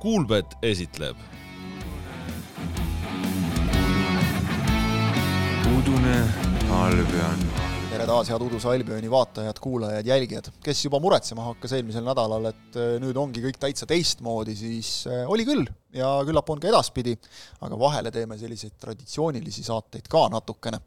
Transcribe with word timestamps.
Kuulbet 0.00 0.54
esitleb. 0.62 1.16
udune 5.76 6.14
Albion. 6.72 7.42
tere 7.90 8.06
taas, 8.08 8.30
head 8.32 8.44
Uduse 8.46 8.68
Albioni 8.68 9.10
vaatajad, 9.12 9.60
kuulajad, 9.60 10.06
jälgijad. 10.06 10.48
kes 10.64 10.84
juba 10.84 11.02
muretsema 11.04 11.44
hakkas 11.50 11.76
eelmisel 11.76 12.06
nädalal, 12.06 12.48
et 12.48 12.80
äh, 12.80 12.96
nüüd 13.04 13.20
ongi 13.20 13.44
kõik 13.44 13.60
täitsa 13.60 13.84
teistmoodi, 13.90 14.56
siis 14.56 15.04
äh, 15.04 15.28
oli 15.28 15.44
küll 15.44 15.68
ja 15.92 16.14
küllap 16.24 16.48
on 16.48 16.64
ka 16.64 16.72
edaspidi, 16.72 17.18
aga 17.60 17.78
vahele 17.78 18.10
teeme 18.14 18.40
selliseid 18.40 18.80
traditsioonilisi 18.80 19.68
saateid 19.68 20.08
ka 20.08 20.30
natukene. 20.32 20.80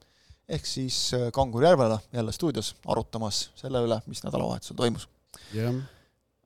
ehk 0.50 0.66
siis 0.66 1.12
äh, 1.14 1.30
Kangur 1.34 1.70
Järvela 1.70 2.00
jälle 2.14 2.34
stuudios 2.34 2.76
arutamas 2.86 3.52
selle 3.62 3.86
üle, 3.86 4.02
mis 4.08 4.26
nädalavahetusel 4.26 4.82
toimus. 4.82 5.06
jah 5.54 5.84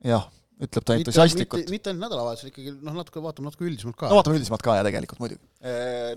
jah, 0.04 0.28
ütleb 0.58 0.86
ta 0.88 0.96
entusiastlikult. 0.98 1.70
mitte 1.70 1.92
ainult 1.92 2.08
nädalavahetusel, 2.08 2.50
ikkagi 2.50 2.72
noh, 2.82 2.96
natuke 2.98 3.22
vaatame 3.22 3.52
natuke 3.52 3.68
üldisemalt 3.68 3.98
ka. 4.00 4.10
no 4.10 4.18
vaatame 4.18 4.40
üldisemalt 4.40 4.64
ka 4.66 4.78
ja 4.80 4.86
tegelikult 4.88 5.22
muidugi. 5.22 5.42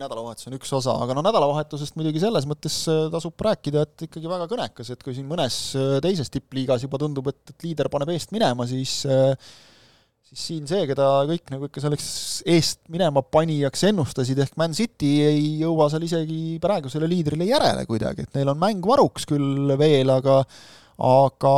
nädalavahetus 0.01 0.49
on 0.49 0.57
üks 0.57 0.73
osa, 0.81 0.95
aga 1.05 1.17
no 1.17 1.25
nädalavahetusest 1.27 1.99
muidugi 2.01 2.23
selles 2.23 2.49
mõttes 2.49 2.79
tasub 3.13 3.47
rääkida, 3.49 3.85
et 3.85 4.07
ikkagi 4.09 4.31
väga 4.33 4.49
kõnekas, 4.51 4.93
et 4.95 5.05
kui 5.05 5.17
siin 5.17 5.29
mõnes 5.29 5.59
teises 6.05 6.33
tippliigas 6.33 6.87
juba 6.87 7.03
tundub, 7.03 7.29
et, 7.33 7.43
et 7.53 7.69
liider 7.69 7.93
paneb 7.93 8.15
eest 8.17 8.33
minema, 8.37 8.69
siis 8.71 9.03
siis 10.31 10.43
siin 10.47 10.67
see, 10.71 10.85
keda 10.87 11.07
kõik 11.27 11.51
nagu 11.51 11.67
ikka 11.67 11.83
selleks 11.83 12.11
eest 12.49 12.85
minema 12.93 13.23
panijaks 13.27 13.83
ennustasid, 13.89 14.39
ehk 14.45 14.59
Man 14.61 14.77
City 14.79 15.17
ei 15.27 15.57
jõua 15.61 15.89
seal 15.91 16.07
isegi 16.07 16.43
praegusele 16.63 17.09
liidrile 17.11 17.49
järele 17.49 17.83
kuidagi, 17.89 18.29
et 18.29 18.39
neil 18.39 18.53
on 18.53 18.61
mäng 18.61 18.87
varuks 18.87 19.27
küll 19.29 19.75
veel, 19.81 20.13
aga 20.15 20.45
aga 21.01 21.53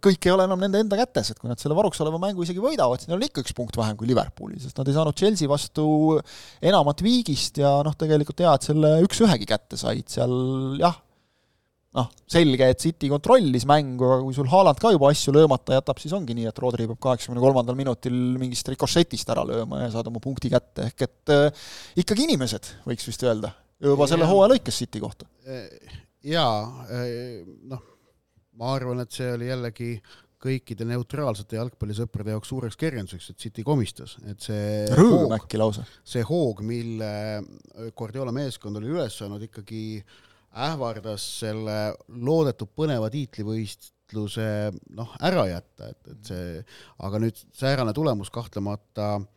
kõik 0.00 0.24
ei 0.24 0.32
ole 0.32 0.46
enam 0.48 0.62
nende 0.62 0.80
enda 0.80 0.96
kätes, 1.02 1.32
et 1.32 1.40
kui 1.40 1.50
nad 1.50 1.60
selle 1.60 1.76
varuks 1.76 2.00
oleva 2.00 2.20
mängu 2.22 2.44
isegi 2.46 2.62
võidavad, 2.62 3.00
siis 3.00 3.10
neil 3.10 3.18
on 3.18 3.26
ikka 3.26 3.44
üks 3.44 3.52
punkt 3.56 3.76
vähem 3.76 3.98
kui 4.00 4.08
Liverpoolil, 4.08 4.60
sest 4.62 4.80
nad 4.80 4.88
ei 4.88 4.96
saanud 4.96 5.18
Chelsea 5.18 5.50
vastu 5.50 5.84
enamat 6.64 7.04
viigist 7.04 7.60
ja 7.60 7.78
noh, 7.84 7.96
tegelikult 8.00 8.40
hea, 8.40 8.54
et 8.56 8.68
selle 8.70 8.94
üks-ühegi 9.04 9.48
kätte 9.50 9.76
said, 9.80 10.06
seal 10.08 10.32
jah, 10.80 10.96
noh, 11.98 12.08
selge, 12.30 12.70
et 12.72 12.80
City 12.80 13.10
kontrollis 13.12 13.68
mängu, 13.68 14.08
aga 14.08 14.24
kui 14.24 14.38
sul 14.38 14.48
Haaland 14.48 14.80
ka 14.80 14.94
juba 14.96 15.12
asju 15.12 15.36
löömata 15.36 15.76
jätab, 15.76 16.00
siis 16.00 16.16
ongi 16.16 16.38
nii, 16.38 16.48
et 16.48 16.64
Rodri 16.64 16.88
peab 16.88 17.02
kaheksakümne 17.10 17.44
kolmandal 17.44 17.76
minutil 17.76 18.16
mingist 18.40 18.72
rikošetist 18.72 19.36
ära 19.36 19.44
lööma 19.48 19.84
ja 19.84 19.92
saad 19.92 20.08
oma 20.08 20.22
punkti 20.24 20.52
kätte, 20.52 20.88
ehk 20.88 21.08
et 21.10 21.36
äh, 21.36 21.68
ikkagi 22.00 22.24
inimesed, 22.30 22.72
võiks 22.88 23.04
vist 23.10 23.28
öelda, 23.28 23.52
juba 23.84 24.08
selle 24.08 24.28
hooaja 24.32 24.54
lõikes 24.54 24.80
City 24.80 25.04
kohta. 25.04 25.28
jaa, 26.24 26.56
noh 27.68 27.88
ma 28.60 28.74
arvan, 28.76 29.02
et 29.04 29.14
see 29.14 29.30
oli 29.34 29.48
jällegi 29.50 29.94
kõikide 30.40 30.86
neutraalsete 30.88 31.58
jalgpallisõprade 31.58 32.32
jaoks 32.32 32.48
suureks 32.48 32.78
kergenduseks, 32.80 33.30
et 33.32 33.44
City 33.44 33.64
komistas, 33.66 34.16
et 34.30 34.40
see 34.40 34.86
rõõm 34.96 35.34
äkki 35.36 35.60
lausa. 35.60 35.84
see 36.04 36.24
hoog, 36.24 36.62
mille 36.64 37.10
Guardiola 37.96 38.32
meeskond 38.32 38.80
oli 38.80 38.92
üles 38.94 39.18
saanud, 39.20 39.44
ikkagi 39.50 40.00
ähvardas 40.64 41.26
selle 41.42 41.76
loodetud 42.08 42.72
põneva 42.76 43.10
tiitlivõistluse 43.12 44.46
noh, 44.96 45.12
ära 45.28 45.44
jätta, 45.50 45.92
et, 45.92 46.00
et 46.14 46.32
see, 46.32 46.64
aga 47.04 47.20
nüüd 47.22 47.44
säärane 47.60 47.94
tulemus 47.96 48.32
kahtlemata 48.34 49.12
äh, 49.20 49.28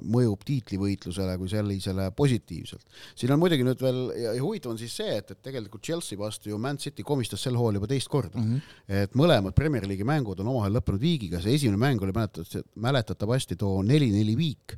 mõjub 0.00 0.44
tiitlivõitlusele 0.48 1.36
kui 1.40 1.50
sellisele 1.52 2.08
positiivselt. 2.16 2.84
siin 3.18 3.32
on 3.34 3.40
muidugi 3.42 3.66
nüüd 3.66 3.82
veel, 3.82 4.00
ja 4.22 4.34
huvitav 4.40 4.72
on 4.72 4.80
siis 4.80 4.94
see, 4.96 5.16
et, 5.20 5.30
et 5.34 5.42
tegelikult 5.44 5.84
Chelsea 5.84 6.18
vastu 6.18 6.52
ju 6.52 6.58
Man 6.58 6.80
City 6.82 7.04
komistas 7.06 7.44
sel 7.44 7.58
hooajal 7.58 7.80
juba 7.80 7.90
teist 7.90 8.08
korda 8.12 8.38
mm. 8.38 8.52
-hmm. 8.52 9.02
et 9.04 9.16
mõlemad 9.18 9.56
Premier 9.56 9.86
League'i 9.88 10.08
mängud 10.08 10.40
on 10.40 10.52
omavahel 10.52 10.78
lõppenud 10.78 11.02
viigiga, 11.02 11.40
see 11.42 11.56
esimene 11.58 11.80
mäng 11.80 12.02
oli 12.02 12.12
mäletatavasti, 12.16 12.64
mäletatavasti 12.74 13.56
too 13.56 13.82
neli-neli 13.82 14.36
viik, 14.36 14.76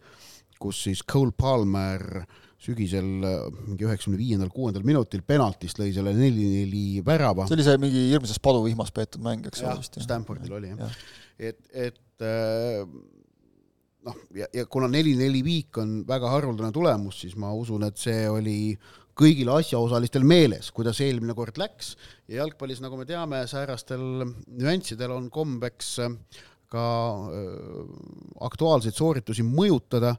kus 0.59 0.83
siis 0.89 1.05
Cole 1.07 1.33
Palmer 1.37 2.25
sügisel 2.65 3.05
mingi 3.05 3.85
üheksakümne 3.85 4.19
viiendal, 4.19 4.51
kuuendal 4.53 4.85
minutil 4.87 5.23
penaltist 5.27 5.81
lõi 5.81 5.91
selle 5.95 6.15
neli-neli 6.17 7.03
värava. 7.05 7.49
see 7.49 7.59
oli 7.59 7.67
see 7.67 7.81
mingi 7.83 8.07
hirmsas 8.13 8.41
paduvihmas 8.43 8.93
peetud 8.95 9.25
mäng, 9.25 9.45
eks 9.51 9.65
ole 9.65 9.77
vist? 9.83 9.99
Stanfordil 10.05 10.57
oli 10.57 10.73
jah 10.73 10.85
ja. 10.85 10.89
ja.. 10.89 11.51
et, 11.51 11.61
et 11.91 12.25
äh, 12.25 12.87
noh, 14.05 14.19
ja, 14.37 14.49
ja 14.55 14.67
kuna 14.71 14.89
neli-neli 14.93 15.41
viik 15.45 15.81
on 15.83 16.03
väga 16.09 16.33
haruldane 16.33 16.73
tulemus, 16.75 17.23
siis 17.25 17.37
ma 17.41 17.53
usun, 17.57 17.87
et 17.89 18.01
see 18.01 18.27
oli 18.31 18.59
kõigil 19.15 19.51
asjaosalistel 19.55 20.27
meeles, 20.27 20.71
kuidas 20.75 20.99
eelmine 21.05 21.37
kord 21.39 21.59
läks. 21.61 21.95
Ja 22.31 22.43
jalgpallis, 22.43 22.83
nagu 22.83 22.99
me 22.99 23.07
teame, 23.09 23.45
säärastel 23.51 24.03
nüanssidel 24.27 25.15
on 25.15 25.31
kombeks 25.33 25.95
ka 26.75 26.85
äh, 27.31 27.89
aktuaalseid 28.49 28.97
sooritusi 28.99 29.47
mõjutada. 29.47 30.17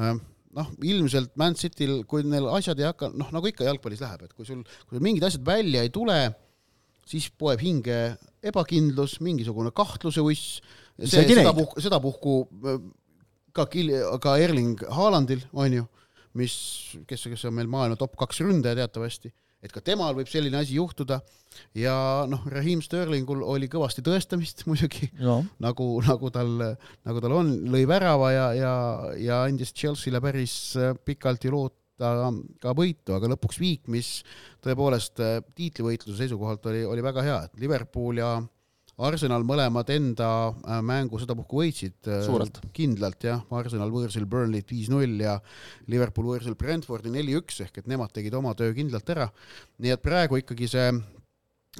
Äh,. 0.00 0.14
noh, 0.52 0.68
ilmselt 0.84 1.30
Man 1.40 1.54
Cityl, 1.56 2.02
kui 2.04 2.26
neil 2.28 2.44
asjad 2.52 2.80
ei 2.82 2.84
hakka, 2.90 3.08
noh, 3.16 3.30
nagu 3.32 3.48
ikka 3.48 3.64
jalgpallis 3.64 4.02
läheb, 4.02 4.26
et 4.26 4.34
kui 4.36 4.44
sul, 4.44 4.58
kui 4.84 4.98
sul 4.98 5.04
mingid 5.04 5.24
asjad 5.24 5.46
välja 5.46 5.80
ei 5.86 5.92
tule, 5.94 6.18
siis 7.08 7.30
poeb 7.40 7.62
hinge 7.62 7.96
ebakindlus, 8.44 9.14
mingisugune 9.24 9.72
kahtluse 9.72 10.20
uss, 10.20 10.58
see, 10.98 11.24
sedapuhku, 11.30 11.80
sedapuhku 11.80 12.34
ka 13.56 13.66
Kil-, 13.72 13.94
ka 14.22 14.36
Erling 14.40 14.80
Haalandil, 14.96 15.44
on 15.52 15.78
ju, 15.80 15.86
mis, 16.38 16.54
kes, 17.08 17.28
kes 17.32 17.46
on 17.48 17.56
meil 17.56 17.70
maailma 17.70 17.98
top 18.00 18.16
kaks 18.20 18.42
ründaja 18.44 18.78
teatavasti, 18.82 19.32
et 19.62 19.72
ka 19.72 19.82
temal 19.84 20.16
võib 20.16 20.30
selline 20.30 20.58
asi 20.58 20.78
juhtuda. 20.78 21.20
Ja 21.76 21.94
noh, 22.26 22.46
Raheem 22.48 22.80
Sterlingul 22.82 23.42
oli 23.44 23.68
kõvasti 23.70 24.02
tõestamist 24.04 24.64
muidugi, 24.68 25.10
nagu, 25.62 25.88
nagu 26.06 26.32
tal, 26.34 26.56
nagu 27.04 27.22
tal 27.22 27.36
on, 27.36 27.52
lõi 27.72 27.84
värava 27.88 28.32
ja, 28.32 28.46
ja, 28.56 28.72
ja 29.20 29.42
andis 29.46 29.74
Chelsea'le 29.76 30.22
päris 30.24 30.56
pikalt 31.04 31.44
ju 31.44 31.54
loota 31.54 31.78
ka 32.58 32.72
võitu, 32.74 33.12
aga 33.14 33.28
lõpuks 33.34 33.60
viik, 33.60 33.84
mis 33.92 34.22
tõepoolest 34.64 35.20
tiitlivõitluse 35.54 36.24
seisukohalt 36.24 36.64
oli, 36.72 36.82
oli 36.88 37.04
väga 37.04 37.22
hea, 37.22 37.36
et 37.46 37.60
Liverpool 37.62 38.18
ja 38.18 38.32
Arsenal 39.02 39.44
mõlemad 39.46 39.88
enda 39.94 40.28
äh, 40.50 40.80
mängu 40.84 41.18
sedapuhku 41.20 41.62
võitsid 41.62 42.10
äh, 42.10 42.50
kindlalt 42.76 43.26
jah, 43.26 43.42
Arsenal 43.58 43.90
võõrsil 43.92 44.26
Burnley't 44.30 44.70
viis-null 44.70 45.20
ja 45.24 45.38
Liverpool 45.90 46.30
võõrsil 46.32 46.56
Brentfordi 46.58 47.12
neli-üks 47.12 47.62
ehk 47.66 47.82
et 47.82 47.90
nemad 47.90 48.14
tegid 48.14 48.34
oma 48.38 48.54
töö 48.58 48.74
kindlalt 48.76 49.10
ära. 49.14 49.28
nii 49.82 49.94
et 49.94 50.04
praegu 50.04 50.38
ikkagi 50.40 50.70
see, 50.70 50.90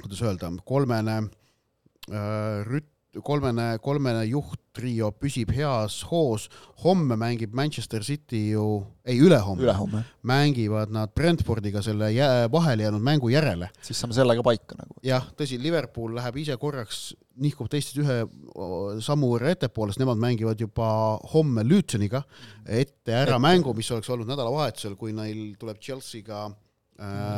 kuidas 0.01 0.23
öelda, 0.25 0.51
kolmene 0.67 1.19
äh, 1.21 2.63
rütt, 2.67 2.92
kolmene, 3.21 3.77
kolmene 3.83 4.23
juhttrio 4.25 5.11
püsib 5.19 5.51
heas 5.53 5.99
hoos, 6.09 6.47
homme 6.83 7.17
mängib 7.19 7.53
Manchester 7.53 8.03
City 8.05 8.39
ju, 8.53 8.65
ei 9.05 9.19
ülehomme, 9.21 9.63
ülehomme., 9.67 10.03
mängivad 10.25 10.93
nad 10.93 11.13
Brentfordiga 11.13 11.83
selle 11.85 12.09
jää, 12.13 12.47
vahele 12.51 12.87
jäänud 12.87 13.03
mängu 13.03 13.29
järele. 13.29 13.69
siis 13.81 13.99
saame 13.99 14.17
sellega 14.17 14.43
paika 14.43 14.77
nagu. 14.79 14.97
jah, 15.05 15.27
tõsi, 15.37 15.59
Liverpool 15.61 16.15
läheb 16.17 16.41
ise 16.41 16.57
korraks, 16.57 17.13
nihkub 17.43 17.69
teistest 17.69 18.01
ühe 18.01 18.19
sammu 19.03 19.33
võrra 19.35 19.53
ettepoole, 19.53 19.93
sest 19.93 20.01
nemad 20.01 20.21
mängivad 20.21 20.59
juba 20.61 20.89
homme 21.33 21.65
Lütseniga 21.67 22.23
ette 22.65 23.13
ära 23.13 23.37
ette. 23.37 23.41
mängu, 23.45 23.73
mis 23.77 23.91
oleks 23.91 24.09
olnud 24.09 24.29
nädalavahetusel, 24.29 24.97
kui 24.97 25.13
neil 25.13 25.53
tuleb 25.61 25.81
Chelsea'ga 25.81 26.47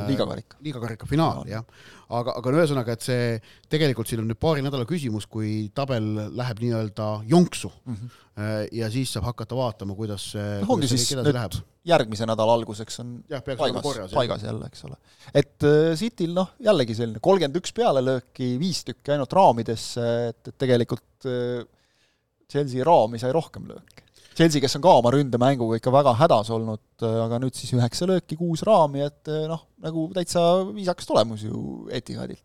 liigakarika. 0.10 0.58
liigakarika 0.64 1.08
finaal, 1.08 1.46
jah. 1.48 1.64
aga, 2.10 2.34
aga 2.40 2.52
no 2.52 2.60
ühesõnaga, 2.60 2.96
et 2.96 3.06
see, 3.06 3.38
tegelikult 3.72 4.10
siin 4.10 4.22
on 4.24 4.28
nüüd 4.30 4.40
paari 4.42 4.64
nädala 4.66 4.88
küsimus, 4.90 5.28
kui 5.32 5.70
tabel 5.76 6.10
läheb 6.36 6.62
nii-öelda 6.64 7.08
jonksu 7.32 7.72
mm 7.72 7.96
-hmm. 7.96 8.68
ja 8.76 8.90
siis 8.92 9.14
saab 9.16 9.30
hakata 9.32 9.56
vaatama, 9.56 9.96
kuidas 9.96 10.32
see 10.36 10.60
no 10.62 10.76
ongi 10.76 10.92
siis 10.92 11.08
nüüd 11.16 11.32
läheb. 11.34 11.58
järgmise 11.86 12.28
nädala 12.28 12.54
alguseks 12.60 13.00
on 13.00 13.18
jah, 13.30 13.44
paigas, 13.44 13.82
korras, 13.82 14.14
paigas 14.14 14.44
jälle, 14.44 14.66
eks 14.66 14.86
ole. 14.86 14.98
et 15.34 15.64
äh, 15.64 15.96
Cityl 15.96 16.34
noh, 16.34 16.52
jällegi 16.60 16.96
selline 16.96 17.20
kolmkümmend 17.20 17.62
üks 17.62 17.74
pealelööki, 17.74 18.60
viis 18.60 18.84
tükki 18.84 19.16
ainult 19.16 19.34
raamidesse, 19.34 20.30
et, 20.30 20.48
et 20.48 20.58
tegelikult 20.58 21.26
äh, 21.26 21.64
Chelsea 22.52 22.84
raami 22.84 23.20
sai 23.20 23.32
rohkem 23.32 23.72
lööke 23.72 24.05
Chelsea, 24.36 24.60
kes 24.64 24.76
on 24.78 24.84
ka 24.84 24.94
oma 25.00 25.12
ründemänguga 25.16 25.80
ikka 25.80 25.94
väga 25.96 26.12
hädas 26.20 26.50
olnud, 26.52 26.84
aga 27.08 27.40
nüüd 27.40 27.56
siis 27.56 27.72
üheksa 27.78 28.08
lööki, 28.10 28.36
kuus 28.40 28.66
raami, 28.68 29.06
et 29.08 29.32
noh, 29.50 29.64
nagu 29.86 30.10
täitsa 30.16 30.42
viisakas 30.74 31.08
tulemus 31.08 31.46
ju 31.48 31.88
Etihadilt. 31.96 32.44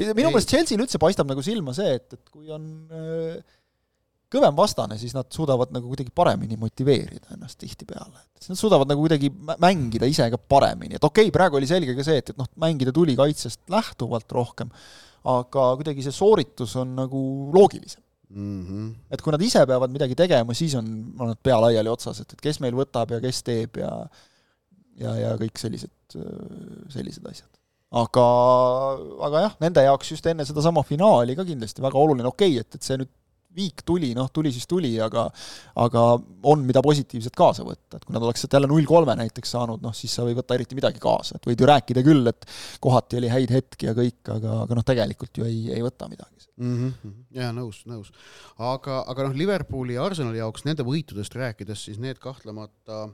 minu 0.00 0.32
meelest 0.32 0.50
Chelsea'l 0.50 0.82
üldse 0.82 0.98
paistab 1.02 1.30
nagu 1.30 1.44
silma 1.44 1.74
see, 1.76 1.94
et, 2.00 2.18
et 2.18 2.34
kui 2.34 2.50
on 2.50 2.66
äh, 2.90 3.38
kõvem 4.30 4.58
vastane, 4.58 4.98
siis 4.98 5.14
nad 5.14 5.30
suudavad 5.34 5.72
nagu 5.74 5.90
kuidagi 5.90 6.12
paremini 6.14 6.58
motiveerida 6.58 7.34
ennast 7.36 7.58
tihtipeale. 7.62 8.26
siis 8.38 8.52
nad 8.52 8.60
suudavad 8.60 8.90
nagu 8.90 9.02
kuidagi 9.02 9.30
mängida 9.62 10.10
ise 10.10 10.28
ka 10.30 10.38
paremini, 10.38 10.98
et 10.98 11.04
okei 11.04 11.28
okay,, 11.28 11.34
praegu 11.34 11.58
oli 11.58 11.70
selge 11.70 11.94
ka 11.98 12.06
see, 12.06 12.20
et, 12.22 12.34
et 12.34 12.38
noh, 12.38 12.50
mängida 12.62 12.94
tuli 12.94 13.14
kaitsest 13.18 13.62
lähtuvalt 13.70 14.30
rohkem, 14.34 14.70
aga 15.30 15.72
kuidagi 15.78 16.06
see 16.06 16.14
sooritus 16.14 16.76
on 16.80 16.94
nagu 16.98 17.20
loogilisem 17.54 18.02
mm. 18.30 18.64
-hmm. 18.66 18.90
et 19.10 19.22
kui 19.22 19.34
nad 19.34 19.42
ise 19.42 19.66
peavad 19.66 19.92
midagi 19.92 20.16
tegema, 20.18 20.54
siis 20.54 20.74
on, 20.78 20.88
on 21.18 21.32
nad 21.32 21.38
pea 21.42 21.60
laiali 21.60 21.92
otsas, 21.92 22.20
et, 22.20 22.32
et 22.32 22.40
kes 22.48 22.60
meil 22.60 22.74
võtab 22.74 23.14
ja 23.14 23.20
kes 23.20 23.42
teeb 23.46 23.80
ja 23.82 23.94
ja, 25.00 25.14
ja 25.16 25.30
kõik 25.40 25.60
sellised, 25.60 25.92
sellised 26.92 27.24
asjad. 27.30 27.48
aga, 27.90 28.26
aga 29.26 29.44
jah, 29.46 29.56
nende 29.62 29.84
jaoks 29.86 30.12
just 30.14 30.26
enne 30.30 30.44
sedasama 30.46 30.84
finaali 30.86 31.36
ka 31.38 31.46
kindlasti 31.48 31.82
väga 31.82 31.98
oluline, 31.98 32.28
okei 32.28 32.54
okay,, 32.54 32.66
et, 32.66 32.78
et 32.78 32.86
see 32.86 33.00
nüüd 33.00 33.10
viik 33.56 33.84
tuli, 33.86 34.12
noh, 34.16 34.30
tuli 34.32 34.52
siis 34.54 34.68
tuli, 34.70 34.92
aga 35.02 35.26
aga 35.82 36.04
on, 36.50 36.64
mida 36.66 36.82
positiivset 36.84 37.34
kaasa 37.36 37.64
võtta, 37.66 37.98
et 37.98 38.04
kui 38.06 38.14
nad 38.14 38.24
oleks 38.26 38.44
sealt 38.44 38.56
jälle 38.56 38.70
null 38.70 38.86
kolme 38.88 39.16
näiteks 39.18 39.56
saanud, 39.56 39.82
noh 39.82 39.96
siis 39.96 40.14
sa 40.14 40.26
ei 40.28 40.36
võta 40.38 40.56
eriti 40.56 40.78
midagi 40.78 41.02
kaasa, 41.02 41.38
et 41.38 41.48
võid 41.50 41.62
ju 41.62 41.70
rääkida 41.70 42.04
küll, 42.06 42.30
et 42.30 42.46
kohati 42.82 43.20
oli 43.20 43.32
häid 43.32 43.54
hetki 43.54 43.90
ja 43.90 43.96
kõik, 43.96 44.20
aga, 44.36 44.60
aga 44.66 44.78
noh, 44.78 44.86
tegelikult 44.86 45.42
ju 45.42 45.48
ei, 45.48 45.64
ei 45.74 45.82
võta 45.84 46.08
midagi 46.10 46.46
mm. 46.60 46.92
-hmm. 46.92 47.16
jaa, 47.40 47.50
nõus, 47.56 47.82
nõus. 47.90 48.12
aga, 48.58 49.02
aga 49.10 49.28
noh, 49.28 49.36
Liverpooli 49.36 49.96
ja 49.96 50.04
Arsenali 50.06 50.40
jaoks 50.42 50.66
nende 50.68 50.86
võitudest 50.86 51.34
rääkides, 51.34 51.84
siis 51.88 51.98
need 52.02 52.20
kahtlemata 52.22 53.08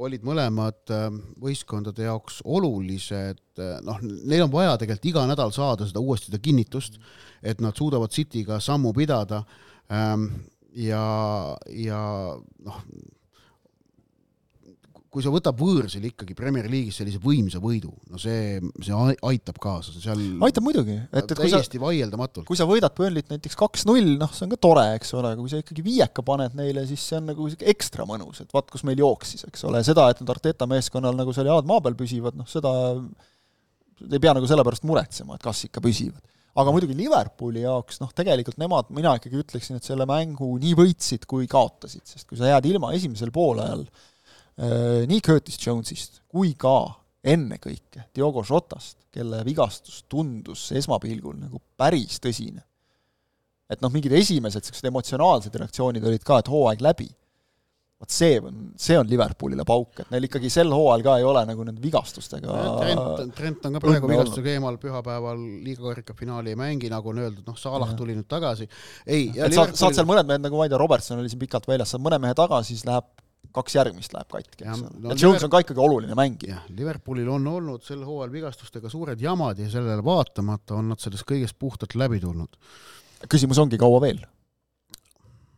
olid 0.00 0.24
mõlemad 0.26 0.92
äh, 0.94 1.08
võistkondade 1.42 2.06
jaoks 2.06 2.40
olulised, 2.44 3.42
noh, 3.84 3.98
neil 4.00 4.46
on 4.46 4.52
vaja 4.52 4.78
tegelikult 4.80 5.10
iga 5.10 5.26
nädal 5.28 5.52
saada 5.52 5.88
seda 5.88 6.00
uuesti 6.00 6.30
seda 6.30 6.40
kinnitust, 6.40 6.96
et 7.42 7.60
nad 7.60 7.76
suudavad 7.76 8.12
Cityga 8.14 8.60
sammu 8.64 8.94
pidada 8.96 9.42
ähm, 9.92 10.30
ja, 10.72 11.04
ja 11.68 12.02
noh, 12.64 12.82
kui 15.10 15.24
sa 15.24 15.30
võtad 15.34 15.56
võõrsil 15.58 16.04
ikkagi 16.06 16.36
Premier 16.38 16.68
League'is 16.70 17.00
sellise 17.00 17.18
võimsa 17.22 17.58
võidu, 17.62 17.90
no 18.12 18.18
see, 18.20 18.60
see 18.78 18.94
aitab 19.26 19.58
kaasa, 19.62 19.94
seal 19.98 20.20
aitab 20.46 20.62
muidugi, 20.62 20.94
et, 21.10 21.24
et 21.24 21.34
täiesti 21.34 21.80
sa, 21.80 21.82
vaieldamatult. 21.82 22.46
kui 22.46 22.58
sa 22.58 22.66
võidad 22.68 22.94
Burnley't 22.94 23.32
näiteks 23.32 23.58
kaks-null, 23.58 24.12
noh, 24.20 24.30
see 24.36 24.46
on 24.46 24.54
ka 24.54 24.60
tore, 24.62 24.86
eks 25.00 25.10
ole, 25.18 25.32
aga 25.34 25.42
kui 25.42 25.50
sa 25.50 25.58
ikkagi 25.62 25.82
viieka 25.86 26.22
paned 26.26 26.54
neile, 26.58 26.86
siis 26.86 27.02
see 27.10 27.18
on 27.18 27.26
nagu 27.32 27.50
ekstra 27.74 28.06
mõnus, 28.06 28.44
et 28.44 28.54
vaat 28.54 28.70
kus 28.70 28.86
meil 28.86 29.02
jooksis, 29.02 29.48
eks 29.50 29.66
ole, 29.66 29.82
seda, 29.86 30.06
et 30.12 30.22
nüüd 30.22 30.30
Arteta 30.30 30.68
meeskonnal 30.70 31.18
nagu 31.18 31.34
seal 31.34 31.50
jaad 31.50 31.66
maa 31.66 31.82
peal 31.82 31.98
püsivad, 31.98 32.38
noh 32.38 32.46
seda 32.50 32.72
ei 34.06 34.22
pea 34.22 34.36
nagu 34.36 34.46
selle 34.48 34.66
pärast 34.66 34.86
muretsema, 34.86 35.34
et 35.34 35.46
kas 35.46 35.64
ikka 35.66 35.82
püsivad 35.82 36.22
aga 36.60 36.72
muidugi 36.74 36.96
Liverpooli 36.98 37.62
jaoks, 37.62 38.00
noh 38.02 38.10
tegelikult 38.14 38.58
nemad, 38.60 38.88
mina 38.94 39.12
ikkagi 39.16 39.38
ütleksin, 39.38 39.78
et 39.78 39.86
selle 39.86 40.04
mängu 40.08 40.48
nii 40.60 40.74
võitsid 40.76 41.22
kui 41.30 41.46
kaotasid, 41.48 42.02
sest 42.04 42.26
kui 42.28 42.36
sa 42.36 42.50
jääd 42.50 42.66
ilma 42.68 42.90
esimesel 42.96 43.30
poolajal 43.32 43.84
Äh, 43.86 44.09
nii 44.60 45.20
Curtis 45.24 45.56
Jones'ist 45.62 46.20
kui 46.28 46.52
ka 46.58 47.00
ennekõike 47.20 48.08
Diogo 48.16 48.42
Jotast, 48.46 48.98
kelle 49.12 49.42
vigastus 49.44 50.04
tundus 50.08 50.70
esmapilgul 50.76 51.36
nagu 51.36 51.60
päris 51.78 52.20
tõsine. 52.22 52.62
et 53.70 53.80
noh, 53.80 53.90
mingid 53.92 54.12
esimesed 54.18 54.64
niisugused 54.64 54.88
emotsionaalsed 54.90 55.54
reaktsioonid 55.54 56.04
olid 56.04 56.24
ka, 56.26 56.40
et 56.40 56.48
hooaeg 56.50 56.80
läbi. 56.82 57.08
vot 58.00 58.10
see 58.10 58.38
on, 58.40 58.72
see 58.80 58.96
on 58.96 59.06
Liverpoolile 59.06 59.64
pauk, 59.68 60.00
et 60.00 60.10
neil 60.10 60.24
ikkagi 60.24 60.48
sel 60.50 60.72
hooajal 60.72 61.04
ka 61.04 61.16
ei 61.20 61.24
ole 61.28 61.42
nagu 61.44 61.64
nende 61.68 61.82
vigastustega 61.84 62.54
Trent, 62.80 63.34
Trent 63.36 63.66
on 63.68 63.76
ka 63.76 63.82
praegu 63.84 64.08
vigastusega 64.08 64.54
eemal, 64.54 64.78
pühapäeval 64.80 65.42
liigakarika 65.66 66.16
finaali 66.16 66.54
ei 66.54 66.58
mängi, 66.58 66.88
nagu 66.92 67.12
on 67.12 67.20
öeldud, 67.20 67.44
noh, 67.46 67.58
Salah 67.60 67.92
tuli 67.96 68.16
nüüd 68.16 68.28
tagasi. 68.28 68.68
ei, 69.06 69.28
et 69.36 69.52
saad, 69.52 69.76
saad 69.76 69.98
seal 69.98 70.08
mõned 70.08 70.28
mehed, 70.28 70.46
nagu 70.48 70.56
ma 70.56 70.64
ei 70.64 70.72
tea, 70.72 70.80
Robertson 70.80 71.20
oli 71.20 71.28
siin 71.28 71.44
pikalt 71.44 71.68
väljas, 71.68 71.92
saad 71.92 72.04
mõne 72.06 72.22
mehe 72.24 72.38
tagasi, 72.38 72.72
siis 72.72 72.88
läheb 72.88 73.12
kaks 73.54 73.76
järgmist 73.78 74.14
läheb 74.14 74.30
katki, 74.30 74.64
eks 74.64 74.82
ole. 74.86 75.10
ja 75.10 75.16
Jones 75.18 75.46
on 75.46 75.52
ka 75.52 75.62
ikkagi 75.64 75.82
oluline 75.82 76.16
mängija. 76.18 76.56
jah, 76.56 76.66
Liverpoolil 76.76 77.28
on 77.30 77.46
olnud 77.50 77.86
sel 77.86 78.02
hooajal 78.06 78.32
vigastustega 78.34 78.92
suured 78.92 79.20
jamad 79.20 79.58
ja 79.58 79.70
sellele 79.70 80.04
vaatamata 80.04 80.78
on 80.80 80.92
nad 80.94 81.02
sellest 81.02 81.26
kõigest 81.28 81.58
puhtalt 81.58 81.96
läbi 81.98 82.20
tulnud. 82.22 82.60
küsimus 83.28 83.60
ongi, 83.62 83.80
kaua 83.80 84.00
veel? 84.04 84.22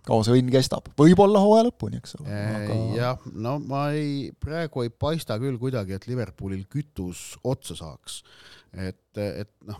kaua 0.06 0.24
see 0.26 0.40
õnn 0.40 0.50
kestab, 0.50 0.88
võib-olla 0.98 1.42
hooaja 1.42 1.68
lõpuni, 1.68 2.00
eks 2.02 2.16
ole 2.18 2.32
aga.... 2.32 2.78
jah, 2.96 3.28
no 3.38 3.58
ma 3.62 3.84
ei, 3.94 4.32
praegu 4.42 4.82
ei 4.82 4.90
paista 4.90 5.38
küll 5.42 5.60
kuidagi, 5.62 5.94
et 5.94 6.08
Liverpoolil 6.10 6.64
kütus 6.70 7.36
otsa 7.46 7.76
saaks. 7.78 8.22
et, 8.72 9.20
et 9.22 9.52
noh, 9.68 9.78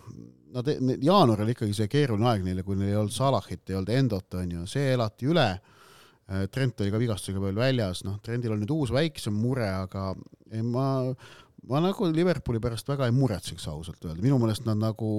nad, 0.55 0.71
jaanuar 1.03 1.43
oli 1.43 1.57
ikkagi 1.57 1.75
see 1.75 1.91
keeruline 1.91 2.29
aeg 2.31 2.47
neile, 2.47 2.63
kui 2.67 2.79
neil 2.79 2.93
ei 2.93 3.01
olnud 3.01 3.15
Salahit, 3.15 3.65
ei 3.71 3.79
olnud 3.81 3.95
Endot, 3.97 4.39
on 4.39 4.59
ju, 4.59 4.67
see 4.71 4.93
elati 4.95 5.31
üle 5.33 5.49
Trent 6.53 6.81
oli 6.81 6.93
ka 6.93 7.01
vigastusega 7.03 7.43
veel 7.43 7.59
väljas, 7.59 8.05
noh, 8.07 8.19
Trendil 8.25 8.55
on 8.55 8.63
nüüd 8.63 8.75
uus 8.75 8.93
väiksem 8.95 9.35
mure, 9.37 9.69
aga 9.69 10.13
ei, 10.53 10.63
ma, 10.65 10.87
ma 11.69 11.83
nagu 11.85 12.09
Liverpooli 12.11 12.61
pärast 12.63 12.89
väga 12.89 13.09
ei 13.09 13.17
muretseks 13.17 13.69
ausalt 13.73 14.05
öelda, 14.07 14.23
minu 14.25 14.39
meelest 14.43 14.67
nad 14.69 14.81
nagu 14.81 15.11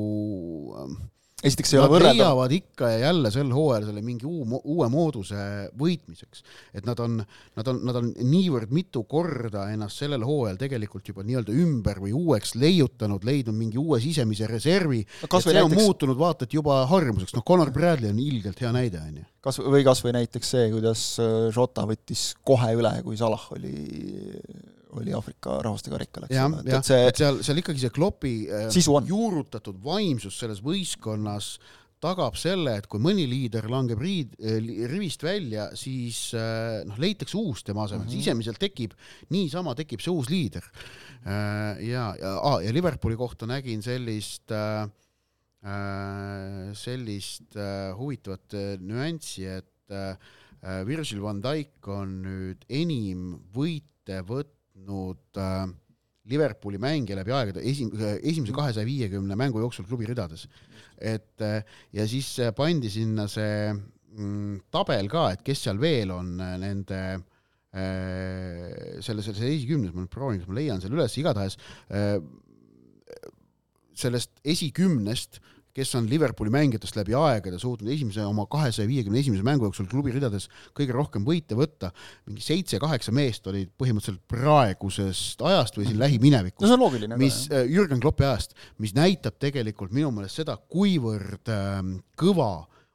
ähm, 0.80 0.98
esiteks 1.44 1.74
ei 1.74 1.80
ole 1.82 1.90
võrreldav. 1.92 2.20
leiavad 2.20 2.56
ikka 2.56 2.90
ja 2.94 3.00
jälle 3.08 3.32
sel 3.34 3.52
hooajal 3.54 3.88
selle 3.90 4.04
mingi 4.06 4.28
uu, 4.28 4.60
uue 4.64 4.88
mooduse 4.92 5.40
võitmiseks. 5.80 6.44
et 6.74 6.88
nad 6.88 7.00
on, 7.04 7.20
nad 7.58 7.72
on, 7.72 7.82
nad 7.88 8.00
on 8.00 8.12
niivõrd 8.32 8.72
mitu 8.76 9.04
korda 9.10 9.68
ennast 9.74 10.04
sellel 10.04 10.24
hooajal 10.28 10.60
tegelikult 10.62 11.12
juba 11.12 11.26
nii-öelda 11.28 11.56
ümber 11.64 12.02
või 12.04 12.16
uueks 12.18 12.56
leiutanud, 12.60 13.26
leidnud 13.28 13.58
mingi 13.58 13.82
uue 13.82 14.00
sisemise 14.04 14.48
reservi 14.50 15.04
no,, 15.04 15.30
see 15.30 15.54
näiteks... 15.54 15.68
on 15.68 15.78
muutunud 15.78 16.20
vaata 16.20 16.48
et 16.48 16.56
juba 16.56 16.82
harjumuseks, 16.90 17.36
noh, 17.38 17.46
Connor 17.48 17.72
Bradley 17.76 18.12
on 18.14 18.20
ilgelt 18.24 18.60
hea 18.64 18.72
näide, 18.76 19.04
on 19.04 19.22
ju. 19.22 19.28
kas, 19.44 19.60
või 19.64 19.84
kas 19.86 20.04
või 20.06 20.16
näiteks 20.20 20.56
see, 20.56 20.70
kuidas 20.74 21.06
äh, 21.22 21.50
Jota 21.54 21.88
võttis 21.90 22.32
kohe 22.46 22.74
üle, 22.78 22.96
kui 23.06 23.20
Salah 23.20 23.48
oli 23.56 23.76
oli 25.00 25.14
Aafrika 25.16 25.60
rahvaste 25.64 25.92
karikal, 25.94 26.28
eks 26.28 26.40
ole, 26.40 26.64
et, 26.68 26.88
see 26.88 27.14
seal, 27.18 27.40
seal 27.46 27.62
ikkagi 27.62 27.84
see 27.84 27.94
Kloppi 27.94 28.34
äh, 28.50 28.82
juurutatud 29.08 29.80
vaimsus 29.84 30.38
selles 30.42 30.62
võistkonnas 30.66 31.56
tagab 32.04 32.36
selle, 32.36 32.74
et 32.82 32.88
kui 32.92 33.00
mõni 33.00 33.24
liider 33.30 33.70
langeb 33.72 34.02
riid, 34.04 34.34
äh, 34.44 34.60
rivist 34.92 35.24
välja, 35.24 35.70
siis 35.80 36.34
äh, 36.38 36.82
noh, 36.88 37.00
leitakse 37.02 37.38
uus 37.40 37.64
tema 37.64 37.86
asemel 37.88 38.06
mm, 38.06 38.10
-hmm. 38.12 38.20
sisemiselt 38.20 38.60
tekib, 38.62 38.98
niisama 39.34 39.76
tekib 39.80 40.04
see 40.04 40.12
uus 40.12 40.30
liider. 40.32 40.66
ja, 41.24 42.04
ja, 42.20 42.34
ja 42.60 42.74
Liverpooli 42.76 43.16
kohta 43.16 43.48
nägin 43.48 43.82
sellist 43.82 44.52
sellist 46.76 47.56
huvitavat 47.96 48.56
nüanssi, 48.84 49.46
et 49.48 49.96
Virgil 50.84 51.22
van 51.24 51.40
Dijk 51.40 51.88
on 51.88 52.18
nüüd 52.26 52.66
enim 52.68 53.38
võite 53.56 54.20
võtnud 54.28 54.63
võitnud 54.74 55.40
äh, 55.40 55.72
Liverpooli 56.32 56.80
mängija 56.80 57.18
läbi 57.20 57.34
aegade 57.36 57.62
esim-, 57.68 57.92
esimese 58.24 58.54
kahesaja 58.56 58.88
viiekümne 58.88 59.36
mängu 59.36 59.60
jooksul 59.60 59.86
klubi 59.86 60.06
ridades. 60.08 60.48
et 60.98 61.42
äh, 61.42 61.64
ja 61.92 62.08
siis 62.08 62.40
äh, 62.40 62.54
pandi 62.56 62.90
sinna 62.90 63.28
see 63.28 63.74
mm, 63.74 64.62
tabel 64.72 65.10
ka, 65.10 65.32
et 65.34 65.44
kes 65.44 65.64
seal 65.64 65.80
veel 65.80 66.12
on 66.12 66.40
äh, 66.40 66.58
nende 66.58 67.24
selle, 67.74 69.24
selles 69.26 69.40
esikümnes, 69.42 69.96
ma 69.96 70.04
nüüd 70.04 70.12
proovin, 70.14 70.38
kas 70.38 70.46
ma 70.46 70.54
leian 70.60 70.78
selle 70.78 70.94
üles, 70.94 71.16
igatahes 71.18 71.56
sellest 73.98 74.30
esikümnest 74.46 75.40
äh, 75.40 75.53
kes 75.74 75.96
on 75.98 76.08
Liverpooli 76.10 76.52
mängijatest 76.54 76.98
läbi 77.00 77.16
aegade 77.18 77.58
suutnud 77.62 77.90
esimese 77.94 78.26
oma 78.26 78.46
kahesaja 78.50 78.88
viiekümne 78.90 79.22
esimese 79.24 79.46
mängu 79.46 79.66
jooksul 79.66 79.88
klubi 79.90 80.14
ridades 80.14 80.46
kõige 80.78 80.94
rohkem 80.94 81.26
võite 81.26 81.58
võtta, 81.58 81.90
mingi 82.28 82.46
seitse-kaheksa 82.46 83.14
meest 83.16 83.48
olid 83.50 83.72
põhimõtteliselt 83.82 84.22
praegusest 84.30 85.42
ajast 85.42 85.80
või 85.80 85.90
siin 85.90 86.02
lähiminevikust 86.02 86.70
no 86.70 87.18
mis 87.18 87.44
äh, 87.50 87.66
Jürgen 87.72 88.04
Kloppi 88.04 88.28
ajast, 88.28 88.54
mis 88.84 88.94
näitab 88.98 89.40
tegelikult 89.42 89.96
minu 89.96 90.12
meelest 90.14 90.44
seda, 90.44 90.60
kuivõrd 90.70 91.50
äh, 91.54 91.82
kõva 92.20 92.52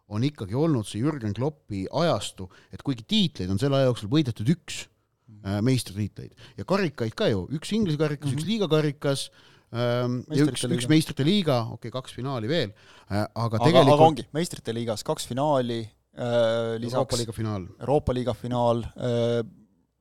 on 0.09 0.25
ikkagi 0.25 0.57
olnud 0.57 0.87
see 0.88 1.03
Jürgen 1.03 1.35
Kloppi 1.37 1.85
ajastu, 1.91 2.49
et 2.73 2.83
kuigi 2.87 3.05
tiitleid 3.09 3.50
on 3.53 3.61
selle 3.61 3.81
aja 3.81 3.91
jooksul 3.91 4.12
võidetud 4.12 4.55
üks 4.55 4.85
äh, 4.87 5.59
meistritiitleid 5.67 6.59
ja 6.61 6.69
karikaid 6.69 7.19
ka 7.19 7.29
ju, 7.33 7.47
üks 7.59 7.75
Inglise 7.75 8.00
karikas 8.00 8.31
mm, 8.31 8.35
-hmm. 8.35 8.38
üks 8.38 8.53
liigakarikas 8.53 9.31
Ehm, 9.69 10.21
üks, 10.33 10.65
üks 10.65 10.89
meistrite 10.89 11.25
liiga, 11.27 11.59
okei 11.75 11.91
okay,, 11.91 11.95
kaks 11.99 12.15
finaali 12.17 12.49
veel, 12.49 12.71
äh, 13.11 13.27
aga 13.37 13.61
tegelikult 13.61 13.99
aga 13.99 14.07
ongi, 14.07 14.25
meistrite 14.33 14.73
liigas 14.73 15.05
kaks 15.05 15.29
finaali 15.29 15.83
äh,, 15.83 16.79
lisaks 16.81 16.97
Euroopa 16.97 17.19
liiga 17.21 17.35
finaal, 17.37 17.67
Euroopa 17.83 18.17
liiga 18.17 18.35
finaal 18.39 18.81
äh,, 18.97 19.43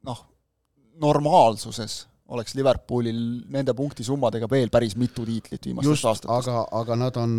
noh, 0.08 0.22
normaalsuses 1.04 2.00
oleks 2.36 2.56
Liverpoolil 2.58 3.20
nende 3.54 3.74
punktisummadega 3.78 4.50
veel 4.52 4.72
päris 4.74 4.98
mitu 5.00 5.24
tiitlit 5.28 5.70
viimastest 5.70 5.90
Just, 5.90 6.08
aastatest. 6.10 6.50
aga, 6.50 6.64
aga 6.80 6.98
nad 7.00 7.20
on 7.22 7.36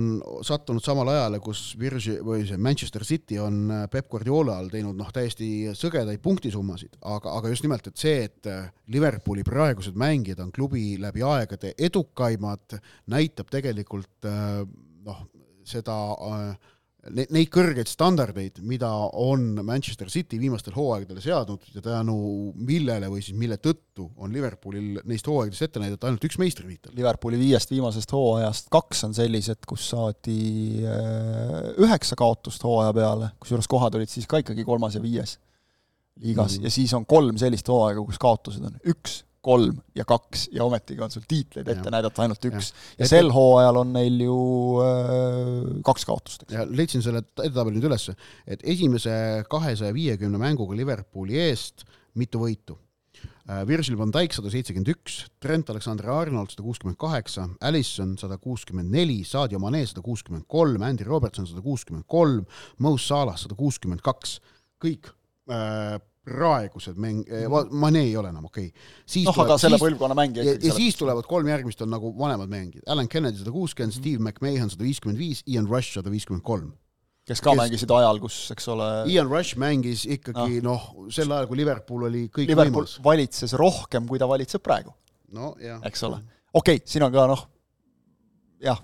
sattunud 0.46 0.84
samale 0.84 1.12
ajale, 1.16 1.40
kus 1.44 1.62
Virgi 1.80 2.16
või 2.24 2.46
see 2.48 2.60
Manchester 2.60 3.04
City 3.04 3.40
on 3.42 3.60
äh, 3.74 3.84
Peep 3.92 4.08
Guardiola 4.12 4.58
all 4.58 4.72
teinud 4.72 4.96
noh, 4.98 5.10
täiesti 5.14 5.68
sõgedaid 5.76 6.22
punktisummasid, 6.24 6.96
aga, 7.02 7.36
aga 7.40 7.52
just 7.52 7.66
nimelt, 7.66 7.90
et 7.90 8.00
see, 8.00 8.24
et 8.30 8.48
äh, 8.50 8.70
Liverpooli 8.94 9.44
praegused 9.46 9.98
mängijad 9.98 10.40
on 10.44 10.52
klubi 10.54 10.96
läbi 11.00 11.24
aegade 11.26 11.74
edukaimad, 11.88 12.78
näitab 13.12 13.52
tegelikult 13.52 14.28
äh, 14.28 14.62
noh, 15.08 15.22
seda 15.68 15.98
äh, 16.32 16.74
neid 17.14 17.50
kõrgeid 17.52 17.88
standardeid, 17.90 18.60
mida 18.66 18.90
on 19.16 19.62
Manchester 19.66 20.10
City 20.12 20.38
viimastel 20.40 20.76
hooaegadel 20.76 21.20
seadnud 21.22 21.64
ja 21.74 21.82
tänu 21.84 22.18
millele 22.54 23.10
või 23.12 23.22
siis 23.24 23.38
mille 23.38 23.58
tõttu 23.62 24.08
on 24.16 24.32
Liverpoolil 24.34 25.00
neist 25.08 25.28
hooaegadest 25.28 25.68
ette 25.68 25.82
näidata 25.82 26.08
ainult 26.08 26.24
üks 26.28 26.38
meistritiitel. 26.40 26.94
Liverpooli 26.98 27.40
viiest 27.40 27.72
viimasest 27.74 28.12
hooajast 28.14 28.70
kaks 28.74 29.04
on 29.08 29.16
sellised, 29.16 29.62
kus 29.68 29.90
saadi 29.92 30.40
äh, 30.84 31.74
üheksa 31.84 32.18
kaotust 32.18 32.64
hooaja 32.66 32.94
peale, 32.96 33.32
kusjuures 33.42 33.70
kohad 33.70 33.98
olid 33.98 34.12
siis 34.12 34.28
ka 34.30 34.42
ikkagi 34.44 34.66
kolmas 34.68 34.98
ja 34.98 35.04
viies 35.04 35.38
liigas 36.18 36.58
mm. 36.58 36.66
ja 36.66 36.70
siis 36.70 36.92
on 36.94 37.06
kolm 37.06 37.38
sellist 37.38 37.68
hooaega, 37.70 38.02
kus 38.06 38.18
kaotused 38.20 38.64
on 38.66 38.78
üks, 38.90 39.22
kolm 39.48 39.78
ja 39.96 40.04
kaks 40.08 40.48
ja 40.52 40.64
ometigi 40.68 41.00
on 41.04 41.10
sul 41.14 41.24
tiitleid 41.28 41.68
ette 41.72 41.86
Ja. 41.88 41.94
näidata 41.96 42.22
ainult 42.26 42.44
üks. 42.50 42.72
ja 42.98 43.04
Et- 43.06 43.10
sel 43.10 43.30
hooajal 43.32 43.80
on 43.80 43.92
neil 43.96 44.20
ju 44.26 44.36
äh, 44.84 45.78
kaks 45.88 46.04
kaotust, 46.08 46.44
eks. 46.44 46.52
ja 46.58 46.66
leidsin 46.68 47.02
selle 47.04 47.22
edetabeli 47.42 47.78
nüüd 47.78 47.88
ülesse, 47.90 48.14
et 48.46 48.60
esimese 48.64 49.14
kahesaja 49.50 49.94
viiekümne 49.96 50.38
mänguga 50.40 50.76
Liverpooli 50.76 51.40
eest 51.48 51.86
mitu 52.18 52.44
võitu. 52.44 52.76
Virgil 53.66 53.96
van 53.96 54.10
Dijk 54.12 54.34
sada 54.36 54.50
seitsekümmend 54.52 54.90
üks, 54.92 55.14
Trent 55.40 55.70
Alexander-Arnold 55.72 56.50
sada 56.52 56.62
kuuskümmend 56.66 56.98
kaheksa, 57.00 57.46
Allison 57.64 58.10
sada 58.20 58.36
kuuskümmend 58.36 58.92
neli, 58.92 59.22
Sadio 59.24 59.56
Mane 59.62 59.80
sada 59.88 60.02
kuuskümmend 60.04 60.44
kolm, 60.52 60.82
Andy 60.84 61.06
Robertson 61.08 61.46
sada 61.48 61.62
kuuskümmend 61.64 62.04
kolm, 62.12 62.44
Mo 62.84 62.92
Salah 63.00 63.38
sada 63.40 63.56
kuuskümmend 63.56 64.04
kaks, 64.04 64.34
kõik 64.84 65.08
äh, 65.48 65.96
praegused 66.28 66.98
mäng- 67.00 67.24
äh,, 67.26 67.46
Mane 67.70 68.02
ei 68.06 68.16
ole 68.16 68.30
enam 68.32 68.48
okei 68.48 68.68
okay.. 68.68 69.22
noh, 69.24 69.38
aga 69.44 69.56
selle 69.60 69.78
põlvkonna 69.80 70.16
mängija 70.18 70.44
ja, 70.46 70.56
ja 70.62 70.74
siis 70.76 70.98
tulevad 70.98 71.26
kolm 71.28 71.48
järgmist 71.50 71.82
on 71.84 71.92
nagu 71.94 72.12
vanemad 72.18 72.50
mängijad, 72.52 72.84
Alan 72.90 73.08
Kennedy 73.10 73.40
sada 73.40 73.54
kuuskümmend, 73.54 73.96
Steve 73.96 74.20
McMahon 74.22 74.70
sada 74.72 74.86
viiskümmend 74.86 75.20
viis, 75.20 75.42
Ian 75.48 75.68
Rush 75.70 75.96
sada 75.96 76.12
viiskümmend 76.12 76.44
kolm. 76.46 76.72
kes 77.28 77.42
ka 77.44 77.52
kes- 77.52 77.60
mängisid 77.60 77.90
ajal, 77.92 78.20
kus, 78.22 78.36
eks 78.54 78.68
ole, 78.72 78.88
Ian 79.12 79.28
Rush 79.28 79.58
mängis 79.60 80.06
ikkagi 80.08 80.62
noh, 80.64 80.90
sel 81.12 81.32
ajal, 81.32 81.48
kui 81.50 81.60
Liverpool 81.60 82.08
oli 82.08 82.26
kõik 82.32 82.52
Liverpool 82.52 82.86
võimas. 82.86 82.98
valitses 83.04 83.56
rohkem, 83.60 84.08
kui 84.08 84.20
ta 84.20 84.28
valitseb 84.30 84.64
praegu, 84.64 84.94
no 85.36 85.54
jah. 85.62 85.82
eks 85.88 86.06
ole. 86.08 86.22
okei 86.52 86.80
okay,, 86.80 86.86
siin 86.88 87.04
on 87.08 87.12
ka 87.12 87.26
noh, 87.30 87.44
jah, 88.64 88.80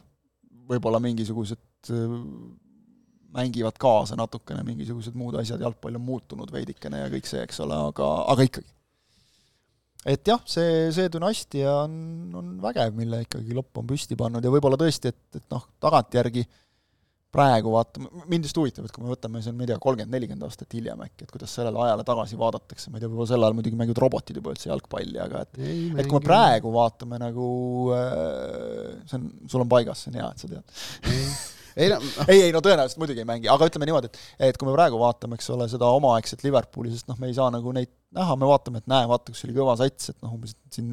võib-olla 0.69 1.01
mingisugused 1.03 1.93
äh, 1.93 2.21
mängivad 3.35 3.79
kaasa 3.81 4.19
natukene, 4.19 4.63
mingisugused 4.67 5.17
muud 5.19 5.39
asjad, 5.41 5.63
jalgpall 5.65 5.99
on 5.99 6.07
muutunud 6.07 6.53
veidikene 6.55 7.05
ja 7.05 7.11
kõik 7.13 7.29
see, 7.29 7.43
eks 7.45 7.61
ole, 7.65 7.77
aga, 7.91 8.11
aga 8.33 8.49
ikkagi. 8.49 8.71
et 10.15 10.29
jah, 10.29 10.43
see, 10.49 10.91
see 10.95 11.11
dünastia 11.13 11.79
on, 11.85 11.95
on 12.37 12.53
vägev, 12.63 12.95
mille 12.97 13.25
ikkagi 13.25 13.57
Lopp 13.57 13.83
on 13.83 13.89
püsti 13.89 14.19
pannud 14.21 14.45
ja 14.45 14.53
võib-olla 14.53 14.79
tõesti, 14.81 15.15
et, 15.15 15.41
et 15.41 15.49
noh, 15.53 15.67
tagantjärgi 15.83 16.45
praegu 17.35 17.73
vaatame, 17.75 18.11
mind 18.31 18.47
just 18.47 18.59
huvitab, 18.59 18.87
et 18.87 18.95
kui 18.95 19.03
me 19.03 19.11
võtame 19.11 19.41
siin, 19.43 19.57
ma 19.59 19.65
ei 19.65 19.73
tea, 19.73 19.79
kolmkümmend, 19.83 20.13
nelikümmend 20.15 20.47
aastat 20.47 20.77
hiljem 20.77 21.01
äkki, 21.03 21.27
et 21.27 21.33
kuidas 21.35 21.55
sellele 21.57 21.81
ajale 21.83 22.05
tagasi 22.07 22.39
vaadatakse, 22.39 22.93
ma 22.93 22.99
ei 22.99 23.03
tea, 23.03 23.11
võib-olla 23.11 23.31
sel 23.33 23.47
ajal 23.47 23.57
muidugi 23.59 23.81
mängivad 23.81 24.03
robotid 24.05 24.39
juba 24.39 24.55
üldse 24.55 24.71
jalgpalli, 24.71 25.19
aga 25.25 25.43
et 25.43 25.59
et 25.65 26.07
kui 26.07 26.21
me 26.21 26.23
praegu 26.29 26.71
vaatame 26.75 27.19
nagu 27.25 27.49
äh, 27.97 29.03
see 29.11 29.19
on, 29.19 29.27
sul 29.51 29.67
on 29.67 29.75
paigas, 29.75 30.05
see 30.05 30.15
on 30.15 30.21
hea, 30.21 30.31
et 30.31 30.45
sa 30.45 30.53
tead. 30.53 30.79
ei 31.77 31.91
no, 31.91 31.99
ei, 32.31 32.47
ei 32.47 32.55
no 32.55 32.63
tõenäoliselt 32.65 33.01
muidugi 33.03 33.23
ei 33.23 33.29
mängi, 33.29 33.51
aga 33.51 33.69
ütleme 33.71 33.89
niimoodi, 33.89 34.11
et 34.11 34.51
et 34.55 34.59
kui 34.61 34.69
me 34.69 34.75
praegu 34.77 34.99
vaatame, 35.01 35.39
eks 35.39 35.51
ole, 35.55 35.67
seda 35.71 35.91
omaaegset 35.97 36.45
Liverpooli, 36.47 36.93
sest 36.95 37.09
noh, 37.11 37.19
me 37.21 37.31
ei 37.31 37.37
saa 37.37 37.51
nagu 37.55 37.73
neid 37.75 37.93
näha, 38.15 38.37
me 38.39 38.49
vaatame, 38.49 38.81
et 38.83 38.91
näe, 38.91 39.07
vaata, 39.11 39.35
kus 39.35 39.45
oli 39.47 39.57
kõva 39.57 39.75
sats, 39.79 40.13
et 40.13 40.19
noh, 40.23 40.35
umbes 40.37 40.55
siin 40.75 40.91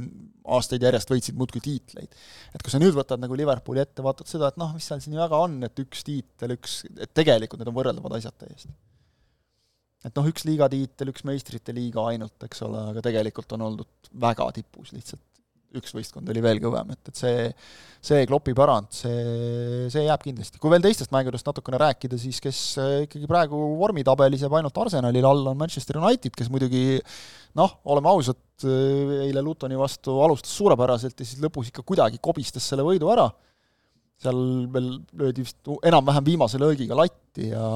aastaid 0.58 0.84
järjest 0.86 1.12
võitsid 1.12 1.38
muudkui 1.38 1.62
tiitleid. 1.64 2.22
et 2.56 2.64
kui 2.64 2.74
sa 2.74 2.82
nüüd 2.82 2.96
võtad 2.98 3.22
nagu 3.22 3.38
Liverpooli 3.38 3.84
ette, 3.84 4.04
vaatad 4.06 4.30
seda, 4.30 4.50
et 4.50 4.62
noh, 4.62 4.74
mis 4.76 4.88
seal 4.90 5.04
siin 5.04 5.20
väga 5.20 5.42
on, 5.46 5.60
et 5.68 5.84
üks 5.84 6.06
tiitel, 6.08 6.56
üks, 6.58 6.82
et 6.98 7.14
tegelikult 7.14 7.62
need 7.62 7.72
on 7.72 7.78
võrreldavad 7.78 8.18
asjad 8.18 8.38
täiesti. 8.42 8.74
et 10.08 10.18
noh, 10.18 10.30
üks 10.32 10.48
liigatiitel, 10.50 11.14
üks 11.14 11.26
meistrite 11.30 11.76
liiga 11.78 12.08
ainult, 12.10 12.40
eks 12.48 12.66
ole, 12.66 12.88
aga 12.94 13.06
tegelikult 13.06 13.54
on 13.58 13.68
oldud 13.70 14.14
väga 14.26 14.50
tipus 14.58 14.96
lihtsalt. 14.96 15.26
Üks 15.78 15.94
võistkond 15.96 16.30
oli 16.32 16.44
veel 16.44 16.60
kõvem, 16.64 16.92
et, 16.96 17.12
et 17.12 17.18
see, 17.18 17.46
see 18.04 18.26
Kloppi 18.30 18.54
pärand, 18.58 18.90
see, 18.96 19.88
see 19.94 20.06
jääb 20.06 20.24
kindlasti. 20.26 20.60
kui 20.62 20.74
veel 20.74 20.84
teistest 20.84 21.14
mängudest 21.16 21.48
natukene 21.48 21.80
rääkida, 21.82 22.20
siis 22.22 22.42
kes 22.44 22.62
äh, 22.82 22.96
ikkagi 23.08 23.30
praegu 23.30 23.60
vormitabelis 23.80 24.44
jääb 24.46 24.58
ainult 24.60 24.82
Arsenalile 24.84 25.30
alla, 25.30 25.54
on 25.54 25.62
Manchester 25.62 26.02
United, 26.02 26.36
kes 26.38 26.52
muidugi 26.54 27.00
noh, 27.60 27.78
oleme 27.92 28.12
ausad, 28.12 28.40
eile 28.64 29.42
Lutoni 29.44 29.80
vastu 29.80 30.20
alustas 30.24 30.54
suurepäraselt 30.58 31.18
ja 31.18 31.28
siis 31.28 31.42
lõpus 31.44 31.72
ikka 31.72 31.86
kuidagi 31.88 32.22
kobistas 32.22 32.68
selle 32.68 32.86
võidu 32.86 33.10
ära, 33.14 33.30
seal 34.22 34.42
veel 34.74 34.94
löödi 35.24 35.46
vist 35.46 35.74
enam-vähem 35.92 36.26
viimase 36.26 36.62
löögiga 36.62 36.98
latti 36.98 37.50
ja, 37.52 37.68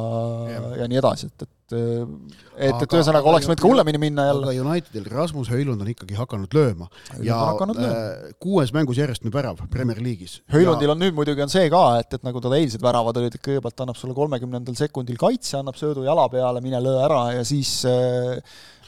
ja, 0.52 0.64
ja 0.82 0.88
nii 0.92 1.02
edasi, 1.02 1.32
et, 1.32 1.48
et 1.48 1.52
et, 1.66 2.60
et 2.62 2.74
Aga- 2.76 2.86
ühesõnaga 2.86 3.24
aga 3.24 3.32
oleks 3.32 3.48
võinud 3.50 3.62
ka 3.64 3.70
hullemini 3.72 4.02
minna 4.02 4.28
aga 4.30 4.52
jälle. 4.54 4.66
Unitedil 4.66 5.08
Rasmus 5.10 5.50
Höylund 5.50 5.82
on 5.82 5.90
ikkagi 5.90 6.18
hakanud 6.18 6.54
lööma 6.54 6.86
Höylund 7.10 7.26
ja 7.26 7.40
hakanud 7.50 7.80
lööma. 7.80 8.04
äh, 8.04 8.36
kuues 8.42 8.74
mängus 8.76 9.00
järjest 9.02 9.26
nüüd 9.26 9.34
värav 9.34 9.64
Premier 9.74 9.98
League'is. 9.98 10.38
Höylundil 10.54 10.94
on 10.94 11.02
nüüd 11.02 11.18
muidugi 11.18 11.42
on 11.42 11.50
see 11.50 11.66
ka, 11.74 11.82
et, 12.04 12.14
et 12.20 12.28
nagu 12.28 12.42
tal 12.44 12.54
eilsed 12.60 12.86
väravad 12.86 13.18
olid, 13.22 13.34
et 13.34 13.48
kõigepealt 13.50 13.82
annab 13.86 13.98
sulle 13.98 14.14
kolmekümnendal 14.18 14.78
sekundil 14.78 15.18
kaitse, 15.18 15.58
annab 15.58 15.80
söödu 15.80 16.06
jala 16.06 16.28
peale, 16.30 16.62
mine 16.66 16.84
löö 16.86 17.02
ära 17.08 17.24
ja 17.40 17.48
siis 17.48 17.80
äh, 17.90 18.38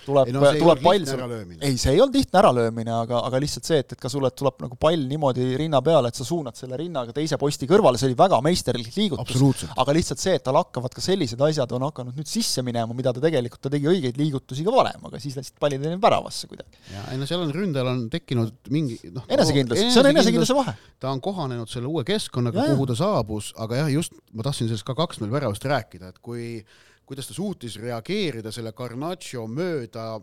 tuleb, 0.08 0.30
ei 0.30 0.36
no 0.36 0.44
see 0.44 0.56
ei 0.56 0.64
tuleb 0.64 0.82
pall 0.86 1.02
lihtne 1.02 1.14
sul 1.14 1.22
äralöömine. 1.22 1.60
ei, 1.68 1.78
see 1.82 1.94
ei 1.94 2.02
olnud 2.04 2.18
lihtne 2.18 2.42
äralöömine, 2.42 2.94
aga, 3.04 3.22
aga 3.30 3.42
lihtsalt 3.44 3.70
see, 3.70 3.80
et, 3.84 3.96
et 3.96 4.02
ka 4.02 4.12
sulle 4.12 4.32
tuleb 4.32 4.64
nagu 4.66 4.80
pall 4.80 5.06
niimoodi 5.12 5.48
rinna 5.62 5.82
peale, 5.86 6.12
et 6.12 6.20
sa 6.20 6.28
suunad 6.28 6.58
selle 6.60 6.80
rinnaga 6.80 7.16
teise 7.16 7.40
posti 7.42 7.70
kõrvale, 7.70 8.00
see 8.02 8.10
oli 8.10 8.18
väga 8.20 8.40
meisterlik 8.46 8.92
liigutus. 8.96 9.66
aga 9.76 9.98
lihtsalt 9.98 10.24
see, 10.24 10.36
et 10.40 10.46
tal 10.48 10.60
hakkavad 10.60 10.96
ka 10.96 11.04
sellised 11.04 11.42
asjad, 11.50 11.76
on 11.78 11.88
hakanud 11.90 12.18
nüüd 12.18 12.32
sisse 12.32 12.64
minema, 12.66 12.96
mida 12.98 13.14
ta 13.16 13.24
tegelikult, 13.24 13.62
ta 13.64 13.74
tegi 13.74 13.90
õigeid 13.92 14.20
liigutusi 14.20 14.66
ka 14.68 14.76
varem, 14.76 15.08
aga 15.12 15.22
siis 15.24 15.38
läksid 15.40 15.58
pallid 15.62 15.86
enam 15.86 16.02
väravasse 16.04 16.50
kuidagi. 16.50 16.82
ja 16.94 17.06
ei 17.14 17.22
no 17.22 17.30
seal 17.30 17.44
on 17.46 17.54
ründajal 17.56 17.92
on 17.94 18.06
tekkinud 18.14 18.72
mingi 18.74 19.00
noh 19.14 19.28
enesekindlus, 19.32 19.84
see 19.94 20.02
on 20.02 20.12
enesekindluse 20.12 20.58
vahe. 20.58 20.76
ta 21.00 21.12
on 21.14 21.22
kohanenud 21.24 21.70
selle 21.72 21.90
uue 21.90 22.04
keskkonnaga, 22.08 22.68
kuhu 22.74 22.88
ta 22.90 22.98
saabus, 23.00 23.52
aga 23.64 23.84
jah, 23.84 23.92
just 23.94 24.16
ma 24.34 24.46
tahtsin 24.48 24.70
sellest 24.70 24.88
ka 24.88 24.96
kaks-null 24.98 25.34
väravast 25.34 25.66
rääkida, 25.68 26.12
et 26.14 26.22
kui, 26.24 26.62
kuidas 27.08 27.30
ta 27.30 27.34
suutis 27.34 27.78
reageerida 27.80 28.52
selle 28.52 28.74
Garnacho 28.76 29.46
mööda 29.48 30.18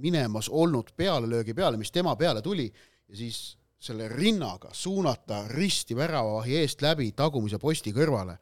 minemas 0.00 0.48
olnud 0.52 0.92
pealelöögi 0.96 1.54
peale, 1.56 1.80
mis 1.80 1.90
tema 1.90 2.14
peale 2.16 2.42
tuli 2.42 2.68
ja 2.70 3.16
siis 3.16 3.56
selle 3.80 4.08
rinnaga 4.12 4.68
suunata 4.76 5.46
risti 5.48 5.96
väravavahi 5.96 6.58
eest 6.60 6.82
läbi 6.84 7.12
tagumise 7.16 7.58
posti 7.58 7.94
kõrvale. 7.96 8.36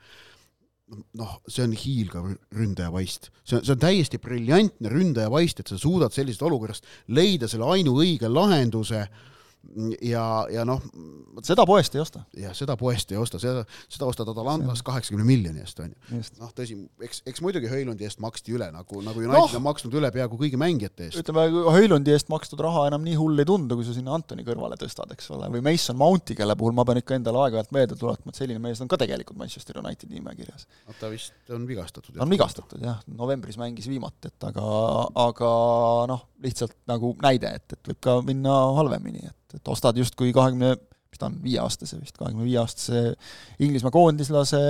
noh, 1.21 1.35
see 1.45 1.67
on 1.67 1.75
hiilgav 1.77 2.31
ründaja 2.57 2.89
vaist, 2.89 3.27
see 3.45 3.59
on, 3.59 3.65
see 3.65 3.75
on 3.75 3.81
täiesti 3.83 4.19
briljantne 4.25 4.89
ründaja 4.89 5.29
vaist, 5.31 5.61
et 5.61 5.69
sa 5.69 5.77
suudad 5.79 6.15
sellisest 6.17 6.43
olukorrast 6.49 6.87
leida 7.13 7.49
selle 7.49 7.69
ainuõige 7.69 8.31
lahenduse 8.33 9.03
ja, 10.03 10.25
ja 10.53 10.65
noh, 10.69 10.83
seda 11.45 11.65
poest 11.69 11.95
ei 11.97 12.03
osta. 12.03 12.23
jah, 12.37 12.55
seda 12.57 12.77
poest 12.79 13.13
ei 13.13 13.19
osta, 13.21 13.41
seda, 13.43 13.65
seda 13.91 14.09
ostad 14.09 14.31
Atalantas 14.33 14.83
kaheksakümne 14.87 15.27
miljoni 15.27 15.63
eest, 15.63 15.81
on 15.83 15.93
ju. 15.93 16.23
noh, 16.41 16.53
tõsi, 16.57 16.77
eks, 17.05 17.23
eks 17.29 17.43
muidugi 17.45 17.71
Höjlundi 17.71 18.07
eest 18.09 18.23
maksti 18.23 18.55
üle, 18.57 18.71
nagu, 18.75 19.03
nagu 19.05 19.23
United 19.23 19.39
Noh. 19.39 19.51
no. 19.53 19.61
on 19.61 19.67
maksnud 19.67 19.97
üle 20.01 20.11
peaaegu 20.15 20.39
kõigi 20.41 20.61
mängijate 20.61 21.09
eest. 21.09 21.21
ütleme, 21.23 21.47
Höjlundi 21.75 22.15
eest 22.15 22.31
makstud 22.33 22.63
raha 22.65 22.87
enam 22.91 23.05
nii 23.07 23.19
hull 23.21 23.43
ei 23.43 23.49
tundu, 23.49 23.79
kui 23.79 23.87
sa 23.87 23.97
sinna 23.97 24.15
Antoni 24.17 24.47
kõrvale 24.47 24.79
tõstad, 24.81 25.13
eks 25.15 25.31
ole, 25.37 25.51
või 25.57 25.65
Mason 25.71 25.99
Mounti, 26.01 26.39
kelle 26.39 26.57
puhul 26.59 26.77
ma 26.77 26.87
pean 26.89 27.03
ikka 27.03 27.19
endale 27.19 27.43
aeg-ajalt 27.45 27.75
meelde 27.77 27.99
tuletama, 27.99 28.35
et 28.35 28.41
selline 28.41 28.63
mees 28.63 28.83
on 28.85 28.91
ka 28.91 29.01
tegelikult 29.01 29.41
Manchester 29.41 29.81
Unitedi 29.83 30.19
nimekirjas. 30.19 30.69
ta 31.01 31.13
vist 31.13 31.55
on 31.55 31.67
vigastatud. 31.69 32.15
ta 32.17 32.25
on 32.25 32.33
vigastatud 32.33 32.83
jah, 32.85 33.03
novembris 33.21 33.59
mängis 33.61 33.91
viimati, 33.91 34.33
et 34.33 34.49
aga, 34.49 34.65
aga 35.29 35.53
noh, 36.11 36.25
lihtsalt 36.43 36.77
nagu 36.89 37.13
näide, 37.23 37.51
et, 37.59 37.75
et 37.75 37.93
võib 37.93 38.01
ka 38.05 38.19
minna 38.27 38.55
halvemini, 38.79 39.27
et, 39.27 39.48
et 39.57 39.73
ostad 39.73 39.97
justkui 39.97 40.33
kahekümne, 40.37 40.75
mis 40.77 41.21
ta 41.21 41.31
on, 41.31 41.39
viieaastase 41.45 42.01
vist, 42.01 42.17
kahekümne 42.19 42.45
viieaastase 42.45 43.15
Inglismaa 43.65 43.95
koondislase 43.95 44.61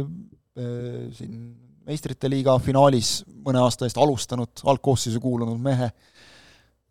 äh, 0.00 1.12
siin 1.16 1.40
meistrite 1.86 2.30
liiga 2.30 2.56
finaalis 2.62 3.20
mõne 3.46 3.60
aasta 3.62 3.86
eest 3.86 3.98
alustanud, 4.00 4.64
algkoosseisu 4.72 5.20
kuulunud 5.22 5.60
mehe. 5.62 5.90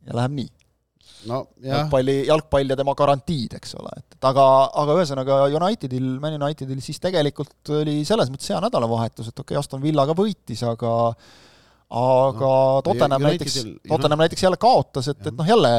Ja 0.05 0.19
läheb 0.19 0.35
nii. 0.37 0.51
no 1.25 1.39
jah, 1.57 1.79
jalgpalli, 1.79 2.15
jalgpall 2.27 2.71
ja 2.71 2.77
tema 2.77 2.93
garantiid, 2.97 3.55
eks 3.57 3.73
ole, 3.79 3.91
et, 3.97 4.17
et 4.17 4.27
aga, 4.29 4.45
aga 4.83 4.97
ühesõnaga 4.99 5.39
Unitedil, 5.57 6.05
Man 6.21 6.37
Unitedil 6.37 6.83
siis 6.85 7.01
tegelikult 7.01 7.73
oli 7.81 7.97
selles 8.07 8.29
mõttes 8.29 8.51
hea 8.53 8.61
nädalavahetus, 8.61 9.31
et 9.31 9.41
okei 9.41 9.55
okay,, 9.55 9.59
Aston 9.63 9.81
Villa 9.83 10.05
ka 10.05 10.15
võitis, 10.17 10.61
aga 10.69 10.93
aga 11.95 12.51
No, 12.75 12.81
Tottenham 12.83 13.23
näiteks, 13.23 13.57
Tottenham 13.87 14.19
näiteks 14.19 14.43
jälle 14.43 14.59
kaotas, 14.59 15.07
et, 15.11 15.21
et 15.27 15.35
noh, 15.35 15.47
jälle 15.47 15.69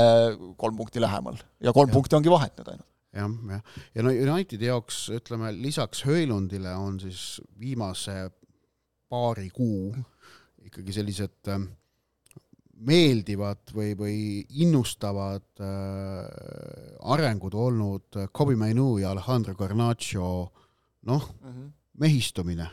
kolm 0.57 0.77
punkti 0.79 1.03
lähemal 1.03 1.37
ja 1.61 1.73
kolm 1.77 1.91
Jah. 1.91 1.97
punkti 1.97 2.17
ongi 2.17 2.33
vahet 2.33 2.55
nüüd 2.57 2.71
ainult. 2.73 2.89
jah, 3.17 3.33
jah. 3.53 3.81
ja 3.95 4.05
no 4.07 4.13
Unitedi 4.13 4.71
jaoks 4.71 5.07
ütleme, 5.17 5.53
lisaks 5.57 6.05
Höjlundile 6.09 6.73
on 6.77 7.01
siis 7.03 7.41
viimase 7.61 8.31
paari 9.13 9.51
kuu 9.55 9.93
ikkagi 10.67 10.95
sellised 10.97 11.53
ähm, 11.53 11.69
meeldivad 12.87 13.73
või, 13.77 13.93
või 13.97 14.17
innustavad 14.63 15.47
äh, 15.65 16.25
arengud 17.13 17.55
olnud 17.57 18.25
Kobe 18.33 18.57
Mainu 18.57 18.97
ja 19.01 19.13
Alejandro 19.15 19.55
Garnacho 19.57 20.33
noh, 21.07 21.31
mehistumine 22.01 22.67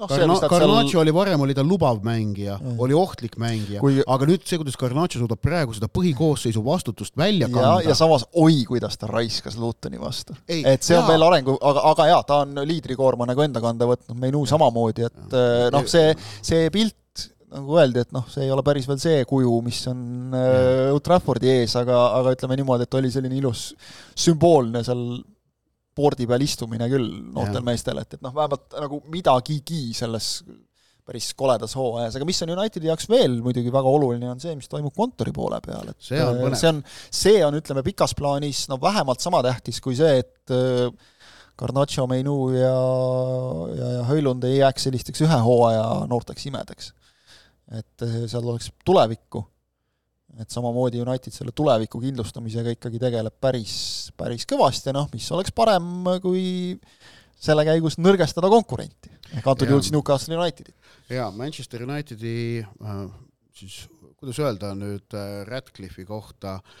noh, 0.00 0.38
et 0.40 0.50
Garnacho 0.50 0.88
seal 0.94 1.02
oli 1.02 1.12
varem, 1.14 1.40
oli 1.44 1.54
ta 1.56 1.64
lubav 1.66 2.00
mängija 2.06 2.58
Mm. 2.60 2.78
oli 2.80 2.94
ohtlik 2.96 3.36
mängija 3.40 3.80
Kui- 3.80 4.02
aga 4.06 4.26
nüüd 4.26 4.44
see, 4.48 4.58
kuidas 4.60 4.76
Garnacho 4.80 5.18
suudab 5.20 5.40
praegu 5.42 5.74
seda 5.76 5.88
põhikoosseisu 5.88 6.62
vastutust 6.64 7.16
välja 7.16 7.48
ja, 7.48 7.52
kanda 7.54 7.88
ja 7.88 7.94
samas 7.98 8.24
oi, 8.34 8.64
kuidas 8.68 8.96
ta 8.98 9.06
raiskas 9.10 9.56
Lutoni 9.60 9.98
vastu. 10.00 10.34
Ei, 10.48 10.62
et 10.64 10.82
see 10.82 10.96
on 10.96 11.04
jaa. 11.04 11.10
veel 11.12 11.22
arengu, 11.28 11.56
aga, 11.60 11.84
aga 11.92 12.06
jaa, 12.12 12.22
ta 12.26 12.40
on 12.46 12.54
liidrikoorma 12.64 13.26
nagu 13.26 13.42
enda 13.42 13.60
kanda 13.60 13.86
võtnud, 13.90 14.16
Meinu 14.20 14.44
samamoodi, 14.46 15.06
et 15.08 15.34
eh, 15.36 15.68
noh, 15.72 15.86
see, 15.90 16.14
see 16.42 16.70
pilt 16.70 16.94
nagu 17.50 17.74
öeldi, 17.80 17.98
et 18.04 18.12
noh, 18.14 18.24
see 18.30 18.44
ei 18.46 18.50
ole 18.54 18.62
päris 18.62 18.86
veel 18.86 18.98
see 19.02 19.24
kuju, 19.26 19.56
mis 19.66 19.80
on 19.90 20.30
äh, 20.38 20.92
Old 20.94 21.02
Traffordi 21.02 21.48
ees, 21.50 21.74
aga, 21.80 21.96
aga 22.20 22.36
ütleme 22.36 22.56
niimoodi, 22.60 22.86
et 22.86 22.94
oli 22.94 23.10
selline 23.10 23.34
ilus 23.40 23.72
sümboolne 24.14 24.84
seal 24.86 25.02
boardi 25.96 26.26
peal 26.30 26.42
istumine 26.44 26.88
küll 26.90 27.08
noortel 27.34 27.64
meestel, 27.66 28.00
et, 28.02 28.16
et 28.16 28.24
noh, 28.24 28.34
vähemalt 28.34 28.76
nagu 28.78 29.00
midagigi 29.12 29.90
selles 29.96 30.38
päris 31.10 31.30
koledas 31.34 31.74
hooajas, 31.78 32.16
aga 32.16 32.26
mis 32.28 32.38
on 32.44 32.52
Unitedi 32.54 32.90
jaoks 32.90 33.08
veel 33.10 33.40
muidugi 33.42 33.72
väga 33.74 33.90
oluline, 33.90 34.28
on 34.30 34.42
see, 34.42 34.54
mis 34.58 34.70
toimub 34.70 34.94
kontori 34.94 35.32
poole 35.34 35.58
peal, 35.64 35.90
et 35.90 36.10
see 36.10 36.20
on 36.22 36.38
põnev. 36.38 36.58
see 36.60 36.70
on, 36.70 36.82
see 37.22 37.40
on, 37.46 37.56
ütleme, 37.58 37.82
pikas 37.86 38.14
plaanis 38.18 38.66
no 38.70 38.78
vähemalt 38.82 39.22
sama 39.24 39.42
tähtis 39.46 39.80
kui 39.82 39.98
see, 39.98 40.20
et 40.22 40.54
Garnacho, 41.60 42.06
Meinu 42.08 42.36
ja, 42.54 42.72
ja, 43.76 43.88
ja 43.98 44.04
Höylund 44.08 44.46
ei 44.48 44.60
jääks 44.60 44.86
sellisteks 44.86 45.26
ühe 45.26 45.40
hooaja 45.44 45.84
noorteks 46.08 46.46
imedeks. 46.48 46.92
et 47.76 48.06
seal 48.30 48.46
oleks 48.46 48.70
tulevikku, 48.86 49.44
et 50.38 50.50
samamoodi 50.52 51.00
United 51.02 51.34
selle 51.34 51.54
tuleviku 51.56 52.00
kindlustamisega 52.02 52.74
ikkagi 52.76 53.00
tegeleb 53.02 53.34
päris, 53.42 53.74
päris 54.16 54.46
kõvasti, 54.48 54.94
noh, 54.94 55.08
mis 55.14 55.26
oleks 55.34 55.54
parem, 55.56 55.88
kui 56.22 56.44
selle 57.40 57.64
käigus 57.66 57.98
nõrgestada 57.98 58.50
konkurenti, 58.52 59.10
ehk 59.34 59.48
antud 59.50 59.70
juhul 59.70 59.82
siis 59.82 59.94
Newcastle 59.96 60.38
Unitedit. 60.38 60.76
jaa, 61.10 61.30
Manchester 61.34 61.82
Unitedi 61.88 62.62
äh, 62.62 63.02
siis 63.56 63.82
kuidas 64.20 64.38
öelda 64.38 64.74
nüüd 64.76 65.16
äh, 65.16 65.42
Radcliffe'i 65.48 66.06
kohta 66.06 66.60
äh, 66.60 66.78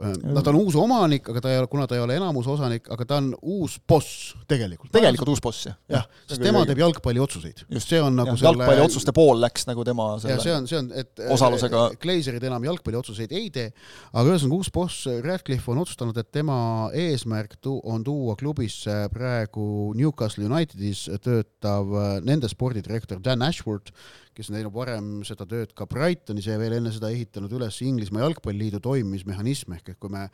noh, 0.00 0.40
ta 0.40 0.52
on 0.52 0.58
uus 0.62 0.76
omanik, 0.78 1.26
aga 1.28 1.42
ta 1.44 1.50
ei 1.52 1.58
ole, 1.60 1.68
kuna 1.70 1.84
ta 1.88 1.96
ei 1.96 2.02
ole 2.02 2.16
enamusosanik, 2.16 2.88
aga 2.94 3.06
ta 3.08 3.18
on 3.20 3.30
uus 3.54 3.76
boss 3.88 4.32
tegelikult. 4.48 4.92
tegelikult 4.94 5.32
uus 5.34 5.42
boss, 5.44 5.66
jah. 5.68 5.76
jah, 5.92 6.06
sest 6.30 6.42
tema 6.42 6.62
teeb 6.68 6.80
jalgpalliotsuseid. 6.80 7.64
just, 7.68 7.92
see 7.92 8.00
on 8.00 8.16
nagu 8.16 8.32
ja, 8.32 8.38
selle 8.40 8.64
jalgpalliotsuste 8.64 9.14
pool 9.16 9.42
läks 9.42 9.68
nagu 9.68 9.84
tema 9.86 10.08
selle 10.22 10.38
ja 10.38 10.44
see 10.44 10.54
on, 10.56 10.68
see 10.70 10.80
on, 10.80 10.88
et 11.02 11.22
osalusega 11.36 11.84
Glazerid 12.02 12.46
enam 12.48 12.64
jalgpalliotsuseid 12.70 13.36
ei 13.36 13.50
tee, 13.54 13.68
aga 14.12 14.24
ühesõnaga 14.32 14.62
uus 14.62 14.72
boss 14.74 15.06
Radcliffe 15.26 15.74
on 15.74 15.82
otsustanud, 15.84 16.16
et 16.16 16.32
tema 16.32 16.56
eesmärk 17.04 17.58
tu-, 17.60 17.78
on 17.84 18.04
tuua 18.06 18.36
klubisse 18.40 18.96
praegu 19.12 19.92
Newcastle 19.98 20.48
Unitedis 20.48 21.04
töötav 21.22 21.92
nende 22.24 22.48
spordidirektor 22.50 23.20
Dan 23.22 23.44
Ashworth, 23.44 23.92
kes 24.36 24.50
on 24.50 24.58
teinud 24.58 24.74
varem 24.74 25.10
seda 25.28 25.46
tööd 25.48 25.74
ka 25.76 25.86
Brightonis 25.90 26.48
ja 26.48 26.58
veel 26.60 26.78
enne 26.78 26.92
seda 26.94 27.10
ehitanud 27.12 27.52
üles 27.58 27.80
Inglismaa 27.84 28.24
Jalgpalliliidu 28.26 28.80
toimimismehhanisme, 28.84 29.80
ehk 29.80 29.92
et 29.94 30.00
kui 30.00 30.12
me 30.12 30.28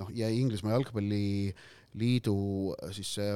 noh, 0.00 0.12
ja 0.14 0.30
Inglismaa 0.30 0.76
Jalgpalliliidu 0.76 2.36
siis 2.94 3.16
see 3.18 3.34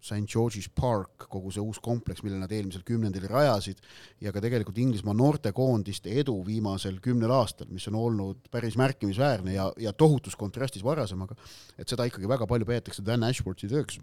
St 0.00 0.28
George's 0.30 0.68
Park, 0.70 1.26
kogu 1.30 1.50
see 1.52 1.62
uus 1.62 1.80
kompleks, 1.82 2.22
mille 2.22 2.38
nad 2.38 2.52
eelmisel 2.54 2.84
kümnendil 2.86 3.26
rajasid, 3.30 3.80
ja 4.22 4.32
ka 4.34 4.42
tegelikult 4.42 4.78
Inglismaa 4.78 5.16
noortekoondiste 5.18 6.12
edu 6.22 6.36
viimasel 6.46 7.00
kümnel 7.04 7.32
aastal, 7.34 7.66
mis 7.74 7.88
on 7.90 7.98
olnud 7.98 8.46
päris 8.52 8.78
märkimisväärne 8.78 9.56
ja, 9.56 9.66
ja 9.80 9.92
tohutus 9.92 10.38
kontrastis 10.38 10.86
varasemaga, 10.86 11.36
et 11.78 11.90
seda 11.90 12.06
ikkagi 12.08 12.30
väga 12.30 12.46
palju 12.46 12.68
peetakse 12.68 13.04
Dan 13.04 13.26
Ashworthi 13.26 13.70
tööks 13.70 13.98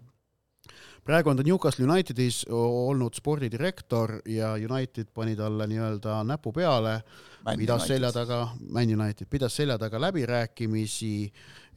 praegu 1.06 1.30
on 1.30 1.36
ta 1.38 1.44
Newcastle 1.46 1.86
Unitedis 1.86 2.44
olnud 2.50 3.14
spordidirektor 3.14 4.20
ja 4.26 4.54
United 4.54 5.12
pani 5.14 5.36
talle 5.36 5.66
nii-öelda 5.70 6.22
näpu 6.26 6.52
peale, 6.52 7.00
pidas 7.56 7.86
selja 7.86 8.12
taga, 8.12 8.40
Man 8.70 8.90
United 9.00 9.28
pidas 9.30 9.56
selja 9.56 9.78
taga 9.78 10.00
läbirääkimisi 10.00 11.32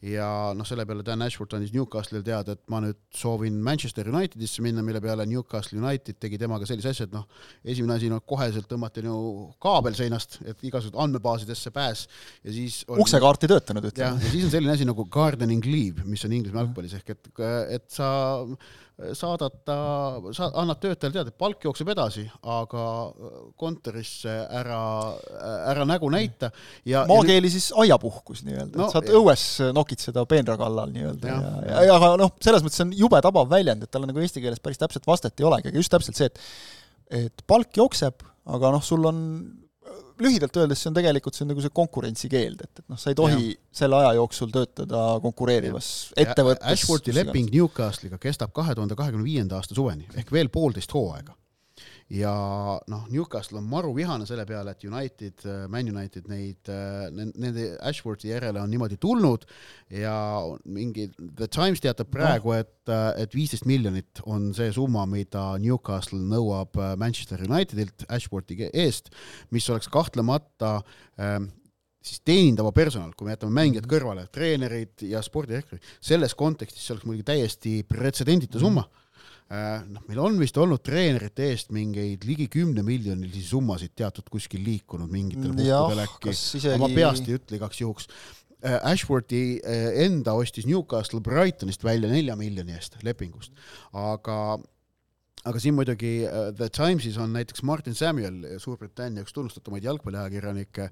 ja 0.06 0.28
noh, 0.56 0.68
selle 0.68 0.86
peale 0.88 1.04
Dan 1.04 1.24
Ashford 1.26 1.58
andis 1.58 1.74
Newcastle'ile 1.76 2.24
teada, 2.26 2.56
et 2.56 2.62
ma 2.72 2.80
nüüd 2.84 3.00
soovin 3.16 3.58
Manchester 3.64 4.08
Unitedisse 4.12 4.64
minna, 4.64 4.84
mille 4.86 5.02
peale 5.04 5.26
Newcastle 5.28 5.80
United 5.82 6.20
tegi 6.24 6.40
temaga 6.40 6.68
sellise 6.70 6.94
asja, 6.94 7.08
et 7.10 7.16
noh, 7.16 7.26
esimene 7.66 7.98
asi, 7.98 8.12
no 8.12 8.22
koheselt 8.24 8.70
tõmmati 8.72 9.04
nagu 9.06 9.50
kaabel 9.64 9.98
seinast, 10.00 10.40
et 10.46 10.64
igasugused 10.64 11.00
andmebaasidesse 11.00 11.74
pääs 11.76 12.06
ja 12.44 12.56
siis 12.56 12.82
on, 12.88 13.02
uksekaart 13.04 13.44
ei 13.44 13.54
töötanud, 13.54 13.90
ütleme. 13.92 14.24
ja 14.24 14.34
siis 14.34 14.48
on 14.48 14.54
selline 14.56 14.76
asi 14.76 14.88
nagu 14.88 15.08
gardening 15.12 15.66
leave, 15.68 16.08
mis 16.08 16.24
on 16.28 16.38
Inglismaa 16.38 16.64
jalgpallis 16.64 16.96
ehk 17.00 17.16
et, 17.16 17.34
et 17.80 17.90
sa 17.92 18.14
saadad 19.16 19.60
ta, 19.66 19.76
sa 20.36 20.50
annad 20.60 20.80
töötajale 20.82 21.16
teada, 21.16 21.32
et 21.32 21.40
palk 21.40 21.64
jookseb 21.64 21.92
edasi, 21.94 22.26
aga 22.52 22.86
kontorisse 23.60 24.34
ära, 24.60 24.82
ära 25.72 25.86
nägu 25.88 26.10
näita 26.14 26.52
ja 26.88 27.06
maakeeli 27.10 27.52
siis 27.54 27.70
aiapuhkus 27.80 28.44
nii-öelda 28.48 28.80
no,, 28.80 28.88
et 28.88 28.98
saad 28.98 29.12
õues 29.20 29.46
nokitseda 29.76 30.26
peenra 30.30 30.58
kallal 30.60 30.92
nii-öelda 30.96 31.32
ja, 31.32 31.38
ja, 31.40 31.54
ja, 31.70 31.86
ja 31.90 31.96
aga 32.00 32.12
noh, 32.20 32.34
selles 32.44 32.66
mõttes 32.66 32.84
on 32.84 32.92
jube 32.98 33.22
tabav 33.24 33.50
väljend, 33.52 33.86
et 33.86 33.94
tal 33.94 34.08
nagu 34.08 34.24
eesti 34.24 34.44
keeles 34.44 34.62
päris 34.64 34.82
täpset 34.82 35.08
vastet 35.08 35.40
ei 35.40 35.48
olegi, 35.48 35.72
aga 35.72 35.84
just 35.84 35.96
täpselt 35.96 36.20
see, 36.20 36.30
et 36.30 36.44
et 37.10 37.42
palk 37.50 37.74
jookseb, 37.74 38.22
aga 38.54 38.70
noh, 38.76 38.84
sul 38.86 39.08
on 39.10 39.24
lühidalt 40.24 40.60
öeldes 40.62 40.84
see 40.84 40.92
on 40.92 40.98
tegelikult, 40.98 41.38
see 41.38 41.46
on 41.46 41.52
nagu 41.54 41.64
see 41.64 41.74
konkurentsikeeld, 41.82 42.64
et, 42.66 42.84
et 42.84 42.86
noh, 42.92 43.00
sa 43.00 43.14
ei 43.14 43.18
tohi 43.20 43.52
ja. 43.52 43.58
selle 43.82 44.00
aja 44.02 44.14
jooksul 44.20 44.54
töötada 44.54 45.04
konkureerivas 45.24 45.90
ettevõttes. 46.20 46.68
Ashfordi 46.76 47.16
leping 47.16 47.52
Newcastle'iga 47.54 48.20
kestab 48.22 48.54
kahe 48.56 48.76
tuhande 48.78 48.98
kahekümne 49.00 49.28
viienda 49.28 49.60
aasta 49.60 49.78
suveni 49.78 50.10
ehk 50.20 50.34
veel 50.36 50.52
poolteist 50.54 50.94
hooaega 50.96 51.39
ja 52.10 52.32
noh, 52.90 53.04
Newcastle 53.12 53.60
on 53.60 53.68
maru 53.70 53.92
vihane 53.94 54.26
selle 54.26 54.46
peale, 54.50 54.74
et 54.74 54.86
United, 54.88 55.46
Man 55.70 55.92
United 55.92 56.30
neid, 56.32 56.72
nende 57.14 57.68
Ashworthi 57.86 58.32
järele 58.32 58.62
on 58.62 58.72
niimoodi 58.72 58.98
tulnud 59.02 59.46
ja 59.94 60.16
mingi 60.66 61.10
The 61.20 61.50
Times 61.54 61.84
teatab 61.84 62.10
praegu 62.14 62.54
no., 62.54 62.58
et, 62.64 62.94
et 63.22 63.38
viisteist 63.38 63.68
miljonit 63.70 64.24
on 64.26 64.50
see 64.58 64.72
summa, 64.74 65.06
mida 65.10 65.52
Newcastle 65.62 66.22
nõuab 66.24 66.80
Manchester 66.98 67.46
Unitedilt 67.46 68.08
Ashworthi 68.10 68.72
eest, 68.74 69.14
mis 69.54 69.70
oleks 69.70 69.92
kahtlemata 69.94 70.80
ähm, 71.22 71.52
siis 72.02 72.24
teenindava 72.26 72.72
personal, 72.74 73.12
kui 73.18 73.28
me 73.28 73.36
jätame 73.36 73.54
mängijad 73.60 73.86
mhm. 73.86 73.94
kõrvale, 73.94 74.26
treenerid 74.34 75.06
ja 75.10 75.22
spordidirektorid, 75.26 75.86
selles 76.02 76.36
kontekstis 76.40 76.86
see 76.86 76.96
oleks 76.96 77.08
muidugi 77.10 77.28
täiesti 77.28 77.76
pretsedenditu 77.88 78.62
summa 78.62 78.86
mm. 78.88 79.09
Äh, 79.50 79.80
noh, 79.90 80.04
meil 80.06 80.20
on 80.22 80.36
vist 80.38 80.58
olnud 80.62 80.84
treenerite 80.86 81.48
eest 81.50 81.72
mingeid 81.74 82.26
ligi 82.30 82.46
kümnemiljonilisi 82.54 83.48
summasid 83.48 83.96
teatud 83.98 84.28
kuskil 84.30 84.62
liikunud 84.62 85.10
mingitel 85.10 85.56
puhkudel 85.56 86.04
äkki, 86.04 86.34
isegi... 86.36 86.76
ma 86.78 86.90
peast 86.94 87.26
ei 87.26 87.40
ütle 87.40 87.58
igaks 87.58 87.80
juhuks. 87.82 88.06
Äh, 88.62 88.78
Ashworthi 88.92 89.42
äh, 89.58 89.88
enda 90.06 90.36
ostis 90.38 90.68
Newcastle 90.70 91.24
Brightonist 91.26 91.82
välja 91.82 92.12
nelja 92.12 92.38
miljoni 92.38 92.78
eest 92.78 93.00
lepingust, 93.02 93.56
aga 93.98 94.60
aga 95.50 95.64
siin 95.64 95.74
muidugi 95.74 96.14
The 96.60 96.68
Timesis 96.76 97.18
on 97.18 97.34
näiteks 97.34 97.64
Martin 97.66 97.96
Samuel, 97.98 98.44
Suurbritannia 98.62 99.24
üks 99.26 99.34
tunnustatumaid 99.34 99.88
jalgpalliajakirjanikke 99.88 100.92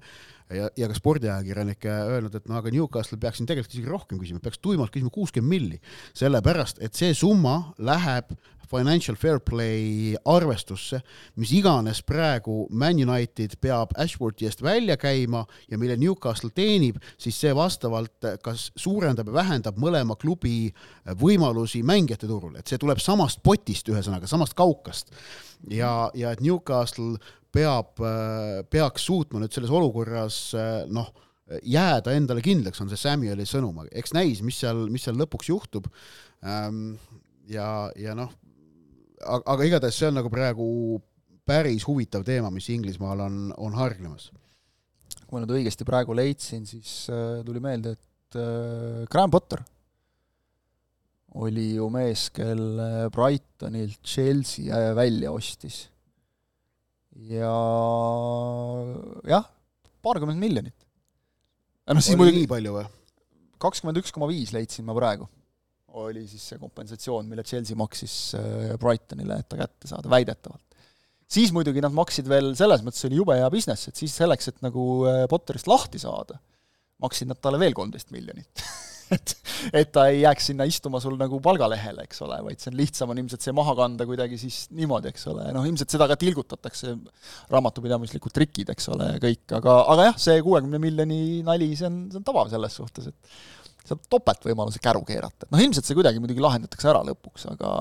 ja, 0.54 0.68
ja 0.76 0.88
ka 0.90 0.96
spordiajakirjanikke 0.96 1.94
öelnud, 2.12 2.34
et 2.34 2.48
no 2.50 2.58
aga 2.60 2.72
Newcastle 2.74 3.18
peaks 3.20 3.40
siin 3.40 3.48
tegelikult 3.48 3.74
isegi 3.74 3.90
rohkem 3.90 4.20
küsima, 4.20 4.42
peaks 4.44 4.60
tuimalt 4.64 4.92
küsima 4.94 5.12
kuuskümmend 5.14 5.48
milli, 5.48 5.80
sellepärast 6.16 6.82
et 6.84 6.98
see 6.98 7.14
summa 7.16 7.58
läheb 7.78 8.34
financial 8.68 9.16
fair 9.16 9.40
play 9.40 10.14
arvestusse, 10.28 11.00
mis 11.40 11.52
iganes 11.56 12.02
praegu 12.06 12.66
Man 12.70 13.00
United 13.00 13.56
peab 13.62 13.94
Ashworthi 13.98 14.48
eest 14.48 14.62
välja 14.64 14.98
käima 15.00 15.44
ja 15.70 15.78
mille 15.80 15.96
Newcastle 15.96 16.50
teenib, 16.54 16.98
siis 17.18 17.38
see 17.40 17.54
vastavalt 17.56 18.28
kas 18.44 18.68
suurendab 18.76 19.30
ja 19.30 19.38
vähendab 19.40 19.80
mõlema 19.80 20.18
klubi 20.20 20.68
võimalusi 21.20 21.82
mängijate 21.86 22.28
turul, 22.28 22.58
et 22.58 22.68
see 22.68 22.80
tuleb 22.80 23.00
samast 23.02 23.42
potist, 23.44 23.88
ühesõnaga 23.88 24.28
samast 24.28 24.56
kaukast. 24.58 25.12
ja, 25.70 26.10
ja 26.14 26.32
et 26.32 26.40
Newcastle 26.40 27.16
peab, 27.54 28.00
peaks 28.70 29.06
suutma 29.08 29.40
nüüd 29.40 29.54
selles 29.54 29.72
olukorras 29.72 30.40
noh, 30.92 31.08
jääda 31.64 32.12
endale 32.12 32.42
kindlaks, 32.44 32.80
on 32.82 32.90
see 32.90 33.00
Samueli 33.00 33.46
sõnum, 33.48 33.80
eks 33.88 34.12
näis, 34.16 34.42
mis 34.44 34.58
seal, 34.60 34.84
mis 34.92 35.06
seal 35.06 35.16
lõpuks 35.16 35.48
juhtub. 35.48 35.88
Ehm, 36.44 36.92
ja, 37.48 37.88
ja 37.96 38.14
noh, 38.18 38.34
aga 39.24 39.66
igatahes 39.66 39.96
see 39.98 40.10
on 40.10 40.18
nagu 40.20 40.30
praegu 40.32 40.66
päris 41.48 41.86
huvitav 41.88 42.26
teema, 42.28 42.50
mis 42.52 42.68
Inglismaal 42.72 43.24
on, 43.24 43.40
on 43.56 43.76
hargnemas. 43.78 44.30
kui 45.28 45.36
ma 45.36 45.42
nüüd 45.44 45.58
õigesti 45.58 45.84
praegu 45.84 46.14
leidsin, 46.16 46.64
siis 46.68 46.92
äh, 47.12 47.40
tuli 47.44 47.60
meelde, 47.60 47.96
et 47.98 48.38
äh, 48.40 49.02
Graham 49.12 49.32
Potter 49.32 49.60
oli 51.38 51.74
ju 51.76 51.88
mees, 51.92 52.30
kelle 52.32 53.08
Brightonilt 53.12 54.00
Chelsea 54.00 54.72
äh, 54.72 54.94
välja 54.96 55.32
ostis. 55.32 55.86
Ja 57.26 57.54
jah, 59.26 59.48
paarkümmend 60.04 60.38
miljonit. 60.42 60.76
noh, 61.88 62.04
siis 62.04 62.18
muidugi 62.18 62.44
nii 62.44 62.50
palju 62.50 62.76
või? 62.76 62.86
kakskümmend 63.58 63.98
üks 64.02 64.14
koma 64.14 64.30
viis 64.30 64.54
leidsin 64.54 64.86
ma 64.86 64.94
praegu 64.96 65.26
oli 65.98 66.24
siis 66.28 66.44
see 66.52 66.60
kompensatsioon, 66.60 67.28
mille 67.30 67.42
Chelsea 67.46 67.76
maksis 67.78 68.14
äh, 68.38 68.74
Brightonile, 68.80 69.40
et 69.40 69.48
ta 69.50 69.58
kätte 69.58 69.88
saada, 69.90 70.10
väidetavalt. 70.12 70.76
siis 71.28 71.52
muidugi 71.56 71.82
nad 71.84 71.94
maksid 71.96 72.28
veel, 72.30 72.52
selles 72.58 72.84
mõttes 72.86 73.06
oli 73.08 73.18
jube 73.18 73.36
hea 73.38 73.48
business, 73.52 73.88
et 73.88 73.98
siis 73.98 74.14
selleks, 74.20 74.52
et 74.52 74.60
nagu 74.64 74.84
äh, 75.08 75.24
Potterist 75.30 75.70
lahti 75.70 76.00
saada, 76.02 76.38
maksid 77.02 77.30
nad 77.30 77.40
talle 77.42 77.60
veel 77.62 77.74
kolmteist 77.76 78.12
miljonit 78.14 78.62
et, 79.16 79.34
et 79.82 79.90
ta 79.94 80.06
ei 80.12 80.22
jääks 80.22 80.50
sinna 80.50 80.66
istuma 80.68 81.00
sul 81.02 81.16
nagu 81.20 81.40
palgalehele, 81.44 82.04
eks 82.08 82.22
ole, 82.26 82.40
vaid 82.46 82.62
see 82.62 82.72
on 82.72 82.78
lihtsam 82.80 83.12
on 83.14 83.22
ilmselt 83.22 83.44
see 83.44 83.54
maha 83.56 83.74
kanda 83.78 84.06
kuidagi 84.08 84.38
siis 84.40 84.64
niimoodi, 84.76 85.12
eks 85.12 85.28
ole, 85.32 85.46
noh 85.56 85.66
ilmselt 85.68 85.94
seda 85.94 86.08
ka 86.10 86.18
tilgutatakse, 86.20 86.94
raamatupidamislikud 87.54 88.34
trikid, 88.34 88.74
eks 88.74 88.90
ole, 88.94 89.12
ja 89.14 89.22
kõik, 89.22 89.44
aga, 89.60 89.78
aga 89.94 90.10
jah, 90.10 90.20
see 90.28 90.42
kuuekümne 90.44 90.82
miljoni 90.82 91.22
nali, 91.46 91.72
see 91.78 91.88
on, 91.88 92.04
see 92.12 92.20
on 92.20 92.28
tabav 92.28 92.52
selles 92.52 92.78
suhtes, 92.80 93.10
et 93.12 93.88
saab 93.88 94.04
topeltvõimaluse 94.12 94.82
käru 94.84 95.02
keerata, 95.08 95.46
et 95.46 95.52
noh, 95.54 95.64
ilmselt 95.64 95.88
see 95.88 95.96
kuidagi 95.96 96.20
muidugi 96.22 96.44
lahendatakse 96.44 96.90
ära 96.92 97.02
lõpuks, 97.08 97.48
aga 97.54 97.72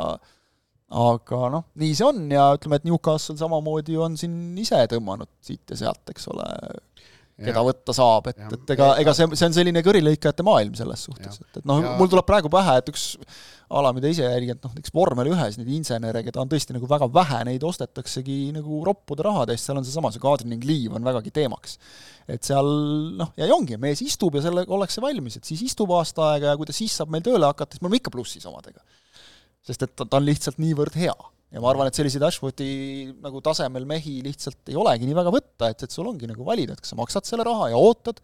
aga 0.88 1.48
noh, 1.52 1.66
nii 1.82 1.96
see 2.00 2.06
on 2.08 2.30
ja 2.32 2.46
ütleme, 2.56 2.80
et 2.80 2.86
Newcastle 2.88 3.36
samamoodi 3.40 3.98
on 4.00 4.16
siin 4.20 4.56
ise 4.62 4.80
tõmmanud 4.88 5.28
siit 5.44 5.74
ja 5.74 5.80
sealt, 5.82 6.06
eks 6.13 6.30
ole, 6.32 6.46
keda 7.38 7.62
võtta 7.62 7.93
saab, 7.93 8.32
et, 8.32 8.39
et 8.56 8.71
ega, 8.73 8.88
ega 9.02 9.13
see, 9.13 9.28
see 9.38 9.45
on 9.45 9.54
selline 9.54 9.84
kõrilõikajate 9.86 10.45
maailm 10.45 10.73
selles 10.78 11.04
suhtes, 11.06 11.38
et, 11.43 11.60
et 11.60 11.67
noh, 11.69 11.84
mul 12.00 12.10
tuleb 12.10 12.26
praegu 12.26 12.50
pähe, 12.54 12.80
et 12.82 12.89
üks 12.89 13.12
ala, 13.78 13.91
mida 13.93 14.10
ise 14.10 14.26
jälgin, 14.26 14.58
et 14.58 14.65
noh, 14.65 14.73
näiteks 14.73 14.93
vormel 14.95 15.30
ühes 15.30 15.60
neid 15.60 15.69
insenere, 15.76 16.23
keda 16.26 16.41
on 16.41 16.50
tõesti 16.50 16.73
nagu 16.73 16.89
väga 16.89 17.10
vähe, 17.13 17.43
neid 17.50 17.65
ostetaksegi 17.67 18.39
nagu 18.56 18.82
roppude 18.88 19.26
rahade 19.28 19.54
eest, 19.54 19.67
seal 19.69 19.78
on 19.78 19.86
seesama, 19.86 20.12
see 20.15 20.23
Kadri 20.23 20.50
ning 20.50 20.65
Liiv 20.65 20.97
on 20.97 21.06
vägagi 21.06 21.34
teemaks. 21.36 21.78
et 22.28 22.47
seal 22.47 22.67
noh, 23.19 23.34
ja 23.38 23.47
ongi, 23.54 23.78
mees 23.82 24.02
istub 24.04 24.36
ja 24.36 24.45
sellega 24.47 24.73
ollakse 24.73 25.04
valmis, 25.04 25.38
et 25.38 25.47
siis 25.47 25.62
istub 25.67 25.93
aasta 25.95 26.32
aega 26.34 26.54
ja 26.54 26.58
kui 26.60 26.67
ta 26.67 26.76
siis 26.76 26.95
saab 26.97 27.13
meil 27.13 27.26
tööle 27.28 27.45
hakata, 27.45 27.76
siis 27.76 27.84
me 27.84 27.91
oleme 27.91 28.02
ikka 28.02 28.15
plussis 28.15 28.50
omadega. 28.50 28.82
sest 29.67 29.84
et 29.84 29.95
ta, 29.95 30.08
ta 30.08 30.17
on 30.17 30.26
lihtsalt 30.26 30.58
niivõrd 30.63 30.97
hea 30.97 31.15
ja 31.53 31.63
ma 31.63 31.69
arvan, 31.71 31.89
et 31.89 31.97
selliseid 31.97 32.25
Ashfordi 32.27 32.69
nagu 33.23 33.41
tasemel 33.45 33.88
mehi 33.88 34.19
lihtsalt 34.25 34.71
ei 34.71 34.75
olegi 34.79 35.07
nii 35.07 35.15
väga 35.17 35.31
võtta, 35.33 35.71
et, 35.71 35.86
et 35.86 35.93
sul 35.93 36.10
ongi 36.10 36.27
nagu 36.29 36.45
valida, 36.47 36.75
et 36.75 36.83
kas 36.83 36.91
sa 36.93 36.99
maksad 36.99 37.29
selle 37.29 37.45
raha 37.47 37.71
ja 37.71 37.79
ootad, 37.79 38.19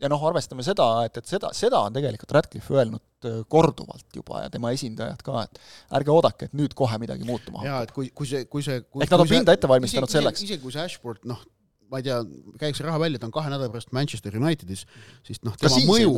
ja 0.00 0.08
noh, 0.08 0.24
arvestame 0.30 0.64
seda, 0.64 0.88
et, 1.08 1.20
et 1.20 1.28
seda, 1.28 1.52
seda 1.56 1.82
on 1.84 1.94
tegelikult 1.96 2.32
Radcliffe 2.38 2.76
öelnud 2.78 3.28
äh, 3.28 3.38
korduvalt 3.52 4.16
juba 4.16 4.46
ja 4.46 4.52
tema 4.52 4.72
esindajad 4.76 5.20
ka, 5.26 5.44
et 5.44 5.62
ärge 6.00 6.14
oodake, 6.14 6.48
et 6.48 6.56
nüüd 6.56 6.74
kohe 6.78 7.00
midagi 7.02 7.28
muutuma 7.28 7.60
hakkab. 7.60 7.70
jaa, 7.70 7.86
et 7.88 7.96
kui, 7.96 8.12
kui 8.16 8.30
see, 8.30 8.46
kui 8.48 8.64
see 8.64 8.80
kui, 8.86 9.04
ehk 9.04 9.12
nad 9.12 9.26
on 9.26 9.32
pinda 9.36 9.56
ette 9.56 9.68
valmistanud 9.70 10.08
isegi, 10.08 10.22
selleks. 10.22 10.44
isegi 10.48 10.64
kui 10.64 10.72
see 10.72 10.86
Ashford, 10.86 11.20
noh, 11.28 11.44
ma 11.92 12.00
ei 12.00 12.06
tea, 12.06 12.20
käiks 12.62 12.80
raha 12.86 13.02
välja, 13.02 13.20
ta 13.20 13.28
on 13.28 13.34
kahe 13.34 13.52
nädala 13.52 13.72
pärast 13.74 13.92
Manchester 13.92 14.40
Unitedis, 14.40 14.86
siis 15.26 15.42
noh, 15.44 15.58
tema 15.60 15.82
mõju, 15.90 16.14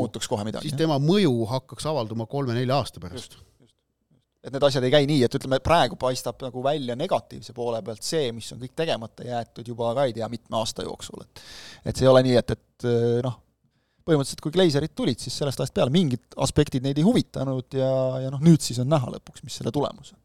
siis 0.60 0.78
tema 0.78 1.02
mõju 1.02 1.32
hakkaks 1.50 1.88
avalduma 1.90 2.30
kolme-nelja 2.30 2.78
aasta 2.78 3.02
pärast 3.02 3.34
Just 3.34 3.48
et 4.42 4.50
need 4.50 4.64
asjad 4.66 4.84
ei 4.86 4.90
käi 4.90 5.06
nii, 5.06 5.22
et 5.26 5.38
ütleme, 5.38 5.60
praegu 5.62 5.96
paistab 6.00 6.40
nagu 6.42 6.64
välja 6.64 6.96
negatiivse 6.98 7.54
poole 7.54 7.78
pealt 7.86 8.02
see, 8.02 8.32
mis 8.34 8.50
on 8.54 8.60
kõik 8.62 8.74
tegemata 8.78 9.26
jäetud 9.26 9.68
juba 9.70 9.92
ka 9.94 10.08
ei 10.08 10.16
tea 10.16 10.28
mitme 10.32 10.58
aasta 10.58 10.86
jooksul, 10.86 11.22
et 11.22 11.46
et 11.86 11.96
see 11.96 12.08
ei 12.08 12.10
ole 12.10 12.24
nii, 12.26 12.36
et, 12.40 12.56
et 12.56 12.88
noh, 13.26 13.38
põhimõtteliselt 14.06 14.42
kui 14.42 14.54
Glazerid 14.54 14.94
tulid, 14.98 15.20
siis 15.22 15.36
sellest 15.38 15.62
ajast 15.62 15.74
peale 15.76 15.94
mingid 15.94 16.34
aspektid 16.42 16.84
neid 16.84 16.98
ei 16.98 17.06
huvitanud 17.06 17.78
ja, 17.78 17.92
ja 18.24 18.34
noh, 18.34 18.42
nüüd 18.42 18.62
siis 18.64 18.80
on 18.82 18.90
näha 18.90 19.14
lõpuks, 19.14 19.44
mis 19.46 19.58
selle 19.60 19.72
tulemus 19.74 20.14
on. 20.16 20.20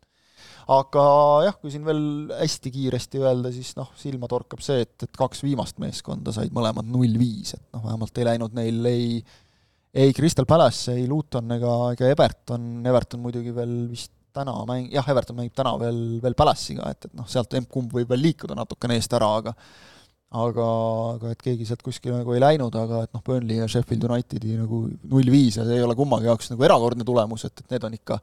aga 0.80 1.04
jah, 1.46 1.58
kui 1.62 1.74
siin 1.74 1.86
veel 1.88 2.04
hästi 2.40 2.74
kiiresti 2.74 3.22
öelda, 3.22 3.54
siis 3.54 3.76
noh, 3.78 3.92
silma 4.00 4.30
torkab 4.32 4.64
see, 4.66 4.82
et, 4.88 4.96
et 5.06 5.20
kaks 5.20 5.46
viimast 5.46 5.78
meeskonda 5.84 6.34
said 6.36 6.56
mõlemad 6.56 6.90
null 6.90 7.20
viis, 7.22 7.54
et 7.54 7.66
noh, 7.76 7.86
vähemalt 7.86 8.18
ei 8.18 8.32
läinud 8.32 8.58
neil 8.58 8.90
ei 8.90 9.12
ei 9.94 10.14
Crystal 10.14 10.46
Palace, 10.46 10.94
ei 10.94 11.08
Luton 11.08 11.52
ega, 11.56 11.74
ega 11.96 12.10
Everton, 12.12 12.86
Everton 12.86 13.22
muidugi 13.24 13.54
veel 13.56 13.76
vist 13.92 14.12
täna 14.38 14.54
mäng-, 14.70 14.90
jah, 14.94 15.08
Everton 15.10 15.40
mängib 15.40 15.56
täna 15.58 15.74
veel, 15.82 16.02
veel 16.24 16.36
Palace'iga, 16.38 16.92
et, 16.94 17.10
et 17.10 17.18
noh, 17.18 17.28
sealt 17.30 17.56
emb-kumb 17.58 17.94
võib 17.98 18.12
veel 18.14 18.26
liikuda 18.28 18.58
natukene 18.58 19.00
eest 19.00 19.16
ära, 19.18 19.30
aga 19.42 19.56
aga, 20.36 20.64
aga 21.16 21.30
et 21.32 21.40
keegi 21.40 21.66
sealt 21.68 21.84
kuskile 21.86 22.18
nagu 22.20 22.34
ei 22.36 22.42
läinud, 22.44 22.74
aga 22.76 23.06
et 23.06 23.14
noh, 23.16 23.22
Burnley 23.24 23.62
ja 23.62 23.68
Sheffield 23.72 24.04
Unitedi 24.10 24.58
nagu 24.60 24.82
null 25.08 25.30
viis 25.32 25.56
ja 25.56 25.64
see 25.64 25.78
ei 25.80 25.86
ole 25.86 25.96
kummagi 25.96 26.28
jaoks 26.28 26.52
nagu 26.52 26.66
erakordne 26.68 27.06
tulemus, 27.08 27.46
et, 27.48 27.64
et 27.64 27.76
need 27.76 27.86
on 27.88 27.96
ikka, 27.96 28.18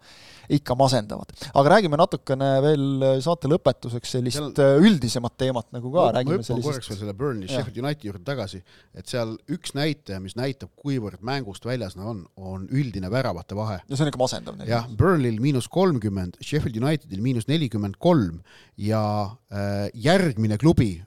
ikka 0.58 0.76
masendavad. 0.76 1.32
aga 1.48 1.72
räägime 1.72 1.96
natukene 1.96 2.50
veel 2.64 3.06
saate 3.24 3.48
lõpetuseks 3.48 4.12
sellist 4.18 4.36
seal... 4.36 4.50
Äh, 4.60 4.84
üldisemat 4.84 5.36
teemat 5.40 5.70
nagu 5.72 5.92
ka, 5.94 6.10
räägime 6.18 6.42
ma 6.42 6.48
sellisest 6.50 6.68
korraks 6.68 6.92
veel 6.92 7.00
selle 7.00 7.16
Burnley 7.22 7.48
Sheffield 7.48 7.80
Unitedi 7.80 8.10
juurde 8.10 8.22
tagasi, 8.28 8.60
et 8.92 9.08
seal 9.08 9.32
üks 9.56 9.72
näitaja, 9.78 10.20
mis 10.20 10.36
näitab, 10.36 10.74
kuivõrd 10.76 11.24
mängust 11.24 11.64
väljas 11.64 11.96
nad 11.96 12.12
on, 12.12 12.22
on 12.36 12.68
üldine 12.68 13.08
väravate 13.12 13.56
vahe. 13.56 13.80
ja 13.80 13.96
see 13.96 14.04
on 14.04 14.12
ikka 14.12 14.20
masendav. 14.26 14.60
jah, 14.68 14.84
Burnley'l 14.92 15.40
miinus 15.40 15.72
kolmkümmend, 15.72 16.36
Sheffield 16.44 16.76
Unitedil 16.84 17.24
miinus 17.24 17.48
nelikümmend 17.48 17.96
kolm 17.96 18.42
ja 18.76 19.00
äh, 19.48 19.88
järgmine 19.96 20.60
klubi 20.60 20.98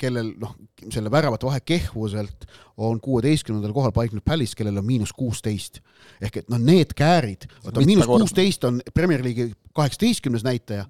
kellel 0.00 0.32
noh, 0.40 0.54
selle 0.88 1.10
väravate 1.12 1.46
vahe 1.48 1.60
kehvuselt 1.60 2.46
on 2.80 3.00
kuueteistkümnendal 3.04 3.74
kohal 3.76 3.92
paiknenud 3.92 4.24
Palace, 4.24 4.56
kellel 4.56 4.80
on 4.80 4.86
miinus 4.86 5.12
kuusteist. 5.12 5.82
ehk 6.20 6.40
et 6.42 6.48
noh, 6.48 6.60
need 6.62 6.94
käärid, 6.96 7.44
vaata 7.64 7.84
miinus 7.84 8.08
kuusteist 8.08 8.64
on 8.64 8.80
Premier 8.94 9.24
League'i 9.24 9.52
kaheksateistkümnes 9.76 10.46
näitaja 10.46 10.86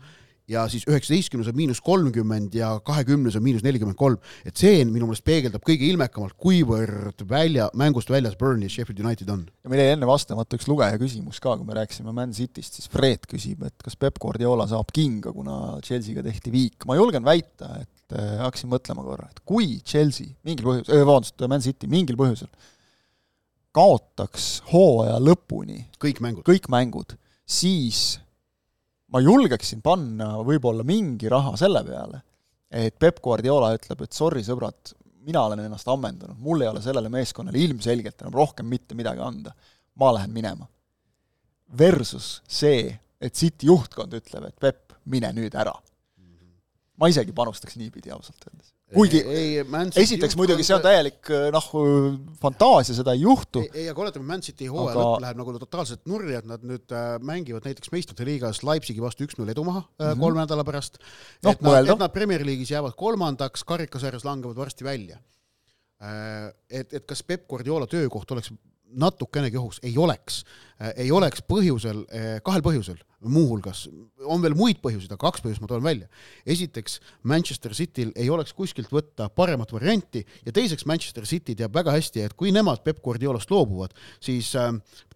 ja 0.49 0.65
siis 0.69 0.85
üheksateistkümnes 0.89 1.49
on 1.51 1.57
miinus 1.57 1.81
kolmkümmend 1.85 2.55
ja 2.55 2.71
kahekümnes 2.85 3.37
on 3.37 3.43
miinus 3.43 3.63
nelikümmend 3.63 3.99
kolm. 3.99 4.17
et 4.47 4.57
see 4.57 4.85
minu 4.89 5.09
meelest 5.09 5.25
peegeldab 5.27 5.65
kõige 5.67 5.91
ilmekamalt, 5.91 6.39
kuivõrd 6.41 7.27
välja, 7.29 7.69
mängust 7.77 8.11
väljas 8.11 8.39
Burnley 8.41 8.71
ja 8.71 8.77
Sheffield 8.79 9.05
United 9.05 9.29
on. 9.35 9.45
ja 9.65 9.71
meil 9.71 9.83
jäi 9.85 9.97
enne 9.97 10.09
vastamata 10.09 10.57
üks 10.57 10.71
lugeja 10.71 10.97
küsimus 11.01 11.43
ka, 11.43 11.57
kui 11.59 11.69
me 11.69 11.77
rääkisime 11.77 12.15
Man 12.17 12.33
Cityst, 12.33 12.81
siis 12.81 12.89
Fred 12.89 13.29
küsib, 13.29 13.67
et 13.67 13.77
kas 13.85 13.97
Peep 13.97 14.23
Guardiola 14.23 14.69
saab 14.71 14.95
kinga, 14.95 15.35
kuna 15.37 15.79
Chelsea'ga 15.85 16.25
tehti 16.31 16.55
viik. 16.55 16.89
ma 16.89 16.97
julgen 16.97 17.25
väita, 17.27 17.75
et 17.83 17.93
äh, 18.17 18.39
hakkasin 18.43 18.71
mõtlema 18.73 19.05
korra, 19.07 19.29
et 19.31 19.43
kui 19.49 19.79
Chelsea 19.85 20.33
mingil 20.47 20.69
põhjusel 20.69 21.05
vabandust, 21.05 21.49
Man 21.49 21.65
City 21.65 21.91
mingil 21.91 22.19
põhjusel 22.21 22.51
kaotaks 23.77 24.47
hooaja 24.73 25.19
lõpuni 25.23 25.85
kõik 26.03 26.23
mängud, 26.25 26.45
kõik 26.47 26.69
mängud, 26.73 27.15
siis 27.47 28.19
ma 29.13 29.21
julgeksin 29.25 29.83
panna 29.85 30.37
võib-olla 30.45 30.85
mingi 30.87 31.31
raha 31.31 31.55
selle 31.61 31.83
peale, 31.87 32.23
et 32.69 32.97
Peep 33.01 33.21
Guardiola 33.25 33.73
ütleb, 33.77 34.05
et 34.05 34.17
sorry, 34.17 34.43
sõbrad, 34.45 34.93
mina 35.25 35.45
olen 35.47 35.65
ennast 35.65 35.89
ammendanud, 35.89 36.39
mul 36.41 36.65
ei 36.65 36.71
ole 36.71 36.83
sellele 36.85 37.11
meeskonnale 37.13 37.61
ilmselgelt 37.61 38.25
enam 38.25 38.37
rohkem 38.37 38.69
mitte 38.69 38.97
midagi 38.99 39.25
anda. 39.25 39.55
ma 39.99 40.13
lähen 40.15 40.31
minema. 40.31 40.69
Versus 41.79 42.41
see, 42.47 42.93
et 43.21 43.35
City 43.35 43.67
juhtkond 43.67 44.13
ütleb, 44.15 44.45
et 44.47 44.55
Peep, 44.61 44.93
mine 45.11 45.33
nüüd 45.35 45.57
ära. 45.59 45.73
Ma 46.99 47.09
isegi 47.13 47.35
panustaks 47.37 47.79
niipidi 47.79 48.13
ausalt 48.15 48.49
öeldes 48.49 48.75
kuigi 48.95 49.21
ei, 49.21 49.49
esiteks 50.01 50.37
muidugi 50.39 50.65
see 50.65 50.77
on 50.77 50.85
täielik 50.85 51.29
äh, 51.35 51.49
noh, 51.53 51.67
fantaasia, 52.41 52.97
seda 52.97 53.13
ei 53.17 53.25
juhtu. 53.25 53.63
ei, 53.67 53.83
ei, 53.83 53.89
aga 53.93 54.05
oletame, 54.05 54.25
Man 54.31 54.45
City 54.45 54.69
hooaja 54.71 54.95
aga... 54.95 55.03
lõpp 55.03 55.25
läheb 55.25 55.41
nagu 55.43 55.57
totaalselt 55.61 56.05
nurri, 56.09 56.37
et 56.39 56.49
nad 56.49 56.65
nüüd 56.65 56.95
äh, 56.97 57.09
mängivad 57.25 57.69
näiteks 57.69 57.93
meistrite 57.93 58.25
liigas 58.29 58.63
Leipzigi 58.65 59.05
vastu 59.05 59.27
üks-null 59.29 59.53
edu 59.53 59.67
maha 59.67 59.83
mm 59.85 60.05
-hmm. 60.05 60.23
kolme 60.23 60.41
nädala 60.41 60.65
pärast 60.65 60.97
no,. 61.43 61.53
et 61.53 61.61
nad, 61.61 61.83
et 61.85 62.05
nad 62.05 62.15
Premier 62.15 62.45
League'is 62.47 62.73
jäävad 62.73 62.97
kolmandaks, 62.97 63.65
karikasarjas 63.69 64.25
langevad 64.25 64.57
varsti 64.57 64.85
välja 64.85 65.21
et, 66.71 66.93
et 66.95 67.05
kas 67.05 67.23
Peep 67.27 67.49
Guardiola 67.49 67.87
töökoht 67.87 68.31
oleks 68.31 68.53
natukenegi 68.89 69.57
ohus, 69.59 69.81
ei 69.83 69.99
oleks, 69.99 70.45
ei 70.97 71.11
oleks 71.13 71.43
põhjusel, 71.43 72.05
kahel 72.47 72.63
põhjusel 72.63 73.01
muuhulgas, 73.27 73.87
on 74.31 74.43
veel 74.45 74.55
muid 74.59 74.79
põhjuseid, 74.83 75.11
aga 75.11 75.27
kaks 75.27 75.43
põhjust 75.43 75.63
ma 75.63 75.71
toon 75.71 75.83
välja. 75.83 76.07
esiteks, 76.47 77.01
Manchester 77.23 77.75
Cityl 77.75 78.13
ei 78.15 78.31
oleks 78.31 78.55
kuskilt 78.55 78.93
võtta 78.95 79.29
paremat 79.29 79.73
varianti 79.75 80.23
ja 80.47 80.55
teiseks, 80.55 80.87
Manchester 80.87 81.27
City 81.27 81.57
teab 81.59 81.75
väga 81.75 81.97
hästi, 81.97 82.23
et 82.23 82.37
kui 82.39 82.53
nemad 82.55 82.85
Peep 82.85 83.03
Guardiolast 83.03 83.51
loobuvad, 83.51 83.97
siis 84.23 84.53
äh, 84.57 84.71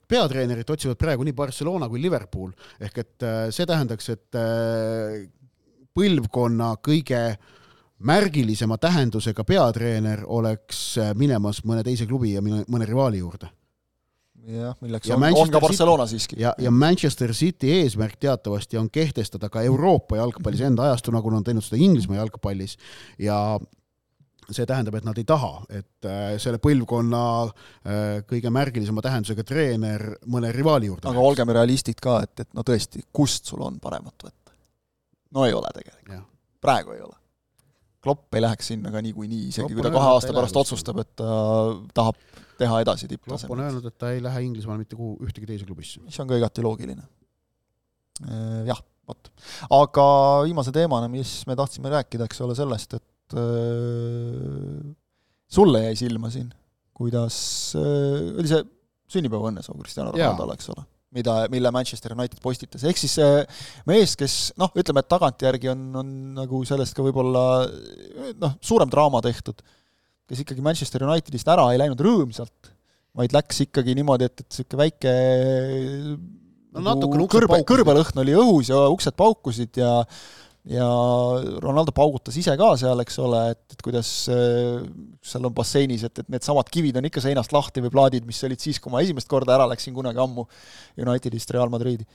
peatreenerit 0.09 0.71
otsivad 0.71 0.99
praegu 0.99 1.25
nii 1.25 1.37
Barcelona 1.37 1.89
kui 1.89 2.03
Liverpool, 2.03 2.51
ehk 2.81 2.99
et 3.05 3.27
see 3.55 3.67
tähendaks, 3.69 4.11
et 4.13 4.39
põlvkonna 5.95 6.75
kõige 6.85 7.23
märgilisema 8.03 8.79
tähendusega 8.83 9.45
peatreener 9.47 10.25
oleks 10.27 10.85
minemas 11.15 11.63
mõne 11.69 11.85
teise 11.87 12.09
klubi 12.11 12.35
ja 12.35 12.43
mõne 12.43 12.89
rivaali 12.89 13.23
juurde 13.23 13.53
jah, 14.47 14.75
milleks 14.83 15.09
ja 15.09 15.17
on, 15.17 15.25
on 15.39 15.53
ka 15.53 15.61
Barcelona 15.63 16.07
City, 16.07 16.19
siiski. 16.19 16.41
ja, 16.43 16.55
ja 16.59 16.71
Manchester 16.71 17.33
City 17.37 17.71
eesmärk 17.81 18.17
teatavasti 18.21 18.79
on 18.79 18.91
kehtestada 18.91 19.49
ka 19.53 19.63
Euroopa 19.63 20.19
jalgpallis 20.19 20.65
enda 20.67 20.89
ajastu, 20.89 21.15
nagu 21.15 21.31
nad 21.31 21.43
on 21.43 21.47
teinud 21.47 21.67
seda 21.67 21.81
Inglismaa 21.83 22.19
jalgpallis 22.23 22.77
ja 23.23 23.39
see 24.51 24.67
tähendab, 24.67 24.97
et 24.99 25.07
nad 25.07 25.19
ei 25.19 25.25
taha, 25.29 25.53
et 25.71 26.09
äh, 26.09 26.35
selle 26.43 26.59
põlvkonna 26.63 27.23
äh, 27.47 28.03
kõige 28.29 28.51
märgilisema 28.53 29.05
tähendusega 29.05 29.47
treener 29.47 30.09
mõne 30.27 30.51
rivaali 30.55 30.91
juurde 30.91 31.09
aga 31.09 31.25
olgem 31.31 31.55
realistid 31.55 32.03
ka, 32.03 32.19
et, 32.27 32.35
et 32.45 32.51
no 32.57 32.67
tõesti, 32.67 33.07
kust 33.15 33.49
sul 33.53 33.63
on 33.65 33.79
paremat 33.83 34.27
võtta? 34.27 34.55
no 35.33 35.47
ei 35.47 35.55
ole 35.57 35.71
tegelikult. 35.79 36.29
praegu 36.63 36.97
ei 36.97 37.05
ole. 37.05 37.22
Klopp 38.03 38.35
ei 38.35 38.43
läheks 38.43 38.73
sinna 38.73 38.91
ka 38.91 39.03
niikuinii, 39.05 39.49
isegi 39.53 39.77
kui 39.77 39.85
ta 39.85 39.93
kahe 39.95 40.15
aasta 40.17 40.35
pärast 40.35 40.57
otsustab, 40.59 40.99
et 41.05 41.11
ta 41.19 41.27
tahab 41.95 42.19
teha 42.59 42.81
edasi 42.83 43.09
tipptasemel. 43.11 43.47
Klopp 43.47 43.55
on 43.55 43.65
öelnud, 43.67 43.87
et 43.87 43.99
ta 44.01 44.11
ei 44.15 44.23
lähe 44.25 44.43
Inglismaale 44.49 44.83
mitte 44.83 44.99
kuhu, 44.99 45.15
ühtegi 45.23 45.47
teise 45.49 45.69
klubisse. 45.69 46.03
mis 46.03 46.19
on 46.23 46.31
ka 46.31 46.39
igati 46.41 46.65
loogiline. 46.67 47.05
Äh, 48.27 48.65
jah, 48.69 48.83
vot. 49.09 49.31
aga 49.79 50.07
viimase 50.49 50.75
teemana, 50.75 51.11
mis 51.13 51.41
me 51.47 51.57
tahtsime 51.59 51.95
rääkida, 51.95 52.27
eks 52.27 52.43
ole, 52.45 52.59
sellest, 52.59 52.99
et 52.99 53.39
äh, 53.39 54.81
sulle 55.53 55.85
jäi 55.87 55.95
silma 56.03 56.31
siin, 56.35 56.51
kuidas 56.99 57.37
äh, 57.79 58.33
oli 58.35 58.51
see 58.51 58.67
sünnipäevaõnnesoo 59.13 59.79
Cristiano 59.79 60.11
Ronaldole, 60.11 60.59
eks 60.59 60.75
ole 60.75 60.87
mida, 61.13 61.37
mille 61.53 61.73
Manchester 61.75 62.15
United 62.17 62.41
postitas, 62.43 62.85
ehk 62.89 63.01
siis 63.01 63.17
see 63.19 63.45
mees, 63.89 64.15
kes 64.19 64.37
noh, 64.61 64.73
ütleme, 64.79 65.03
et 65.03 65.11
tagantjärgi 65.13 65.73
on, 65.73 65.87
on 66.03 66.13
nagu 66.41 66.63
sellest 66.69 66.97
ka 66.97 67.05
võib-olla 67.05 67.45
noh, 68.41 68.55
suurem 68.65 68.91
draama 68.93 69.21
tehtud, 69.25 69.61
kes 70.29 70.45
ikkagi 70.45 70.65
Manchester 70.65 71.05
Unitedist 71.05 71.49
ära 71.53 71.69
ei 71.73 71.81
läinud 71.83 72.01
rõõmsalt, 72.01 72.73
vaid 73.19 73.35
läks 73.37 73.67
ikkagi 73.67 73.97
niimoodi, 73.99 74.31
et, 74.31 74.41
et 74.41 74.49
niisugune 74.49 74.85
väike 74.87 75.17
no, 76.79 76.95
nagu 76.95 77.27
kõrbe, 77.31 77.61
kõrbelõhn 77.69 78.23
oli 78.25 78.37
õhus 78.39 78.73
ja 78.73 78.87
uksed 78.93 79.17
paukusid 79.19 79.83
ja 79.83 79.99
ja 80.71 80.87
Ronaldo 81.63 81.91
paugutas 81.95 82.37
ise 82.39 82.55
ka 82.59 82.73
seal, 82.79 83.01
eks 83.03 83.17
ole, 83.23 83.41
et, 83.55 83.63
et 83.75 83.81
kuidas 83.83 84.11
äh, 84.31 84.83
seal 85.27 85.49
on 85.49 85.55
basseinis, 85.55 86.05
et, 86.07 86.23
et 86.23 86.29
needsamad 86.31 86.71
kivid 86.73 87.01
on 87.01 87.09
ikka 87.09 87.23
seinast 87.25 87.55
lahti 87.55 87.83
või 87.83 87.91
plaadid, 87.95 88.27
mis 88.29 88.43
olid 88.47 88.63
siis, 88.63 88.79
kui 88.83 88.93
ma 88.93 89.03
esimest 89.03 89.31
korda 89.31 89.57
ära 89.57 89.67
läksin 89.73 89.95
kunagi 89.97 90.23
ammu 90.23 90.47
Unitedist 91.03 91.51
Real 91.55 91.73
Madridi. 91.73 92.07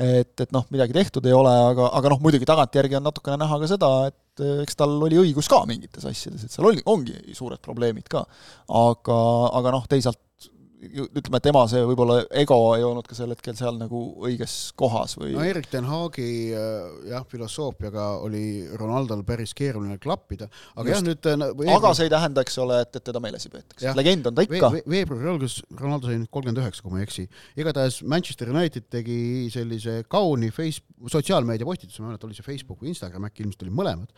et, 0.00 0.34
et 0.44 0.52
noh, 0.52 0.66
midagi 0.70 0.94
tehtud 0.96 1.24
ei 1.26 1.32
ole, 1.36 1.52
aga, 1.72 1.88
aga 1.96 2.12
noh, 2.12 2.20
muidugi 2.22 2.48
tagantjärgi 2.48 3.00
on 3.00 3.08
natukene 3.08 3.40
näha 3.40 3.60
ka 3.62 3.72
seda, 3.72 3.90
et 4.12 4.44
äh, 4.44 4.60
eks 4.66 4.76
tal 4.76 5.00
oli 5.08 5.22
õigus 5.24 5.48
ka 5.48 5.64
mingites 5.68 6.04
asjades, 6.04 6.44
et 6.44 6.52
seal 6.52 6.68
oli, 6.68 6.84
ongi 6.84 7.16
suured 7.36 7.64
probleemid 7.64 8.12
ka. 8.12 8.26
aga, 8.68 9.20
aga 9.56 9.78
noh, 9.78 9.88
teisalt 9.88 10.20
ütleme, 10.80 11.40
tema 11.44 11.62
see 11.68 11.80
võib-olla 11.84 12.22
ego 12.40 12.56
ei 12.72 12.84
olnud 12.86 13.04
ka 13.08 13.16
sel 13.16 13.34
hetkel 13.34 13.56
seal 13.58 13.76
nagu 13.76 14.00
õiges 14.24 14.54
kohas 14.80 15.16
või 15.20 15.34
no 15.34 15.44
Erik 15.44 15.68
ten 15.72 15.84
Haagi 15.88 16.28
äh, 16.56 16.86
jah, 17.10 17.26
filosoofiaga 17.28 18.06
oli 18.24 18.64
Ronaldol 18.80 19.22
päris 19.28 19.52
keeruline 19.56 19.98
klappida, 20.00 20.48
aga 20.74 20.86
Just. 20.88 20.94
jah, 20.94 21.04
nüüd 21.04 21.28
äh, 21.28 21.38
veebruar... 21.44 21.76
aga 21.76 21.92
see 21.98 22.08
ei 22.08 22.14
tähenda, 22.14 22.44
eks 22.46 22.58
ole, 22.64 22.80
et, 22.86 22.96
et 22.96 23.06
teda 23.10 23.22
meeles 23.22 23.44
ei 23.46 23.54
peetaks, 23.54 23.88
legend 23.98 24.30
on 24.30 24.38
ta 24.38 24.46
ikka 24.48 24.72
ve. 24.76 24.82
veebruari 24.96 25.32
alguses 25.34 25.60
Ronaldo 25.76 26.08
sai 26.08 26.20
nüüd 26.22 26.32
kolmkümmend 26.32 26.62
üheksa, 26.64 26.84
kui 26.84 26.94
ma 26.94 27.02
ei 27.02 27.08
eksi. 27.08 27.26
igatahes 27.60 28.00
Manchester 28.14 28.52
United 28.54 28.88
tegi 28.92 29.20
sellise 29.52 30.00
kauni 30.08 30.48
face-, 30.54 30.84
sotsiaalmeedia 31.12 31.68
postituse, 31.68 32.00
ma 32.00 32.08
ei 32.08 32.14
mäleta, 32.14 32.30
oli 32.30 32.38
see 32.38 32.46
Facebook 32.46 32.80
või 32.80 32.94
Instagram, 32.94 33.28
äkki 33.28 33.44
ilmselt 33.44 33.66
oli 33.68 33.76
mõlemad, 33.82 34.14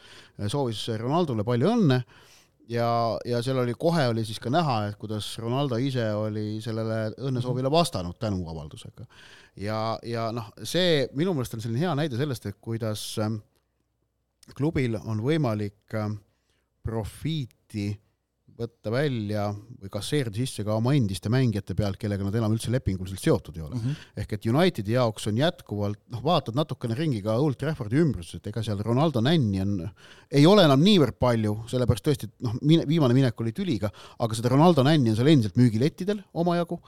soovis 0.46 0.86
Ronaldole 1.02 1.46
palju 1.46 1.74
õnne 1.74 2.04
ja, 2.72 2.88
ja 3.28 3.42
seal 3.44 3.60
oli, 3.62 3.74
kohe 3.78 4.06
oli 4.08 4.24
siis 4.26 4.40
ka 4.42 4.50
näha, 4.52 4.78
et 4.88 4.98
kuidas 5.00 5.28
Ronaldo 5.42 5.78
ise 5.82 6.06
oli 6.16 6.60
sellele 6.64 7.12
õnnesoovile 7.20 7.70
vastanud 7.72 8.18
tänuavaldusega. 8.22 9.06
ja, 9.60 9.98
ja 10.06 10.30
noh, 10.32 10.52
see 10.64 11.06
minu 11.18 11.34
meelest 11.36 11.58
on 11.58 11.64
selline 11.64 11.84
hea 11.84 11.94
näide 11.98 12.20
sellest, 12.20 12.46
et 12.48 12.60
kuidas 12.60 13.04
ähm, 13.22 13.40
klubil 14.56 14.96
on 15.00 15.22
võimalik 15.24 15.96
ähm, 15.98 16.18
profiiti 16.82 17.92
võtta 18.58 18.92
välja 18.92 19.46
või 19.52 19.90
kasseerida 19.92 20.36
sisse 20.36 20.64
ka 20.66 20.76
oma 20.76 20.92
endiste 20.96 21.30
mängijate 21.32 21.76
pealt, 21.78 21.98
kellega 22.00 22.26
nad 22.26 22.36
enam 22.38 22.54
üldse 22.54 22.72
lepinguliselt 22.72 23.22
seotud 23.22 23.56
ei 23.56 23.64
ole 23.64 23.76
mm. 23.76 23.80
-hmm. 23.84 24.10
ehk 24.22 24.36
et 24.36 24.46
Unitedi 24.52 24.96
jaoks 24.96 25.26
on 25.30 25.40
jätkuvalt, 25.40 26.00
noh, 26.12 26.22
vaatad 26.24 26.58
natukene 26.58 26.96
ringi 26.98 27.22
ka 27.24 27.38
Old 27.40 27.58
Traffordi 27.60 28.00
ümbruses, 28.02 28.38
et 28.38 28.46
ega 28.52 28.62
seal 28.62 28.82
Ronaldo 28.84 29.22
nänni 29.24 29.62
on, 29.64 29.74
ei 30.30 30.46
ole 30.46 30.66
enam 30.68 30.84
niivõrd 30.84 31.18
palju, 31.18 31.56
sellepärast 31.72 32.06
tõesti, 32.08 32.30
et 32.30 32.46
noh, 32.46 32.56
mine, 32.62 32.86
viimane 32.88 33.16
minek 33.16 33.40
oli 33.40 33.52
tüliga, 33.56 33.90
aga 34.18 34.38
seda 34.38 34.52
Ronaldo 34.52 34.84
nänni 34.86 35.12
on 35.12 35.18
seal 35.18 35.32
endiselt 35.32 35.56
müügilettidel 35.60 36.22
omajagu 36.32 36.80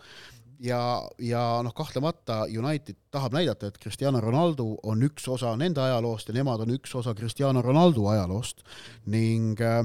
ja, 0.64 0.80
ja 1.18 1.42
noh, 1.64 1.74
kahtlemata 1.76 2.44
United 2.48 2.96
tahab 3.14 3.34
näidata, 3.36 3.68
et 3.68 3.78
Cristiano 3.80 4.20
Ronaldo 4.20 4.66
on 4.82 5.02
üks 5.06 5.26
osa 5.30 5.54
nende 5.60 5.82
ajaloost 5.82 6.30
ja 6.30 6.36
nemad 6.36 6.64
on 6.64 6.74
üks 6.76 6.94
osa 6.98 7.14
Cristiano 7.14 7.62
Ronaldo 7.62 8.06
ajaloost 8.12 8.64
ning 9.10 9.60
äh, 9.60 9.84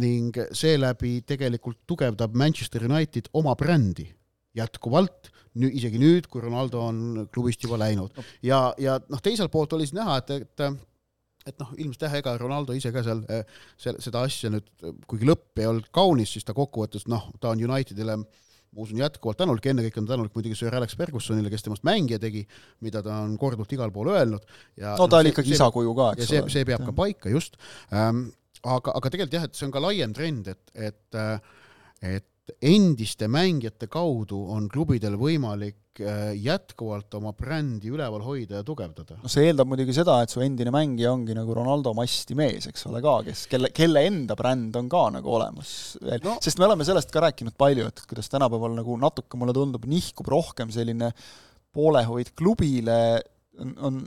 ning 0.00 0.34
seeläbi 0.56 1.20
tegelikult 1.26 1.78
tugevdab 1.86 2.34
Manchester 2.34 2.82
United 2.88 3.28
oma 3.38 3.54
brändi 3.54 4.08
jätkuvalt, 4.56 5.30
nüüd, 5.60 5.76
isegi 5.78 6.00
nüüd, 6.00 6.26
kui 6.32 6.42
Ronaldo 6.42 6.80
on 6.88 7.28
klubist 7.32 7.62
juba 7.62 7.78
läinud. 7.78 8.16
ja, 8.42 8.72
ja 8.80 8.98
noh, 9.12 9.22
teiselt 9.22 9.52
poolt 9.52 9.76
oli 9.76 9.86
siis 9.86 9.98
näha, 9.98 10.18
et, 10.22 10.34
et 10.42 10.66
et 11.46 11.60
noh, 11.62 11.68
ilmselt 11.78 12.08
jah, 12.08 12.16
ega 12.18 12.34
Ronaldo 12.40 12.74
ise 12.74 12.90
ka 12.90 13.04
seal, 13.06 13.22
äh, 13.30 13.44
seal 13.78 14.00
seda 14.02 14.24
asja 14.26 14.50
nüüd, 14.50 14.66
kuigi 15.06 15.28
lõpp 15.28 15.62
ei 15.62 15.68
olnud 15.70 15.86
kaunis, 15.94 16.32
siis 16.34 16.46
ta 16.46 16.56
kokkuvõttes 16.56 17.06
noh, 17.10 17.28
ta 17.38 17.52
on 17.54 17.62
Unitedile 17.62 18.16
ma 18.76 18.82
usun 18.84 18.98
jätkuvalt 19.00 19.38
tänulik, 19.40 19.68
ennekõike 19.70 20.00
on 20.02 20.08
tänulik 20.08 20.34
muidugi 20.36 20.58
Sir 20.58 20.74
Alex 20.74 20.96
Fergusonile, 20.98 21.50
kes 21.52 21.64
temast 21.64 21.84
mängija 21.86 22.18
tegi, 22.20 22.42
mida 22.84 23.00
ta 23.04 23.20
on 23.24 23.36
korduvalt 23.40 23.72
igal 23.72 23.92
pool 23.94 24.10
öelnud 24.12 24.42
ja 24.76 24.96
no 24.98 25.06
ta 25.06 25.20
no, 25.20 25.22
oli 25.22 25.32
ikkagi 25.32 25.54
isakuju 25.56 25.94
ka, 25.96 26.08
eks 26.16 26.26
ole. 26.26 26.32
see, 26.32 26.56
see 26.58 26.68
peab 26.68 26.82
ja. 26.82 26.88
ka 26.90 26.96
paika, 26.98 27.32
just 27.32 27.56
ähm, 27.94 28.26
aga, 28.66 28.96
aga 28.98 29.12
tegelikult 29.12 29.38
jah, 29.38 29.46
et 29.48 29.58
see 29.58 29.68
on 29.68 29.74
ka 29.74 29.82
laiem 29.82 30.14
trend, 30.16 30.50
et, 30.52 30.64
et, 30.88 31.20
et 32.06 32.32
endiste 32.62 33.26
mängijate 33.30 33.88
kaudu 33.90 34.38
on 34.54 34.68
klubidel 34.70 35.16
võimalik 35.18 35.98
äh, 35.98 36.30
jätkuvalt 36.38 37.14
oma 37.18 37.32
brändi 37.34 37.90
üleval 37.90 38.22
hoida 38.22 38.60
ja 38.60 38.66
tugevdada. 38.66 39.18
no 39.22 39.30
see 39.32 39.48
eeldab 39.48 39.70
muidugi 39.70 39.96
seda, 39.96 40.20
et 40.22 40.30
su 40.30 40.42
endine 40.44 40.70
mängija 40.74 41.10
ongi 41.10 41.34
nagu 41.34 41.56
Ronaldo 41.56 41.90
masti 41.98 42.36
mees, 42.38 42.68
eks 42.70 42.86
ole 42.90 43.02
ka, 43.04 43.16
kes, 43.26 43.46
kelle, 43.50 43.72
kelle 43.74 44.04
enda 44.06 44.36
bränd 44.38 44.78
on 44.78 44.90
ka 44.92 45.02
nagu 45.16 45.34
olemas 45.38 45.72
veel 46.02 46.22
no., 46.26 46.36
sest 46.44 46.62
me 46.62 46.68
oleme 46.68 46.86
sellest 46.86 47.10
ka 47.14 47.24
rääkinud 47.26 47.58
palju, 47.58 47.88
et 47.90 48.04
kuidas 48.06 48.30
tänapäeval 48.30 48.78
nagu 48.78 48.98
natuke 49.02 49.40
mulle 49.40 49.56
tundub, 49.56 49.88
nihkub 49.90 50.30
rohkem 50.30 50.70
selline 50.74 51.10
poolehoid 51.76 52.30
klubile, 52.38 53.00
on, 53.58 53.74
on 53.82 54.00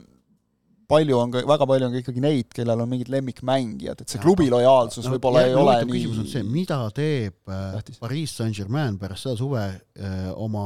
palju 0.89 1.19
on 1.19 1.33
ka, 1.33 1.43
väga 1.49 1.67
palju 1.69 1.89
on 1.89 1.95
ka 1.95 2.01
ikkagi 2.03 2.23
neid, 2.23 2.49
kellel 2.55 2.85
on 2.85 2.89
mingid 2.91 3.11
lemmikmängijad, 3.13 4.01
et 4.03 4.15
see 4.15 4.21
klubi 4.23 4.49
lojaalsus 4.51 5.05
no, 5.05 5.15
võib-olla 5.15 5.45
ei 5.47 5.57
ole 5.57 5.75
nii 5.83 5.93
küsimus 5.95 6.23
on 6.23 6.31
see, 6.31 6.47
mida 6.47 6.79
teeb 6.95 7.37
äh, 7.51 7.67
tähtis. 7.77 8.01
Pariis 8.01 8.33
Saint-Germain 8.39 8.97
pärast 9.01 9.27
seda 9.27 9.37
suve 9.39 9.67
öö, 9.69 10.09
äh, 10.09 10.33
oma 10.35 10.65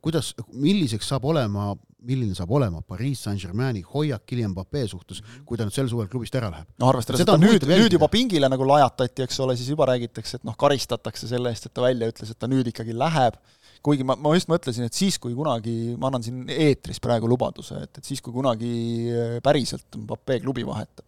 kuidas, 0.00 0.32
milliseks 0.56 1.08
saab 1.12 1.26
olema, 1.28 1.70
milline 2.08 2.34
saab 2.36 2.52
olema 2.56 2.80
Pariis 2.86 3.20
Saint-Germaini 3.26 3.82
hoiak 3.92 4.24
Kylian 4.28 4.54
Mbappé 4.54 4.86
suhtes, 4.88 5.20
mhm. 5.20 5.44
kui 5.48 5.60
ta 5.60 5.66
nüüd 5.68 5.76
sel 5.76 5.90
suvel 5.92 6.08
klubist 6.12 6.36
ära 6.40 6.48
läheb? 6.52 6.68
no 6.80 6.88
arvestades, 6.88 7.20
et 7.20 7.28
ta 7.28 7.36
nüüd, 7.40 7.66
nüüd 7.68 7.96
juba 7.98 8.08
pingile 8.12 8.48
nagu 8.50 8.66
lajatati, 8.68 9.26
eks 9.26 9.40
ole, 9.44 9.56
siis 9.60 9.68
juba 9.72 9.90
räägitakse, 9.92 10.40
et 10.40 10.48
noh, 10.48 10.56
karistatakse 10.60 11.28
selle 11.30 11.52
eest, 11.52 11.68
et 11.68 11.76
ta 11.76 11.84
välja 11.84 12.08
ütles, 12.12 12.32
et 12.32 12.40
ta 12.40 12.48
nüüd 12.50 12.72
ikkagi 12.72 12.96
läheb 12.96 13.36
kuigi 13.84 14.06
ma, 14.06 14.16
ma 14.20 14.34
just 14.36 14.50
mõtlesin, 14.50 14.88
et 14.88 14.96
siis, 14.96 15.18
kui 15.22 15.34
kunagi, 15.36 15.94
ma 16.00 16.10
annan 16.10 16.24
siin 16.24 16.42
eetris 16.50 17.00
praegu 17.02 17.28
lubaduse, 17.30 17.78
et, 17.86 18.00
et 18.00 18.10
siis, 18.12 18.22
kui 18.24 18.34
kunagi 18.34 18.72
äh, 19.12 19.38
päriselt 19.44 20.00
Mbappé 20.02 20.40
klubi 20.44 20.66
vahetab, 20.66 21.06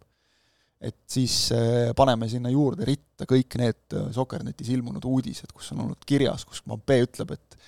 et 0.83 0.97
siis 1.09 1.37
äh, 1.55 1.91
paneme 1.97 2.27
sinna 2.31 2.51
juurde 2.51 2.87
ritta 2.89 3.27
kõik 3.29 3.59
need 3.61 3.95
äh, 3.95 4.09
Sokernetis 4.15 4.73
ilmunud 4.75 5.05
uudised, 5.07 5.53
kus 5.53 5.71
on 5.75 5.85
olnud 5.85 6.09
kirjas, 6.09 6.47
kus 6.49 6.63
Mbappé 6.67 6.99
ütleb, 7.05 7.35
et 7.37 7.59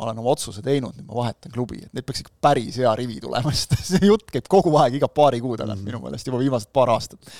ma 0.00 0.08
olen 0.08 0.22
oma 0.22 0.32
otsuse 0.32 0.64
teinud, 0.64 0.96
nüüd 0.96 1.08
ma 1.08 1.18
vahetan 1.20 1.52
klubi, 1.52 1.82
et 1.84 1.92
neid 1.96 2.06
peaks 2.08 2.24
ikka 2.24 2.32
päris 2.42 2.80
hea 2.80 2.92
rivi 2.98 3.20
tulema, 3.22 3.52
sest 3.56 3.76
see 3.92 4.08
jutt 4.08 4.32
käib 4.32 4.48
kogu 4.50 4.72
aeg, 4.80 4.96
iga 5.00 5.10
paari 5.12 5.42
kuu 5.44 5.58
tagant 5.60 5.78
-hmm. 5.78 5.92
minu 5.92 6.00
meelest, 6.06 6.26
juba 6.30 6.40
viimased 6.40 6.72
paar 6.72 6.96
aastat 6.96 7.32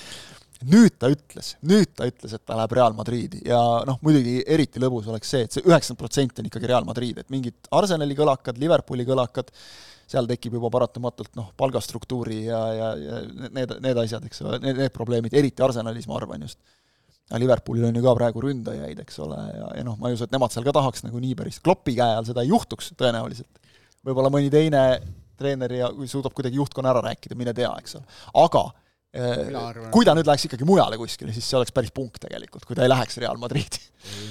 nüüd 0.67 0.97
ta 0.99 1.09
ütles, 1.11 1.55
nüüd 1.65 1.93
ta 1.97 2.07
ütles, 2.09 2.33
et 2.35 2.43
ta 2.45 2.57
läheb 2.57 2.73
Real 2.77 2.95
Madridi 2.97 3.41
ja 3.47 3.59
noh, 3.87 3.97
muidugi 4.05 4.41
eriti 4.45 4.81
lõbus 4.81 5.07
oleks 5.11 5.31
see, 5.33 5.45
et 5.47 5.55
see 5.55 5.63
üheksakümmend 5.65 6.01
protsenti 6.01 6.43
on 6.43 6.49
ikkagi 6.49 6.69
Real 6.69 6.85
Madrid, 6.87 7.21
et 7.21 7.31
mingid 7.33 7.71
Arsenali 7.77 8.17
kõlakad, 8.17 8.59
Liverpooli 8.61 9.05
kõlakad, 9.07 9.49
seal 10.11 10.27
tekib 10.29 10.57
juba 10.57 10.69
paratamatult 10.73 11.33
noh, 11.39 11.49
palgastruktuuri 11.59 12.43
ja, 12.49 12.59
ja, 12.75 12.91
ja 12.99 13.21
need, 13.47 13.73
need 13.83 14.01
asjad, 14.03 14.27
eks 14.27 14.43
ole, 14.45 14.59
need, 14.65 14.77
need 14.83 14.93
probleemid, 14.95 15.33
eriti 15.37 15.65
Arsenalis, 15.65 16.09
ma 16.09 16.19
arvan 16.19 16.47
just. 16.47 16.59
Liverpoolil 17.31 17.85
on 17.87 17.95
ju 17.95 18.03
ka 18.03 18.11
praegu 18.17 18.41
ründajaid, 18.43 18.99
eks 19.05 19.21
ole, 19.23 19.39
ja, 19.55 19.69
ja 19.79 19.85
noh, 19.87 19.95
ma 20.01 20.09
ei 20.09 20.17
usu, 20.17 20.27
et 20.27 20.33
nemad 20.35 20.51
seal 20.51 20.65
ka 20.67 20.73
tahaks 20.75 21.05
nagu 21.05 21.21
nii 21.23 21.37
päris, 21.39 21.61
Kloppi 21.63 21.95
käe 21.95 22.17
all 22.17 22.27
seda 22.27 22.43
ei 22.43 22.51
juhtuks 22.51 22.91
tõenäoliselt. 22.99 23.61
võib-olla 24.03 24.33
mõni 24.33 24.51
teine 24.51 24.83
treener 25.39 25.73
ja 25.73 25.89
suudab 26.11 26.35
kuidagi 26.35 26.59
juhtkonna 26.59 26.91
ära 26.91 27.05
rääkida, 27.07 27.37
mine 27.39 27.53
tea, 27.55 27.71
eks 27.79 27.95
ole. 28.01 28.19
aga 28.43 28.65
kui 29.91 30.07
ta 30.07 30.15
nüüd 30.15 30.27
läheks 30.27 30.47
ikkagi 30.47 30.67
mujale 30.67 30.99
kuskile, 30.99 31.33
siis 31.35 31.47
see 31.47 31.57
oleks 31.59 31.73
päris 31.75 31.91
punk 31.95 32.19
tegelikult, 32.23 32.63
kui 32.67 32.77
ta 32.77 32.85
ei 32.85 32.91
läheks 32.91 33.19
Real 33.19 33.39
Madridi. 33.41 33.81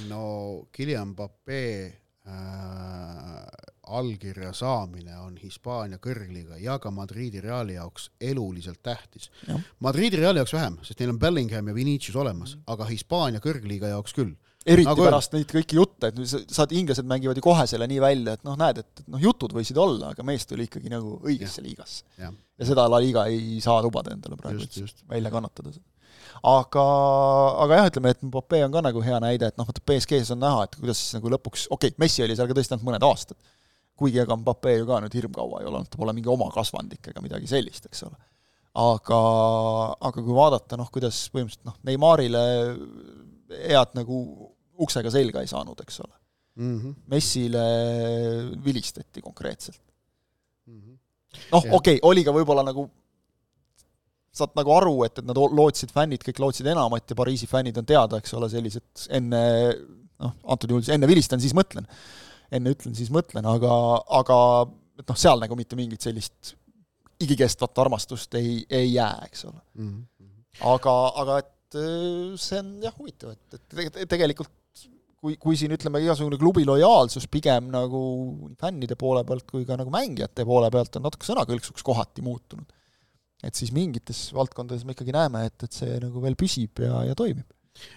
no 0.09 0.23
Kylian 0.73 1.11
Mbappé 1.13 1.61
äh, 2.25 3.45
allkirja 3.91 4.53
saamine 4.57 5.17
on 5.21 5.35
Hispaania 5.37 5.99
kõrgliiga 6.01 6.57
ja 6.61 6.77
ka 6.81 6.91
Madridi 6.91 7.41
Reali 7.43 7.75
jaoks 7.77 8.09
eluliselt 8.21 8.81
tähtis. 8.83 9.29
Madridi 9.79 10.17
Reali 10.21 10.41
jaoks 10.41 10.53
vähem, 10.55 10.79
sest 10.85 11.01
neil 11.01 11.13
on 11.13 11.19
Bellingham 11.19 11.67
ja 11.67 11.75
Vinicius 11.75 12.15
olemas, 12.15 12.57
aga 12.67 12.87
Hispaania 12.89 13.43
kõrgliiga 13.43 13.91
jaoks 13.91 14.15
küll 14.17 14.33
eriti 14.65 14.87
nagu 14.87 15.05
pärast 15.05 15.33
neid 15.35 15.49
kõiki 15.49 15.77
jutte, 15.77 16.11
et 16.11 16.51
saad, 16.53 16.73
inglased 16.77 17.07
mängivad 17.09 17.39
ju 17.39 17.43
kohe 17.45 17.63
selle 17.69 17.87
nii 17.89 18.01
välja, 18.03 18.35
et 18.37 18.43
noh, 18.47 18.57
näed, 18.59 18.81
et 18.83 19.03
noh, 19.07 19.21
jutud 19.21 19.53
võisid 19.55 19.77
olla, 19.81 20.11
aga 20.13 20.25
mees 20.27 20.45
tuli 20.49 20.67
ikkagi 20.67 20.91
nagu 20.91 21.15
õigesse 21.23 21.61
ja. 21.61 21.65
liigasse. 21.67 22.03
ja 22.21 22.67
seda 22.67 22.85
La 22.91 22.99
Liga 23.01 23.25
ei 23.31 23.61
saa 23.63 23.79
lubada 23.83 24.13
endale 24.13 24.37
praegu 24.39 24.61
üldse 24.61 24.85
välja 25.09 25.31
kannatada. 25.33 25.73
aga, 26.47 26.85
aga 27.65 27.79
jah, 27.79 27.89
ütleme, 27.93 28.13
et 28.13 28.21
Mbappé 28.27 28.61
on 28.67 28.75
ka 28.75 28.85
nagu 28.85 29.05
hea 29.05 29.21
näide, 29.23 29.49
et 29.49 29.57
noh, 29.57 29.69
vaata 29.69 29.83
BSG-s 29.85 30.35
on 30.35 30.43
näha, 30.43 30.67
et 30.67 30.77
kuidas 30.77 31.01
siis 31.01 31.17
nagu 31.17 31.33
lõpuks, 31.33 31.65
okei 31.69 31.93
okay,, 31.93 32.01
Messi 32.01 32.25
oli 32.25 32.37
seal 32.37 32.51
ka 32.51 32.57
tõesti 32.57 32.77
ainult 32.77 32.89
mõned 32.91 33.07
aastad, 33.07 33.39
kuigi 33.97 34.21
ega 34.21 34.37
Mbappé 34.37 34.77
ju 34.77 34.89
ka 34.89 35.01
nüüd 35.01 35.17
hirmkaua 35.17 35.63
ei 35.63 35.69
ole 35.69 35.81
olnud, 35.81 35.89
ta 35.89 36.01
pole 36.01 36.13
mingi 36.17 36.29
oma 36.29 36.51
kasvandik 36.53 37.13
ega 37.13 37.23
midagi 37.25 37.49
sellist, 37.49 37.89
eks 37.89 38.05
ole 38.09 38.17
aga, 38.71 39.17
aga 39.99 40.21
kui 40.21 40.35
vaadata 40.35 40.77
noh, 40.79 40.87
kuidas 40.93 41.25
põhimõtteliselt 41.33 41.67
noh, 41.67 41.75
Neymarile 41.87 42.43
head 43.51 43.95
nagu 43.97 44.17
uksega 44.81 45.11
selga 45.13 45.43
ei 45.43 45.47
saanud, 45.51 45.79
eks 45.83 45.99
ole. 46.05 46.13
mm. 46.55 46.79
-hmm. 46.79 46.95
Messile 47.07 47.63
vilistati 48.65 49.21
konkreetselt 49.21 49.81
Mm 50.71 50.81
-hmm. 50.81 50.97
noh, 51.51 51.63
okei 51.71 51.97
okay,, 51.97 51.99
oli 52.01 52.23
ka 52.23 52.31
võib-olla 52.31 52.63
nagu 52.63 52.85
saad 54.31 54.53
nagu 54.55 54.71
aru, 54.71 54.93
et, 55.03 55.19
et 55.19 55.27
nad 55.27 55.37
lootsid, 55.37 55.91
fännid 55.91 56.23
kõik 56.23 56.39
lootsid 56.39 56.69
enamat 56.71 57.11
ja 57.11 57.17
Pariisi 57.19 57.47
fännid 57.51 57.77
on 57.77 57.87
teada, 57.87 58.19
eks 58.21 58.33
ole, 58.37 58.47
sellised 58.49 59.07
enne 59.09 59.41
noh, 60.21 60.35
antud 60.53 60.71
juhul 60.71 60.85
siis 60.85 60.95
enne 60.95 61.09
vilistan, 61.09 61.41
siis 61.43 61.55
mõtlen. 61.57 61.87
enne 62.51 62.71
ütlen, 62.73 62.95
siis 62.95 63.11
mõtlen, 63.11 63.45
aga, 63.47 63.73
aga 64.19 64.37
et 64.99 65.07
noh, 65.07 65.17
seal 65.17 65.39
nagu 65.39 65.55
mitte 65.55 65.77
mingit 65.79 66.03
sellist 66.03 66.53
igikestvat 67.23 67.79
armastust 67.83 68.35
ei, 68.35 68.65
ei 68.69 68.93
jää, 68.93 69.27
eks 69.27 69.45
ole. 69.45 69.59
Mm 69.79 69.89
-hmm. 69.89 70.33
aga, 70.73 70.95
aga 71.23 71.37
et 71.43 71.51
öö, 71.79 72.37
see 72.41 72.59
on 72.61 72.73
jah 72.83 72.95
huvitav, 72.97 73.35
et, 73.35 73.59
et 73.59 73.67
tege- 73.75 74.07
tegelikult 74.09 74.51
kui, 75.21 75.37
kui 75.41 75.57
siin 75.59 75.73
ütleme, 75.75 76.01
igasugune 76.03 76.39
klubi 76.41 76.65
lojaalsus 76.67 77.27
pigem 77.31 77.69
nagu 77.73 78.01
fännide 78.61 78.97
poole 78.99 79.23
pealt 79.27 79.45
kui 79.49 79.65
ka 79.69 79.77
nagu 79.79 79.93
mängijate 79.93 80.45
poole 80.47 80.71
pealt 80.73 80.97
on 80.97 81.05
natuke 81.07 81.27
sõnakõlksuks 81.27 81.85
kohati 81.85 82.25
muutunud. 82.25 82.77
et 83.41 83.57
siis 83.57 83.71
mingites 83.73 84.27
valdkondades 84.37 84.83
me 84.85 84.93
ikkagi 84.93 85.13
näeme, 85.15 85.45
et, 85.49 85.63
et 85.65 85.73
see 85.73 85.97
nagu 86.01 86.21
veel 86.21 86.37
püsib 86.37 86.81
ja, 86.83 87.03
ja 87.09 87.15
toimib. 87.17 87.47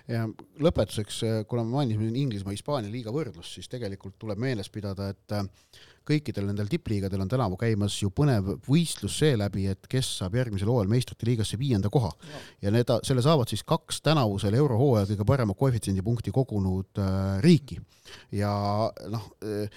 ja 0.09 0.25
lõpetuseks, 0.65 1.23
kuna 1.49 1.65
me 1.65 1.81
mainisime 1.81 2.09
siin 2.09 2.21
Inglismaa, 2.23 2.55
Hispaania 2.55 2.93
liiga 2.93 3.13
võrdlust, 3.13 3.57
siis 3.57 3.69
tegelikult 3.73 4.17
tuleb 4.21 4.41
meeles 4.41 4.71
pidada, 4.73 5.11
et 5.13 5.37
äh, 5.37 5.49
kõikidel 6.09 6.49
nendel 6.49 6.69
tippliigadel 6.71 7.25
on 7.25 7.31
tänavu 7.31 7.59
käimas 7.61 7.97
ju 8.03 8.11
põnev 8.14 8.55
võistlus 8.69 9.17
seeläbi, 9.23 9.67
et 9.73 9.88
kes 9.90 10.11
saab 10.21 10.37
järgmisel 10.38 10.71
hooajal 10.71 10.90
meistrite 10.93 11.29
liigasse 11.29 11.59
viienda 11.61 11.90
koha. 11.93 12.12
ja 12.62 12.71
need, 12.75 12.90
selle 13.07 13.23
saavad 13.25 13.49
siis 13.49 13.64
kaks 13.64 14.03
tänavusel 14.05 14.55
eurohooajal 14.55 15.11
kõige 15.12 15.29
parema 15.29 15.55
koefitsiendipunkti 15.55 16.33
kogunud 16.35 17.03
äh, 17.03 17.40
riiki. 17.45 17.81
ja 18.33 18.55
noh 19.11 19.31
äh,, 19.43 19.69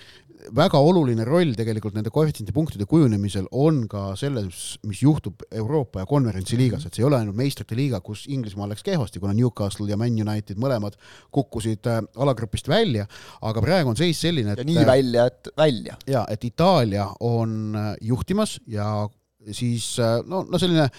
väga 0.56 0.80
oluline 0.84 1.26
roll 1.28 1.54
tegelikult 1.58 1.96
nende 1.98 2.12
koefitsiendipunktide 2.13 2.86
kujunemisel 2.90 3.48
on 3.58 3.84
ka 3.90 4.12
selles, 4.20 4.78
mis 4.88 5.02
juhtub 5.04 5.44
Euroopa 5.52 6.04
ja 6.04 6.10
konverentsiliigas, 6.10 6.86
et 6.86 6.98
see 6.98 7.04
ei 7.04 7.08
ole 7.10 7.20
ainult 7.20 7.38
meistrite 7.38 7.78
liiga, 7.78 8.00
kus 8.06 8.26
Inglismaal 8.32 8.72
läks 8.74 8.86
kehvasti, 8.86 9.22
kuna 9.24 9.36
Newcastle 9.38 9.90
ja 9.90 9.98
Man 10.00 10.18
United 10.22 10.60
mõlemad 10.62 10.98
kukkusid 11.36 11.90
äh, 11.90 12.02
alagrupist 12.22 12.70
välja, 12.70 13.08
aga 13.42 13.63
praegu 13.63 13.94
on 13.94 14.00
seis 14.00 14.22
selline, 14.22 14.54
et 14.54 14.63
ja 14.63 14.68
nii 14.68 14.86
välja, 14.88 15.28
et 15.32 15.52
välja. 15.58 15.98
ja 16.08 16.16
et 16.32 16.43
Itaalia 16.43 17.08
on 17.19 17.75
äh, 17.75 17.93
juhtimas 18.01 18.60
ja 18.67 19.08
siis 19.51 19.97
äh, 19.99 20.19
no, 20.25 20.43
no 20.49 20.60
selline 20.60 20.89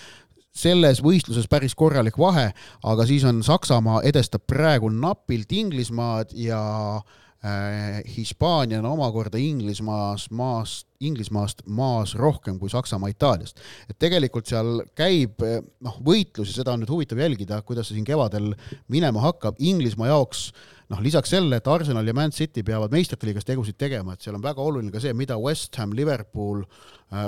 selles 0.58 1.02
võistluses 1.04 1.46
päris 1.50 1.76
korralik 1.78 2.18
vahe, 2.18 2.50
aga 2.82 3.06
siis 3.06 3.24
on 3.28 3.44
Saksamaa 3.46 4.02
edestab 4.08 4.46
praegu 4.48 4.90
napilt 4.90 5.52
Inglismaad 5.54 6.32
ja 6.34 6.60
äh, 6.96 8.00
Hispaania 8.16 8.80
on 8.80 8.88
omakorda 8.90 9.38
Inglismaas 9.38 10.26
maast, 10.34 10.88
Inglismaast 11.00 11.62
maas 11.66 12.16
rohkem 12.18 12.58
kui 12.58 12.72
Saksamaa 12.72 13.12
Itaaliast. 13.12 13.60
et 13.90 13.98
tegelikult 13.98 14.50
seal 14.50 14.82
käib 14.98 15.44
noh, 15.44 16.00
võitlus 16.02 16.50
ja 16.50 16.62
seda 16.62 16.74
on 16.74 16.82
nüüd 16.82 16.90
huvitav 16.90 17.22
jälgida, 17.22 17.62
kuidas 17.62 17.90
see 17.90 18.00
siin 18.00 18.08
kevadel 18.08 18.50
minema 18.88 19.22
hakkab, 19.28 19.60
Inglismaa 19.62 20.10
jaoks 20.10 20.48
noh, 20.92 21.00
lisaks 21.04 21.32
sellele, 21.34 21.60
et 21.60 21.68
Arsenal 21.68 22.06
ja 22.06 22.14
Man 22.16 22.32
City 22.32 22.64
peavad 22.66 22.92
meistrite 22.94 23.28
liigas 23.28 23.46
tegusid 23.48 23.76
tegema, 23.80 24.14
et 24.14 24.24
seal 24.24 24.38
on 24.38 24.44
väga 24.44 24.64
oluline 24.64 24.92
ka 24.94 25.02
see, 25.02 25.12
mida 25.16 25.36
West 25.40 25.76
Ham, 25.80 25.92
Liverpool, 25.96 26.64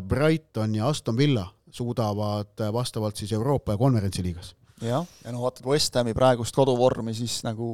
Brighton 0.09 0.75
ja 0.79 0.89
Aston 0.89 1.19
Villa 1.19 1.47
suudavad 1.71 2.61
äh, 2.61 2.73
vastavalt 2.73 3.17
siis 3.17 3.33
Euroopa 3.33 3.77
ja 3.77 3.79
konverentsiliigas. 3.79 4.55
jah, 4.83 5.07
ja 5.25 5.33
no 5.33 5.45
vaatad 5.45 5.67
West 5.67 5.95
Hami 5.95 6.15
praegust 6.17 6.57
koduvormi, 6.57 7.15
siis 7.15 7.43
nagu 7.45 7.69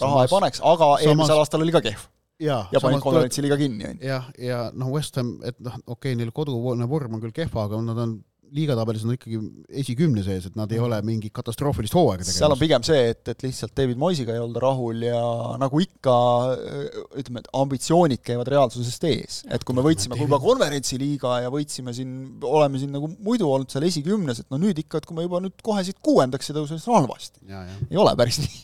raha 0.00 0.14
Samas- 0.14 0.24
ei 0.24 0.32
paneks, 0.32 0.62
aga 0.62 0.94
samas- 0.94 1.06
eelmisel 1.06 1.42
aastal 1.42 1.66
oli 1.66 1.74
ka 1.74 1.82
kehv 1.84 2.06
ja, 2.40 2.64
ja 2.72 2.80
panid 2.80 3.02
konverentsiliiga 3.04 3.56
kinni, 3.60 3.88
on 3.88 3.98
ju. 3.98 4.08
jah, 4.08 4.30
ja 4.38 4.60
noh, 4.72 4.92
West 4.94 5.16
Ham, 5.20 5.36
et 5.44 5.58
noh, 5.60 5.76
okei 5.86 6.12
okay,, 6.12 6.18
neil 6.18 6.32
kodune 6.32 6.88
vorm 6.88 7.18
on 7.18 7.24
küll 7.24 7.34
kehva, 7.36 7.66
aga 7.68 7.82
nad 7.84 7.98
on 7.98 8.16
liigatabelis 8.54 9.04
on 9.06 9.14
ikkagi 9.14 9.38
esikümne 9.82 10.22
sees, 10.26 10.46
et 10.48 10.56
nad 10.58 10.70
ei 10.74 10.80
ole 10.82 10.98
mingit 11.06 11.32
katastroofilist 11.34 11.94
hooaega 11.96 12.26
seal 12.26 12.50
on 12.50 12.58
tegemas. 12.58 12.62
pigem 12.62 12.86
see, 12.86 13.10
et, 13.12 13.22
et 13.32 13.44
lihtsalt 13.46 13.74
David 13.78 14.00
Moisiga 14.00 14.34
ei 14.34 14.42
olda 14.42 14.62
rahul 14.64 15.04
ja 15.06 15.20
nagu 15.60 15.82
ikka 15.82 16.14
ütleme, 17.20 17.42
et 17.42 17.50
ambitsioonid 17.60 18.24
käivad 18.26 18.50
reaalsusest 18.52 19.06
ees. 19.10 19.40
et 19.50 19.66
kui 19.66 19.76
me 19.76 19.84
võitsime 19.86 20.18
juba 20.20 20.40
konverentsiliiga 20.42 21.36
ja 21.46 21.52
võitsime 21.54 21.94
siin, 21.96 22.16
oleme 22.46 22.82
siin 22.82 22.94
nagu 22.96 23.10
muidu 23.18 23.50
olnud 23.50 23.70
seal 23.72 23.86
esikümnes, 23.88 24.42
et 24.42 24.50
no 24.52 24.60
nüüd 24.62 24.82
ikka, 24.82 25.00
et 25.00 25.08
kui 25.08 25.18
me 25.18 25.26
juba 25.26 25.42
nüüd 25.44 25.56
kohe 25.66 25.84
siit 25.86 26.00
kuuendaks 26.02 26.50
ei 26.50 26.58
tõuse, 26.58 26.80
siis 26.80 26.90
on 26.90 27.00
halvasti. 27.02 27.42
ei 27.90 28.00
ole 28.00 28.16
päris 28.18 28.42
nii. 28.42 28.60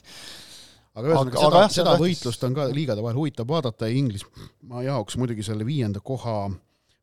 aga 0.97 1.11
ühesõnaga 1.13 1.31
Aga- 1.31 1.41
seda, 1.41 1.49
aga 1.49 1.65
jah, 1.67 1.75
seda 1.79 1.97
võitlust 2.01 2.47
on 2.49 2.55
ka 2.57 2.71
liigade 2.73 3.05
vahel 3.05 3.19
huvitav 3.21 3.49
vaadata 3.49 3.91
ja 3.91 3.99
Inglismaa 4.01 4.87
jaoks 4.87 5.19
muidugi 5.21 5.45
selle 5.47 5.67
viienda 5.69 6.01
koha 6.01 6.47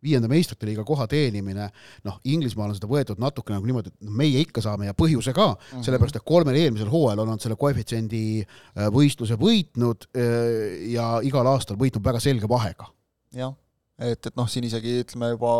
viienda 0.03 0.29
meistrite 0.31 0.67
liiga 0.67 0.83
koha 0.87 1.07
teenimine, 1.11 1.69
noh, 2.07 2.19
Inglismaal 2.27 2.73
on 2.73 2.77
seda 2.77 2.89
võetud 2.91 3.21
natuke 3.21 3.53
nagu 3.55 3.67
niimoodi, 3.69 3.93
et 3.93 4.11
meie 4.21 4.43
ikka 4.43 4.63
saame 4.65 4.89
ja 4.89 4.95
põhjusega 4.97 5.47
mm, 5.53 5.65
-hmm. 5.71 5.85
sellepärast 5.87 6.19
et 6.19 6.27
kolmel 6.27 6.59
eelmisel 6.59 6.91
hooajal 6.91 7.23
on 7.23 7.33
nad 7.33 7.43
selle 7.43 7.57
koefitsiendi 7.59 8.23
äh, 8.43 8.89
võistluse 8.93 9.37
võitnud 9.39 10.09
äh, 10.11 10.91
ja 10.93 11.17
igal 11.23 11.47
aastal 11.53 11.79
võitnud 11.79 12.05
väga 12.05 12.19
selge 12.23 12.49
vahega. 12.49 12.89
jah, 13.33 13.55
et, 13.97 14.25
et 14.25 14.35
noh, 14.35 14.49
siin 14.49 14.67
isegi 14.67 14.99
ütleme 15.03 15.33
juba, 15.33 15.53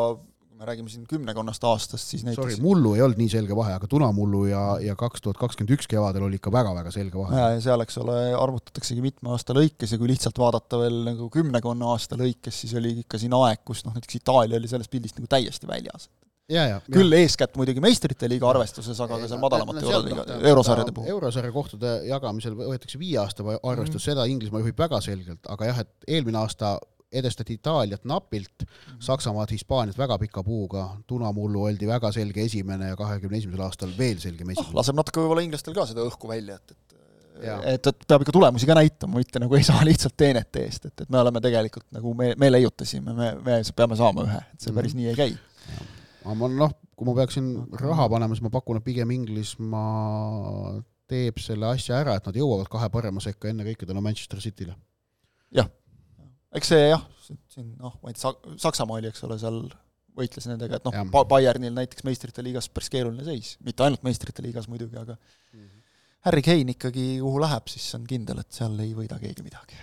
me 0.64 0.70
räägime 0.70 0.90
siin 0.90 1.04
kümnekonnast 1.08 1.64
aastast, 1.68 2.08
siis 2.08 2.22
Sorry, 2.24 2.36
näiteks 2.38 2.62
mullu 2.64 2.94
ei 2.96 3.04
olnud 3.04 3.20
nii 3.20 3.32
selge 3.34 3.56
vahe, 3.58 3.76
aga 3.76 3.88
tunamullu 3.92 4.46
ja, 4.48 4.62
ja 4.84 4.96
kaks 5.00 5.24
tuhat 5.26 5.40
kakskümmend 5.42 5.76
üks 5.76 5.90
kevadel 5.92 6.24
oli 6.30 6.40
ikka 6.40 6.54
väga-väga 6.56 6.94
selge 6.96 7.20
vahe. 7.20 7.36
ja, 7.40 7.50
ja 7.58 7.62
seal, 7.66 7.84
eks 7.84 8.00
ole, 8.00 8.18
arvutataksegi 8.40 9.04
mitme 9.04 9.34
aasta 9.36 9.56
lõikes 9.58 9.96
ja 9.96 10.00
kui 10.00 10.12
lihtsalt 10.14 10.40
vaadata 10.40 10.80
veel 10.86 11.02
nagu 11.10 11.28
kümnekonna 11.34 11.94
aasta 11.94 12.20
lõikes, 12.20 12.64
siis 12.64 12.76
oli 12.80 12.96
ikka 13.04 13.20
siin 13.20 13.36
aeg, 13.42 13.64
kus 13.68 13.84
noh, 13.88 13.96
näiteks 13.98 14.22
Itaalia 14.22 14.62
oli 14.62 14.72
sellest 14.72 14.94
pildist 14.94 15.20
nagu 15.20 15.28
täiesti 15.36 15.68
väljas. 15.68 16.08
ja, 16.52 16.64
ja, 16.70 16.80
küll 16.88 17.20
eeskätt 17.20 17.60
muidugi 17.60 17.84
meistrite 17.84 18.32
liiga 18.32 18.48
arvestuses, 18.54 19.04
aga 19.04 19.20
ka 19.20 19.30
seal 19.32 19.44
madalamate 19.44 19.84
euroliiga, 19.84 20.26
eurosarjade 20.54 20.96
puhul. 20.96 21.12
eurosarja 21.18 21.52
kohtade 21.56 21.94
jagamisel 22.08 22.56
võetakse 22.64 23.00
viie 23.04 23.20
aasta 23.20 23.44
va- 23.44 23.60
arvestus 23.60 24.00
mm, 24.00 24.00
-hmm. 24.00 24.10
seda 24.14 24.32
Inglismaa 24.32 24.64
juhib 24.64 24.80
väga 24.80 25.04
selgelt, 25.04 25.44
aga 25.58 25.72
jah, 25.72 25.84
et 25.84 26.12
eelmine 26.16 26.40
aasta 26.40 26.78
edestati 27.14 27.54
Itaaliat 27.60 28.06
napilt, 28.10 28.66
Saksamaad, 29.04 29.52
Hispaaniat 29.54 29.98
väga 29.98 30.18
pika 30.22 30.44
puuga, 30.44 30.88
tunamullu 31.08 31.64
oldi 31.70 31.88
väga 31.90 32.12
selge 32.16 32.44
esimene 32.48 32.90
ja 32.94 32.98
kahekümne 33.00 33.38
esimesel 33.38 33.62
aastal 33.66 33.94
veel 33.98 34.18
selgem 34.24 34.50
noh, 34.50 34.58
esimene. 34.58 34.76
laseb 34.80 34.98
natuke 34.98 35.22
võib-olla 35.22 35.44
inglastel 35.46 35.76
ka 35.78 35.86
seda 35.90 36.06
õhku 36.08 36.30
välja, 36.32 36.56
et, 36.62 36.72
et 36.72 37.48
Jaa. 37.48 37.58
et, 37.74 37.88
et 37.90 38.04
peab 38.08 38.22
ikka 38.26 38.34
tulemusi 38.36 38.68
ka 38.70 38.76
näitama, 38.78 39.18
mitte 39.22 39.40
nagu 39.42 39.56
ei 39.58 39.64
saa 39.66 39.82
lihtsalt 39.90 40.14
teenete 40.18 40.66
eest, 40.68 40.86
et, 40.92 41.02
et 41.06 41.10
me 41.14 41.18
oleme 41.22 41.42
tegelikult 41.44 41.88
nagu, 41.96 42.14
me, 42.18 42.34
me 42.38 42.50
leiutasime, 42.52 43.14
me, 43.18 43.32
me 43.46 43.60
peame 43.76 43.98
saama 44.00 44.26
ühe, 44.28 44.42
et 44.54 44.68
see 44.68 44.74
päris 44.76 44.94
Mhm. 44.94 45.02
nii 45.02 45.12
ei 45.14 45.18
käi. 45.18 45.38
aga 46.24 46.36
ma 46.40 46.48
noh, 46.52 46.74
kui 46.96 47.08
ma 47.10 47.16
peaksin 47.18 47.48
raha 47.82 48.06
panema, 48.10 48.36
siis 48.36 48.46
ma 48.46 48.52
pakun, 48.54 48.78
et 48.80 48.86
pigem 48.86 49.12
Inglismaa 49.12 50.80
teeb 51.10 51.38
selle 51.42 51.68
asja 51.74 51.98
ära, 52.00 52.16
et 52.18 52.26
nad 52.30 52.38
jõuavad 52.38 52.70
kahe 52.72 52.88
parema 52.94 53.22
sekka 53.22 53.50
ennekõike 53.52 53.86
tänu 53.90 54.02
Manchester 54.02 54.40
City'le. 54.42 54.76
Eks 56.60 56.74
see 56.74 56.84
jah, 56.90 57.04
siin 57.54 57.74
noh, 57.80 57.98
ma 58.04 58.12
ei 58.12 58.18
tea, 58.18 58.34
Saksamaa 58.62 59.00
oli, 59.02 59.12
eks 59.12 59.26
ole, 59.28 59.40
seal 59.42 59.60
võitles 60.18 60.48
nendega, 60.50 60.78
et 60.78 60.88
noh 60.88 60.96
Jah. 60.96 61.08
Ba- 61.14 61.26
Bayernil 61.30 61.74
näiteks 61.74 62.06
meistrite 62.06 62.44
liigas 62.46 62.70
päris 62.70 62.92
keeruline 62.94 63.26
seis, 63.26 63.56
mitte 63.66 63.86
ainult 63.86 64.04
meistrite 64.06 64.46
liigas 64.46 64.70
muidugi, 64.70 65.00
aga 65.00 65.18
Harry 66.28 66.44
Kane 66.46 66.76
ikkagi, 66.76 67.08
kuhu 67.20 67.42
läheb, 67.44 67.68
siis 67.72 67.88
on 67.98 68.06
kindel, 68.08 68.40
et 68.44 68.56
seal 68.56 68.78
ei 68.84 68.94
võida 68.96 69.18
keegi 69.20 69.44
midagi. 69.46 69.80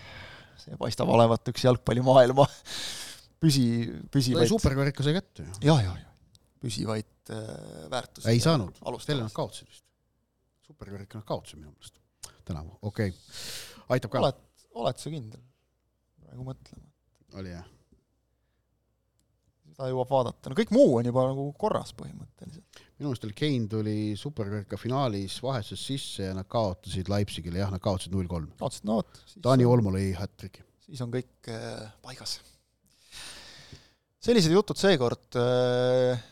see 0.61 0.77
paistab 0.81 1.09
olevat 1.09 1.51
üks 1.53 1.65
jalgpallimaailma 1.67 2.47
püsi, 3.43 3.67
püsivaid 4.13 4.51
superkarika 4.53 5.05
sai 5.05 5.17
kätte 5.17 5.47
ju. 5.47 5.59
ja, 5.67 5.77
ja, 5.83 5.97
ja 5.97 6.09
püsivaid 6.61 7.33
äh, 7.33 7.91
väärtusi. 7.91 8.29
ei 8.31 8.41
saanud, 8.45 8.77
selle 9.01 9.25
nad 9.25 9.35
kaotasid 9.35 9.69
vist. 9.69 9.85
superkarika 10.69 11.21
nad 11.21 11.27
kaotasid 11.29 11.61
minu 11.61 11.73
meelest 11.73 11.97
tänavu, 12.45 12.77
okei 12.83 13.09
okay. 13.09 13.47
aitab 13.97 14.13
ka, 14.13 14.23
oled, 14.25 14.43
oled 14.83 15.01
sa 15.01 15.13
kindel? 15.13 15.43
Praegu 16.31 16.47
mõtlema. 16.47 16.89
oli 17.41 17.51
jah? 17.51 17.69
seda 19.71 19.89
jõuab 19.91 20.11
vaadata, 20.13 20.51
no 20.51 20.57
kõik 20.59 20.73
muu 20.75 20.99
on 20.99 21.09
juba 21.09 21.25
nagu 21.31 21.47
korras 21.59 21.91
põhimõtteliselt. 21.97 22.83
minu 23.01 23.09
meelest 23.09 23.27
oli 23.27 23.37
Kane 23.39 23.69
tuli 23.73 23.97
superkarika 24.19 24.79
finaalis 24.79 25.39
vahetuses 25.43 25.83
sisse 25.91 26.29
ja 26.29 26.37
nad 26.37 26.47
kaotasid 26.51 27.11
Leipzigile, 27.11 27.63
jah, 27.63 27.73
nad 27.73 27.83
kaotasid 27.83 28.15
null 28.15 28.31
kolm. 28.31 28.51
kaotasid, 28.61 28.87
no 28.87 29.01
vot. 29.01 29.23
Taani 29.43 29.67
Olmo 29.67 29.95
lõi 29.95 30.13
hat-tricki. 30.19 30.63
siis 30.87 31.03
on 31.03 31.11
kõik 31.15 31.51
äh, 31.51 31.89
paigas. 32.05 32.39
sellised 34.21 34.55
jutud 34.55 34.79
seekord 34.79 35.41
äh, 35.41 36.23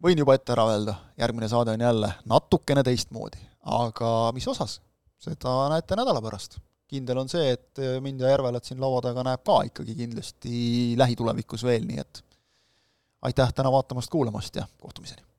võin 0.00 0.24
juba 0.24 0.38
ette 0.38 0.56
ära 0.56 0.68
öelda, 0.72 0.96
järgmine 1.20 1.50
saade 1.52 1.76
on 1.76 1.86
jälle 1.88 2.14
natukene 2.24 2.86
teistmoodi, 2.86 3.42
aga 3.68 4.30
mis 4.36 4.48
osas, 4.48 4.80
seda 5.20 5.62
näete 5.74 5.98
nädala 5.98 6.24
pärast. 6.24 6.60
Kindel 6.90 7.22
on 7.22 7.30
see, 7.30 7.54
et 7.54 7.82
äh, 7.82 7.96
mind 8.02 8.22
ja 8.22 8.34
Järvelat 8.34 8.66
siin 8.66 8.80
laua 8.82 9.00
taga 9.04 9.24
näeb 9.26 9.44
ka 9.46 9.60
ikkagi 9.70 9.96
kindlasti 9.98 10.60
lähitulevikus 10.98 11.64
veel, 11.66 11.86
nii 11.88 12.02
et 12.02 12.22
aitäh 13.30 13.52
täna 13.54 13.72
vaatamast-kuulamast 13.72 14.62
ja 14.62 14.66
kohtumiseni! 14.80 15.29